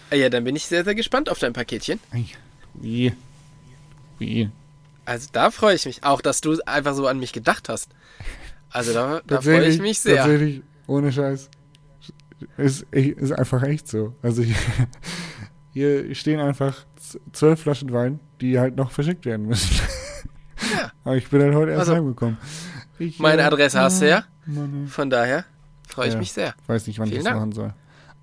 Äh, 0.09 0.19
Ja, 0.19 0.29
dann 0.29 0.43
bin 0.43 0.57
ich 0.57 0.65
sehr, 0.65 0.83
sehr 0.83 0.93
gespannt 0.93 1.29
auf 1.29 1.39
dein 1.39 1.53
Paketchen. 1.53 2.01
Wie? 2.73 3.13
Wie? 4.19 4.49
Also 5.05 5.29
da 5.31 5.51
freue 5.51 5.75
ich 5.75 5.85
mich. 5.85 6.03
Auch, 6.03 6.19
dass 6.19 6.41
du 6.41 6.57
einfach 6.65 6.95
so 6.95 7.07
an 7.07 7.17
mich 7.17 7.31
gedacht 7.31 7.69
hast. 7.69 7.89
Also 8.71 8.91
da, 8.91 9.21
da 9.25 9.39
freue 9.39 9.67
ich 9.69 9.79
mich 9.79 9.99
sehr. 9.99 10.17
Tatsächlich, 10.17 10.61
ohne 10.87 11.13
Scheiß. 11.13 11.49
Ist, 12.57 12.83
ist 12.91 13.31
einfach 13.31 13.63
echt 13.63 13.87
so. 13.87 14.13
Also 14.21 14.41
hier, 14.43 14.55
hier 15.71 16.13
stehen 16.15 16.41
einfach 16.41 16.85
zwölf 17.31 17.61
Flaschen 17.61 17.93
Wein, 17.93 18.19
die 18.41 18.59
halt 18.59 18.75
noch 18.75 18.91
verschickt 18.91 19.25
werden 19.25 19.45
müssen. 19.45 19.73
Ja. 20.73 20.91
Aber 21.03 21.15
ich 21.17 21.27
bin 21.29 21.41
halt 21.41 21.53
heute 21.53 21.71
erst 21.71 21.81
Also, 21.81 21.95
heimgekommen. 21.95 22.37
Ich, 22.99 23.19
Meine 23.19 23.41
äh, 23.41 23.45
Adresse 23.45 23.79
hast 23.79 24.01
du 24.01 24.09
ja. 24.09 24.23
Von 24.87 25.09
daher 25.09 25.45
freue 25.87 26.07
ich 26.07 26.13
Ja. 26.13 26.19
mich 26.19 26.31
sehr. 26.31 26.53
weiß 26.67 26.87
nicht, 26.87 26.99
wann 26.99 27.05
ich 27.07 27.13
Vielen 27.13 27.23
das 27.25 27.31
Dank. 27.31 27.39
machen 27.39 27.51
soll. 27.53 27.73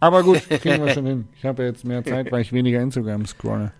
Aber 0.01 0.23
gut, 0.23 0.43
kriegen 0.49 0.85
wir 0.85 0.93
schon 0.95 1.07
hin. 1.07 1.29
Ich 1.37 1.45
habe 1.45 1.63
ja 1.63 1.69
jetzt 1.69 1.85
mehr 1.85 2.05
Zeit, 2.05 2.31
weil 2.33 2.41
ich 2.43 2.53
weniger 2.53 2.81
Instagram 2.81 3.27
scrolle. 3.27 3.73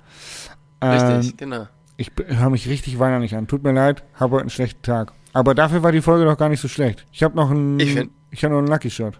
Richtig, 0.83 1.31
Ähm, 1.31 1.37
genau. 1.37 1.67
ich 1.97 2.11
höre 2.27 2.51
mich 2.51 2.69
richtig 2.69 2.99
weinerlich 2.99 3.35
an. 3.37 3.47
Tut 3.47 3.63
mir 3.63 3.73
leid, 3.73 4.03
habe 4.15 4.35
heute 4.35 4.43
einen 4.43 4.51
schlechten 4.51 4.83
Tag. 4.83 5.13
Aber 5.33 5.55
dafür 5.55 5.83
war 5.83 5.93
die 5.93 6.03
Folge 6.03 6.25
doch 6.27 6.37
gar 6.37 6.49
nicht 6.49 6.61
so 6.61 6.69
schlecht. 6.69 7.07
Ich 7.13 7.23
habe 7.23 7.35
noch 7.37 7.51
einen, 7.51 7.81
Ich 7.81 7.93
find- 7.95 8.11
ich 8.31 8.45
habe 8.45 8.53
noch 8.55 8.59
einen 8.59 8.69
Lucky 8.69 8.91
Shot. 8.91 9.19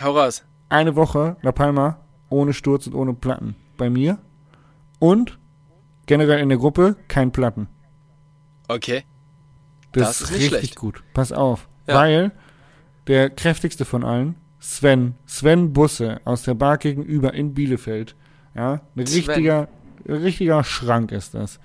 Hau 0.00 0.12
raus. 0.18 0.44
eine 0.68 0.96
Woche 0.96 1.36
La 1.42 1.52
Palma 1.52 1.98
ohne 2.30 2.52
Sturz 2.52 2.86
und 2.86 2.94
ohne 2.94 3.14
Platten. 3.14 3.54
Bei 3.76 3.90
mir. 3.90 4.18
Und 4.98 5.38
generell 6.06 6.40
in 6.40 6.48
der 6.48 6.58
Gruppe 6.58 6.96
kein 7.08 7.30
Platten. 7.32 7.68
Okay. 8.68 9.04
Das, 9.94 10.18
Das 10.18 10.20
ist 10.22 10.30
richtig 10.32 10.48
schlecht. 10.48 10.76
gut. 10.76 11.02
Pass 11.14 11.32
auf. 11.32 11.68
Ja. 11.86 11.94
Weil 11.96 12.32
der 13.06 13.30
kräftigste 13.30 13.84
von 13.84 14.04
allen, 14.04 14.36
Sven, 14.58 15.14
Sven 15.26 15.72
Busse 15.72 16.20
aus 16.24 16.42
der 16.42 16.54
Bar 16.54 16.78
gegenüber 16.78 17.34
in 17.34 17.52
Bielefeld, 17.54 18.16
ja, 18.54 18.80
ein 18.96 19.06
Sven. 19.06 19.16
richtiger, 19.16 19.68
ein 20.08 20.14
richtiger 20.14 20.64
Schrank 20.64 21.12
ist 21.12 21.34
das. 21.34 21.58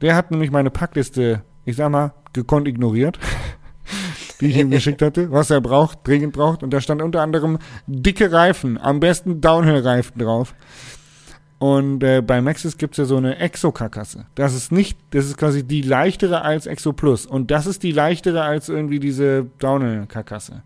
Der 0.00 0.14
hat 0.16 0.30
nämlich 0.30 0.50
meine 0.50 0.70
Packliste, 0.70 1.42
ich 1.64 1.76
sag 1.76 1.90
mal, 1.90 2.12
gekonnt 2.32 2.68
ignoriert, 2.68 3.18
die 4.40 4.46
ich 4.46 4.56
ihm 4.56 4.70
geschickt 4.70 5.02
hatte, 5.02 5.30
was 5.32 5.50
er 5.50 5.60
braucht, 5.60 6.06
dringend 6.06 6.32
braucht. 6.34 6.62
Und 6.62 6.70
da 6.70 6.80
stand 6.80 7.02
unter 7.02 7.22
anderem 7.22 7.58
dicke 7.86 8.30
Reifen, 8.32 8.78
am 8.78 9.00
besten 9.00 9.40
Downhill-Reifen 9.40 10.18
drauf. 10.18 10.54
Und 11.58 12.02
äh, 12.02 12.20
bei 12.20 12.42
Maxis 12.42 12.76
gibt's 12.76 12.98
ja 12.98 13.06
so 13.06 13.16
eine 13.16 13.38
Exo-Karkasse. 13.38 14.26
Das 14.34 14.54
ist 14.54 14.72
nicht, 14.72 14.98
das 15.10 15.24
ist 15.24 15.38
quasi 15.38 15.62
die 15.62 15.80
leichtere 15.80 16.42
als 16.42 16.66
Exo 16.66 16.92
Plus. 16.92 17.24
Und 17.24 17.50
das 17.50 17.66
ist 17.66 17.82
die 17.82 17.92
leichtere 17.92 18.42
als 18.42 18.68
irgendwie 18.68 19.00
diese 19.00 19.46
Downhill-Karkasse. 19.58 20.62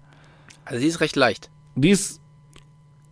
Also 0.65 0.81
die 0.81 0.89
ist 0.89 1.01
recht 1.01 1.15
leicht. 1.15 1.49
Die 1.77 1.91
ist 1.91 2.21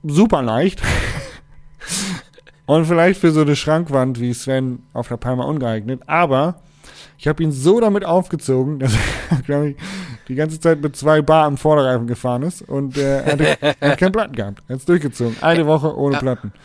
super 0.02 0.42
leicht. 0.42 0.82
Und 2.66 2.84
vielleicht 2.84 3.20
für 3.20 3.30
so 3.30 3.42
eine 3.42 3.56
Schrankwand 3.56 4.20
wie 4.20 4.34
Sven 4.34 4.82
auf 4.92 5.08
der 5.08 5.16
Palma 5.16 5.44
ungeeignet. 5.44 6.02
Aber 6.06 6.60
ich 7.16 7.26
habe 7.26 7.42
ihn 7.42 7.52
so 7.52 7.80
damit 7.80 8.04
aufgezogen, 8.04 8.78
dass 8.78 8.92
er, 9.30 9.36
glaube 9.46 9.70
ich, 9.70 9.76
die 10.28 10.34
ganze 10.34 10.60
Zeit 10.60 10.82
mit 10.82 10.94
zwei 10.96 11.22
Bar 11.22 11.46
am 11.46 11.56
Vorderreifen 11.56 12.06
gefahren 12.06 12.42
ist. 12.42 12.62
Und 12.62 12.98
äh, 12.98 13.22
er, 13.22 13.62
er 13.80 13.90
hat 13.92 13.98
keinen 13.98 14.12
Platten 14.12 14.34
gehabt. 14.34 14.62
Er 14.68 14.76
hat 14.76 14.88
durchgezogen. 14.88 15.36
Eine 15.40 15.66
Woche 15.66 15.96
ohne. 15.96 16.18
Platten. 16.18 16.52
Ja, 16.52 16.60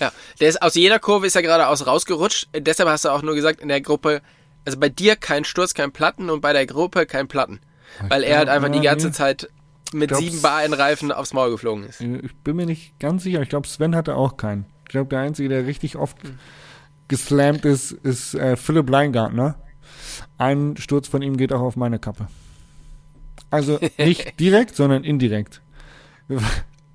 der 0.00 0.48
ist 0.48 0.60
aus 0.62 0.74
jeder 0.74 0.98
Kurve 0.98 1.26
ist 1.26 1.36
er 1.36 1.42
geradeaus 1.42 1.86
rausgerutscht. 1.86 2.48
Äh, 2.52 2.62
Deshalb 2.62 2.88
hast 2.88 3.04
du 3.04 3.10
auch 3.10 3.22
nur 3.22 3.34
gesagt, 3.34 3.60
in 3.60 3.68
der 3.68 3.80
Gruppe, 3.80 4.20
also 4.64 4.78
bei 4.78 4.88
dir 4.88 5.16
kein 5.16 5.44
Sturz, 5.44 5.74
kein 5.74 5.92
Platten 5.92 6.30
und 6.30 6.40
bei 6.40 6.52
der 6.52 6.66
Gruppe 6.66 7.06
kein 7.06 7.28
Platten. 7.28 7.60
Weil 8.08 8.22
er 8.24 8.38
halt 8.38 8.48
einfach 8.48 8.68
die 8.70 8.78
Ja, 8.78 8.90
ganze. 8.92 9.10
Zeit 9.12 9.48
mit 9.92 10.08
glaub's- 10.08 10.24
sieben 10.24 10.42
Bar 10.42 10.64
in 10.64 10.72
Reifen 10.72 11.12
aufs 11.12 11.32
Maul 11.32 11.50
geflogen 11.50 11.84
ist. 11.84 12.00
Ich 12.00 12.34
bin 12.44 12.56
mir 12.56 12.66
nicht 12.66 12.98
ganz 12.98 13.22
sicher. 13.22 13.40
Ich 13.40 13.48
glaube, 13.48 13.68
Sven 13.68 13.94
hatte 13.96 14.16
auch 14.16 14.36
keinen. 14.36 14.66
Ich 14.82 14.88
glaube, 14.90 15.08
der 15.08 15.20
Einzige, 15.20 15.48
der 15.48 15.66
richtig 15.66 15.96
oft 15.96 16.16
geslammt 17.08 17.64
ist, 17.64 17.92
ist 17.92 18.34
äh, 18.34 18.56
Philipp 18.56 18.90
Leingartner. 18.90 19.54
Ein 20.38 20.76
Sturz 20.76 21.08
von 21.08 21.22
ihm 21.22 21.36
geht 21.36 21.52
auch 21.52 21.60
auf 21.60 21.76
meine 21.76 21.98
Kappe. 21.98 22.26
Also 23.50 23.78
nicht 23.98 24.38
direkt, 24.40 24.74
sondern 24.76 25.04
indirekt. 25.04 25.62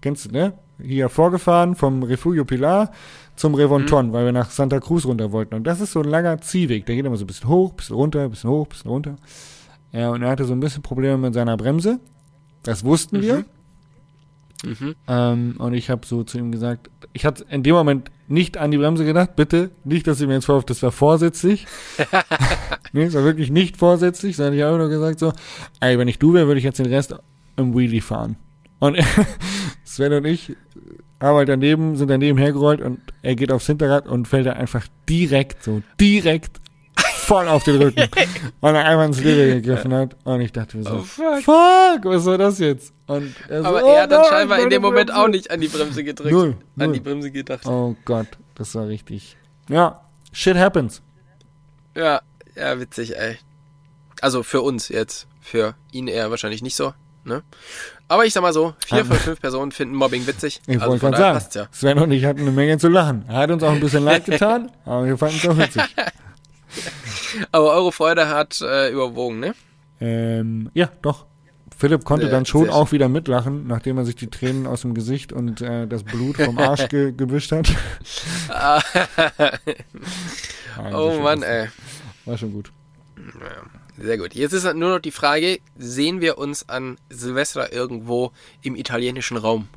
Kennst 0.02 0.26
du, 0.26 0.32
ne? 0.32 0.54
Hier 0.84 1.10
vorgefahren 1.10 1.76
vom 1.76 2.04
Refugio 2.04 2.46
Pilar 2.46 2.92
zum 3.36 3.56
Revonton, 3.56 4.14
weil 4.14 4.26
wir 4.26 4.32
nach 4.32 4.52
Santa 4.52 4.80
Cruz 4.80 5.06
runter 5.06 5.32
wollten. 5.32 5.56
Und 5.56 5.66
das 5.66 5.82
ist 5.82 5.94
so 5.94 6.02
ein 6.02 6.10
langer 6.10 6.40
Ziehweg. 6.42 6.86
Der 6.86 6.96
geht 6.96 7.06
immer 7.06 7.18
so 7.18 7.24
ein 7.24 7.28
bisschen 7.28 7.50
hoch, 7.50 7.74
bisschen 7.74 7.96
runter, 7.96 8.28
bisschen 8.30 8.50
hoch, 8.50 8.68
bisschen 8.68 8.92
runter. 8.92 9.16
Ja, 9.92 10.12
und 10.12 10.22
er 10.22 10.30
hatte 10.30 10.46
so 10.46 10.54
ein 10.54 10.60
bisschen 10.60 10.84
Probleme 10.84 11.18
mit 11.18 11.34
seiner 11.34 11.58
Bremse. 11.58 12.00
Das 12.64 12.84
wussten 12.84 13.22
wir. 13.22 13.46
Mhm. 14.64 14.96
Ähm, 15.08 15.56
und 15.58 15.74
ich 15.74 15.90
habe 15.90 16.06
so 16.06 16.24
zu 16.24 16.38
ihm 16.38 16.52
gesagt, 16.52 16.90
ich 17.14 17.26
hatte 17.26 17.46
in 17.50 17.64
dem 17.64 17.74
Moment 17.74 18.12
nicht 18.28 18.58
an 18.58 18.72
die 18.72 18.78
Bremse 18.78 19.06
gedacht, 19.06 19.36
bitte, 19.36 19.72
nicht, 19.84 20.06
dass 20.08 20.22
ihr 20.22 20.28
mir 20.28 20.36
jetzt 20.36 20.46
vorwirft, 20.46 20.70
das 20.70 20.84
war 20.84 20.92
vorsätzlich. 20.92 21.66
nee, 22.94 23.04
es 23.04 23.16
war 23.16 23.24
wirklich 23.24 23.50
nicht 23.50 23.78
vorsätzlich, 23.78 24.36
sondern 24.36 24.54
ich 24.54 24.62
habe 24.62 24.78
nur 24.78 24.90
gesagt 24.90 25.20
so, 25.20 25.34
ey, 25.80 25.98
wenn 25.98 26.08
ich 26.08 26.20
du 26.20 26.34
wäre, 26.34 26.48
würde 26.48 26.60
ich 26.60 26.64
jetzt 26.64 26.80
den 26.80 26.86
Rest 26.86 27.16
im 27.58 27.76
Wheelie 27.76 28.02
fahren. 28.02 28.36
Und 28.82 28.98
Sven 29.86 30.12
und 30.14 30.26
ich 30.26 30.56
haben 31.22 31.38
halt 31.38 31.50
daneben, 31.50 31.96
sind 31.96 32.08
daneben 32.10 32.40
hergerollt 32.40 32.82
und 32.82 33.00
er 33.22 33.36
geht 33.36 33.52
aufs 33.52 33.68
Hinterrad 33.68 34.08
und 34.08 34.28
fällt 34.28 34.48
dann 34.48 34.58
einfach 34.58 34.88
direkt, 35.08 35.64
so 35.64 35.84
direkt 36.00 36.60
voll 37.14 37.48
auf 37.48 37.64
den 37.64 37.80
Rücken. 37.80 38.10
und 38.60 38.76
er 38.76 38.86
einfach 38.86 39.06
ins 39.06 39.22
Leder 39.24 39.46
gegriffen 39.56 39.94
hat. 39.94 40.18
Und 40.24 40.42
ich 40.42 40.52
dachte 40.52 40.78
mir 40.78 40.84
so, 40.84 40.96
Oh, 40.96 41.00
fuck. 41.04 41.44
fuck, 41.44 42.06
was 42.06 42.26
war 42.26 42.40
das 42.40 42.58
jetzt? 42.58 42.92
Und 43.06 43.36
er 43.48 43.62
so, 43.62 43.68
Aber 43.68 43.84
oh 43.84 43.88
er 43.94 44.02
hat 44.04 44.12
dann 44.12 44.26
scheinbar 44.26 44.60
in 44.60 44.72
dem 44.72 44.82
Moment 44.82 45.10
Bremse. 45.12 45.22
auch 45.24 45.28
nicht 45.28 45.52
an 45.52 45.62
die 45.62 45.68
Bremse 45.68 46.04
gedrückt. 46.04 46.32
Null, 46.32 46.50
An 46.50 46.86
null. 46.88 46.94
die 46.94 47.00
Bremse 47.02 47.30
gedacht. 47.32 47.68
Oh 47.68 47.96
Gott, 48.04 48.28
das 48.56 48.74
war 48.74 48.88
richtig. 48.88 49.38
Ja, 49.70 50.02
shit 50.32 50.58
happens. 50.58 51.04
Ja, 51.96 52.22
ja, 52.56 52.80
witzig, 52.80 53.16
ey. 53.16 53.38
Also 54.22 54.42
für 54.42 54.62
uns 54.62 54.90
jetzt. 54.90 55.28
Für 55.40 55.76
ihn 55.92 56.08
eher 56.08 56.30
wahrscheinlich 56.32 56.62
nicht 56.62 56.76
so, 56.76 56.94
ne? 57.24 57.44
Aber 58.08 58.26
ich 58.26 58.34
sag 58.34 58.42
mal 58.42 58.54
so, 58.54 58.74
vier 58.86 59.00
Ähm. 59.00 59.06
von 59.08 59.18
fünf 59.18 59.40
Personen 59.42 59.72
finden 59.72 59.96
Mobbing 59.96 60.28
witzig. 60.28 60.62
Ich 60.68 60.76
also 60.82 60.92
wollte 60.92 61.06
gerade 61.18 61.40
sagen, 61.40 61.46
ja. 61.54 61.68
Sven 61.72 61.98
und 62.00 62.12
ich 62.12 62.26
hatten 62.26 62.42
eine 62.42 62.52
Menge 62.52 62.78
zu 62.78 62.90
lachen. 62.90 63.26
Er 63.28 63.36
hat 63.38 63.52
uns 63.52 63.64
auch 63.64 63.72
ein 63.72 63.80
bisschen 63.80 64.04
leid 64.04 64.26
getan, 64.26 64.72
aber 64.86 65.06
wir 65.06 65.18
fanden 65.18 65.38
es 65.38 65.48
auch 65.48 65.58
witzig. 65.58 65.84
Aber 67.52 67.72
eure 67.74 67.92
Freude 67.92 68.30
hat 68.30 68.62
äh, 68.62 68.90
überwogen, 68.92 69.40
ne? 69.40 69.54
Ähm, 70.00 70.70
ja, 70.74 70.90
doch. 71.02 71.26
Philipp 71.78 72.04
konnte 72.06 72.26
Sehr- 72.28 72.32
dann 72.32 72.46
schon 72.46 72.70
auch 72.70 72.92
wieder 72.92 73.10
mitlachen, 73.10 73.68
nachdem 73.68 73.98
er 73.98 74.06
sich 74.06 74.16
die 74.16 74.28
Tränen 74.30 74.68
aus 74.68 74.82
dem 74.82 74.94
Gesicht 74.94 75.34
und 75.34 75.62
äh, 75.62 75.88
das 75.88 76.04
Blut 76.04 76.38
vom 76.38 76.58
Arsch 76.60 76.88
ge 76.90 77.12
gewischt 77.12 77.52
hat. 77.52 77.70
Ah, 78.50 78.82
oh 80.94 81.20
Mann, 81.22 81.42
ey. 81.44 81.70
War 82.26 82.38
schon 82.38 82.54
gut. 82.54 82.72
Sehr 84.02 84.18
gut. 84.18 84.34
Jetzt 84.34 84.54
ist 84.54 84.64
nur 84.74 84.96
noch 84.96 85.00
die 85.00 85.12
Frage, 85.12 85.60
sehen 85.78 86.22
wir 86.22 86.38
uns 86.38 86.68
an 86.68 86.98
Silvester 87.10 87.72
irgendwo 87.72 88.32
im 88.62 88.76
italienischen 88.76 89.38
Raum? 89.38 89.68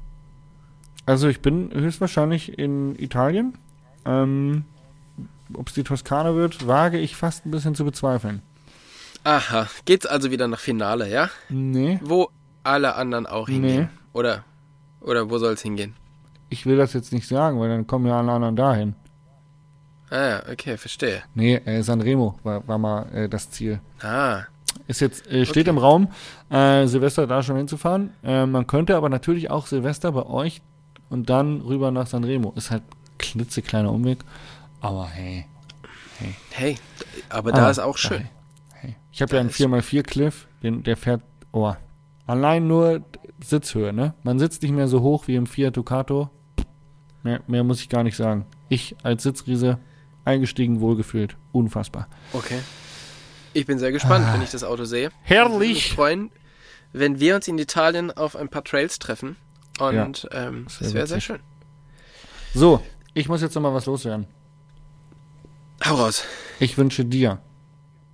Also 1.07 1.29
ich 1.29 1.41
bin 1.41 1.71
höchstwahrscheinlich 1.73 2.59
in 2.59 2.99
Italien. 2.99 3.59
Ähm, 4.07 4.65
Ob 5.53 5.69
es 5.69 5.75
die 5.75 5.85
Toskana 5.85 6.35
wird, 6.35 6.67
wage 6.67 6.99
ich 6.99 7.17
fast 7.17 7.45
ein 7.45 7.51
bisschen 7.51 7.75
zu 7.75 7.85
bezweifeln. 7.85 8.43
Aha, 9.25 9.69
geht's 9.85 10.07
also 10.07 10.31
wieder 10.31 10.49
nach 10.49 10.61
Finale, 10.61 11.11
ja? 11.11 11.31
Nee, 11.49 11.99
Wo 12.03 12.31
alle 12.63 12.95
anderen 12.95 13.27
auch 13.27 13.49
hingehen. 13.49 13.83
Nee. 13.83 13.89
Oder, 14.13 14.45
oder 15.01 15.29
wo 15.31 15.39
soll's 15.39 15.63
hingehen? 15.63 15.95
ich 16.51 16.67
will 16.67 16.77
das 16.77 16.93
jetzt 16.93 17.13
nicht 17.13 17.27
sagen, 17.27 17.59
weil 17.59 17.69
dann 17.69 17.87
kommen 17.89 18.07
ja 18.07 18.19
alle 18.19 18.31
anderen 18.31 18.55
dahin. 18.55 18.95
Ah 20.17 20.43
okay, 20.51 20.77
verstehe. 20.77 21.23
Nee, 21.35 21.57
äh, 21.57 21.83
Sanremo 21.83 22.39
war, 22.45 22.67
war 22.69 22.79
mal 22.79 23.07
äh, 23.13 23.29
das 23.29 23.51
Ziel. 23.51 23.81
Ah, 24.01 24.43
Ist 24.87 25.01
jetzt, 25.01 25.27
äh, 25.27 25.45
steht 25.45 25.67
Okay. 25.67 25.71
im 25.71 25.79
Raum, 25.79 26.09
äh, 26.51 26.87
Silvester 26.87 27.27
da 27.27 27.43
schon 27.43 27.57
hinzufahren. 27.57 28.11
Äh, 28.23 28.47
man 28.47 28.67
könnte 28.67 28.97
aber 28.97 29.09
natürlich 29.09 29.51
auch 29.51 29.67
Silvester 29.67 30.13
bei 30.13 30.25
euch 30.27 30.63
und 31.11 31.31
dann 31.31 31.63
rüber 31.63 31.91
nach 31.91 32.07
Sanremo. 32.07 32.53
Ist 32.57 32.71
halt 32.71 32.83
klitzekleiner 33.19 33.91
Umweg. 33.91 34.19
Aber 34.81 35.07
hey. 35.09 35.47
hey, 36.53 36.77
aber 37.29 37.51
Ah, 37.53 37.57
da 37.57 37.71
ist 37.71 37.79
auch 37.81 37.97
schön. 37.99 38.29
Hey, 38.73 38.91
hey. 38.91 38.97
Ich 39.11 39.21
habe 39.23 39.35
ja 39.35 39.41
einen 39.41 39.49
ist- 39.51 39.57
4x4 39.61 40.03
Cliff, 40.05 40.47
den, 40.63 40.83
der 40.85 40.97
fährt, 40.97 41.23
oh, 41.53 41.73
allein 42.27 42.69
nur 42.69 43.03
Sitzhöhe, 43.43 43.93
ne? 43.93 44.15
Man 44.23 44.39
sitzt 44.39 44.63
nicht 44.63 44.73
mehr 44.73 44.87
so 44.89 45.01
hoch 45.03 45.27
wie 45.27 45.35
im 45.35 45.47
Fiat 45.47 45.77
Ducato. 45.77 46.31
Mehr, 47.25 47.41
mehr 47.49 47.65
muss 47.65 47.81
ich 47.81 47.89
gar 47.89 48.03
nicht 48.05 48.17
sagen. 48.17 48.47
Ich 48.69 48.95
als 49.03 49.23
Sitzriese 49.25 49.79
eingestiegen, 50.25 50.81
wohlgefühlt. 50.81 51.37
Unfassbar. 51.53 52.09
Okay. 52.33 52.59
Ich 53.53 53.67
bin 53.67 53.79
sehr 53.79 53.93
gespannt, 53.93 54.27
wenn 54.33 54.43
ich 54.43 54.51
das 54.51 54.65
Auto 54.65 54.85
sehe. 54.85 55.11
Ich 55.25 55.31
würde 55.31 55.51
mich 55.51 55.59
Herrlich! 55.59 55.93
freuen, 55.93 56.31
wenn 56.93 57.21
wir 57.21 57.37
uns 57.37 57.49
in 57.49 57.59
Italien 57.59 58.11
auf 58.11 58.37
ein 58.37 58.49
paar 58.49 58.65
Trails 58.65 58.99
treffen. 58.99 59.37
Und 59.79 60.29
ähm, 60.33 60.65
das 60.65 60.79
das 60.79 60.89
wär 60.89 60.95
wäre 60.95 61.07
sehr 61.07 61.21
schön. 61.21 61.41
So, 62.55 62.81
ich 63.15 63.29
muss 63.29 63.43
jetzt 63.43 63.55
noch 63.55 63.63
mal 63.63 63.75
was 63.75 63.87
loswerden. 63.87 64.27
Hau 65.85 65.97
raus. 65.97 66.25
Ich 66.61 66.79
wünsche 66.79 67.05
dir 67.05 67.39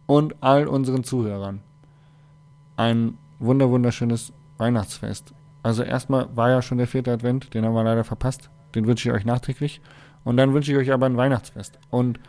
und 0.06 0.42
all 0.42 0.66
unseren 0.66 1.04
Zuhörern 1.04 1.62
ein 2.76 3.18
wunder 3.38 3.70
wunderschönes 3.70 4.32
Weihnachtsfest. 4.56 5.34
Also 5.62 5.82
erstmal 5.82 6.34
war 6.34 6.48
ja 6.50 6.62
schon 6.62 6.78
der 6.78 6.86
vierte 6.86 7.12
Advent, 7.12 7.52
den 7.52 7.64
haben 7.64 7.74
wir 7.74 7.84
leider 7.84 8.04
verpasst. 8.04 8.48
Den 8.74 8.86
wünsche 8.86 9.08
ich 9.08 9.14
euch 9.14 9.24
nachträglich. 9.24 9.80
Und 10.24 10.36
dann 10.36 10.54
wünsche 10.54 10.72
ich 10.72 10.78
euch 10.78 10.92
aber 10.92 11.06
ein 11.06 11.16
Weihnachtsfest. 11.16 11.78
Und 11.90 12.20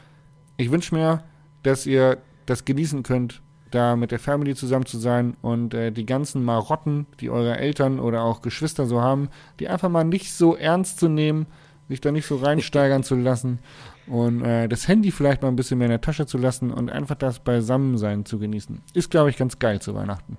ich 0.57 0.71
wünsche 0.71 0.95
mir, 0.95 1.23
dass 1.63 1.85
ihr 1.85 2.17
das 2.45 2.65
genießen 2.65 3.03
könnt, 3.03 3.41
da 3.71 3.95
mit 3.95 4.11
der 4.11 4.19
Family 4.19 4.55
zusammen 4.55 4.85
zu 4.85 4.97
sein 4.97 5.35
und 5.41 5.73
äh, 5.73 5.91
die 5.91 6.05
ganzen 6.05 6.43
Marotten, 6.43 7.07
die 7.19 7.29
eure 7.29 7.57
Eltern 7.57 7.99
oder 7.99 8.23
auch 8.23 8.41
Geschwister 8.41 8.85
so 8.85 9.01
haben, 9.01 9.29
die 9.59 9.69
einfach 9.69 9.89
mal 9.89 10.03
nicht 10.03 10.33
so 10.33 10.55
ernst 10.55 10.99
zu 10.99 11.07
nehmen, 11.07 11.47
sich 11.87 12.01
da 12.01 12.11
nicht 12.11 12.25
so 12.25 12.37
reinsteigern 12.37 13.03
zu 13.03 13.15
lassen 13.15 13.59
und 14.07 14.43
äh, 14.43 14.67
das 14.67 14.87
Handy 14.87 15.11
vielleicht 15.11 15.41
mal 15.41 15.47
ein 15.47 15.55
bisschen 15.55 15.77
mehr 15.77 15.87
in 15.87 15.91
der 15.91 16.01
Tasche 16.01 16.25
zu 16.25 16.37
lassen 16.37 16.71
und 16.71 16.89
einfach 16.89 17.15
das 17.15 17.39
Beisammensein 17.39 18.25
zu 18.25 18.39
genießen. 18.39 18.81
Ist, 18.93 19.11
glaube 19.11 19.29
ich, 19.29 19.37
ganz 19.37 19.59
geil 19.59 19.81
zu 19.81 19.95
Weihnachten. 19.95 20.37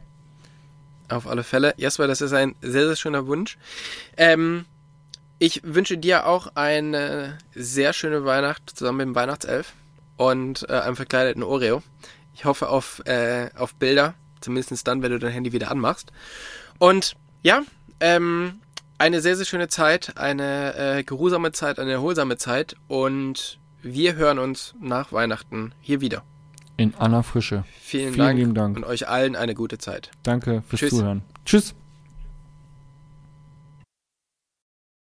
Auf 1.09 1.27
alle 1.27 1.43
Fälle. 1.43 1.75
Jasper, 1.77 2.07
das 2.07 2.21
ist 2.21 2.33
ein 2.33 2.55
sehr, 2.63 2.87
sehr 2.87 2.97
schöner 2.97 3.27
Wunsch. 3.27 3.59
Ähm, 4.17 4.65
ich 5.43 5.61
wünsche 5.65 5.99
dir 5.99 6.27
auch 6.27 6.53
eine 6.55 7.37
sehr 7.53 7.93
schöne 7.93 8.25
Weihnacht 8.25 8.71
zusammen 8.71 8.99
mit 8.99 9.07
dem 9.09 9.15
Weihnachtself 9.17 9.73
und 10.17 10.65
äh, 10.69 10.75
einem 10.75 10.95
verkleideten 10.95 11.43
Oreo. 11.43 11.83
Ich 12.33 12.45
hoffe 12.45 12.69
auf, 12.69 13.03
äh, 13.07 13.51
auf 13.57 13.75
Bilder, 13.75 14.15
zumindest 14.41 14.87
dann, 14.87 15.03
wenn 15.03 15.11
du 15.11 15.19
dein 15.19 15.33
Handy 15.33 15.53
wieder 15.53 15.73
anmachst. 15.73 16.13
Und 16.79 17.17
ja, 17.43 17.63
ähm, 17.99 18.61
eine 18.99 19.21
sehr, 19.21 19.35
sehr 19.35 19.45
schöne 19.45 19.67
Zeit, 19.67 20.17
eine 20.17 20.77
äh, 20.77 21.03
geruhsame 21.03 21.51
Zeit, 21.51 21.81
eine 21.81 21.91
erholsame 21.91 22.37
Zeit 22.37 22.77
und 22.87 23.59
wir 23.83 24.15
hören 24.15 24.39
uns 24.39 24.77
nach 24.81 25.11
Weihnachten 25.11 25.75
hier 25.81 26.01
wieder. 26.01 26.23
In 26.77 26.95
aller 26.95 27.25
Frische. 27.25 27.65
Vielen, 27.81 28.15
Vielen 28.15 28.27
Dank 28.27 28.39
lieben 28.39 28.55
Dank. 28.55 28.77
und 28.77 28.85
euch 28.85 29.09
allen 29.09 29.35
eine 29.35 29.55
gute 29.57 29.79
Zeit. 29.79 30.13
Danke 30.23 30.63
fürs 30.69 30.79
Tschüss. 30.79 30.91
Zuhören. 30.91 31.23
Tschüss. 31.45 31.75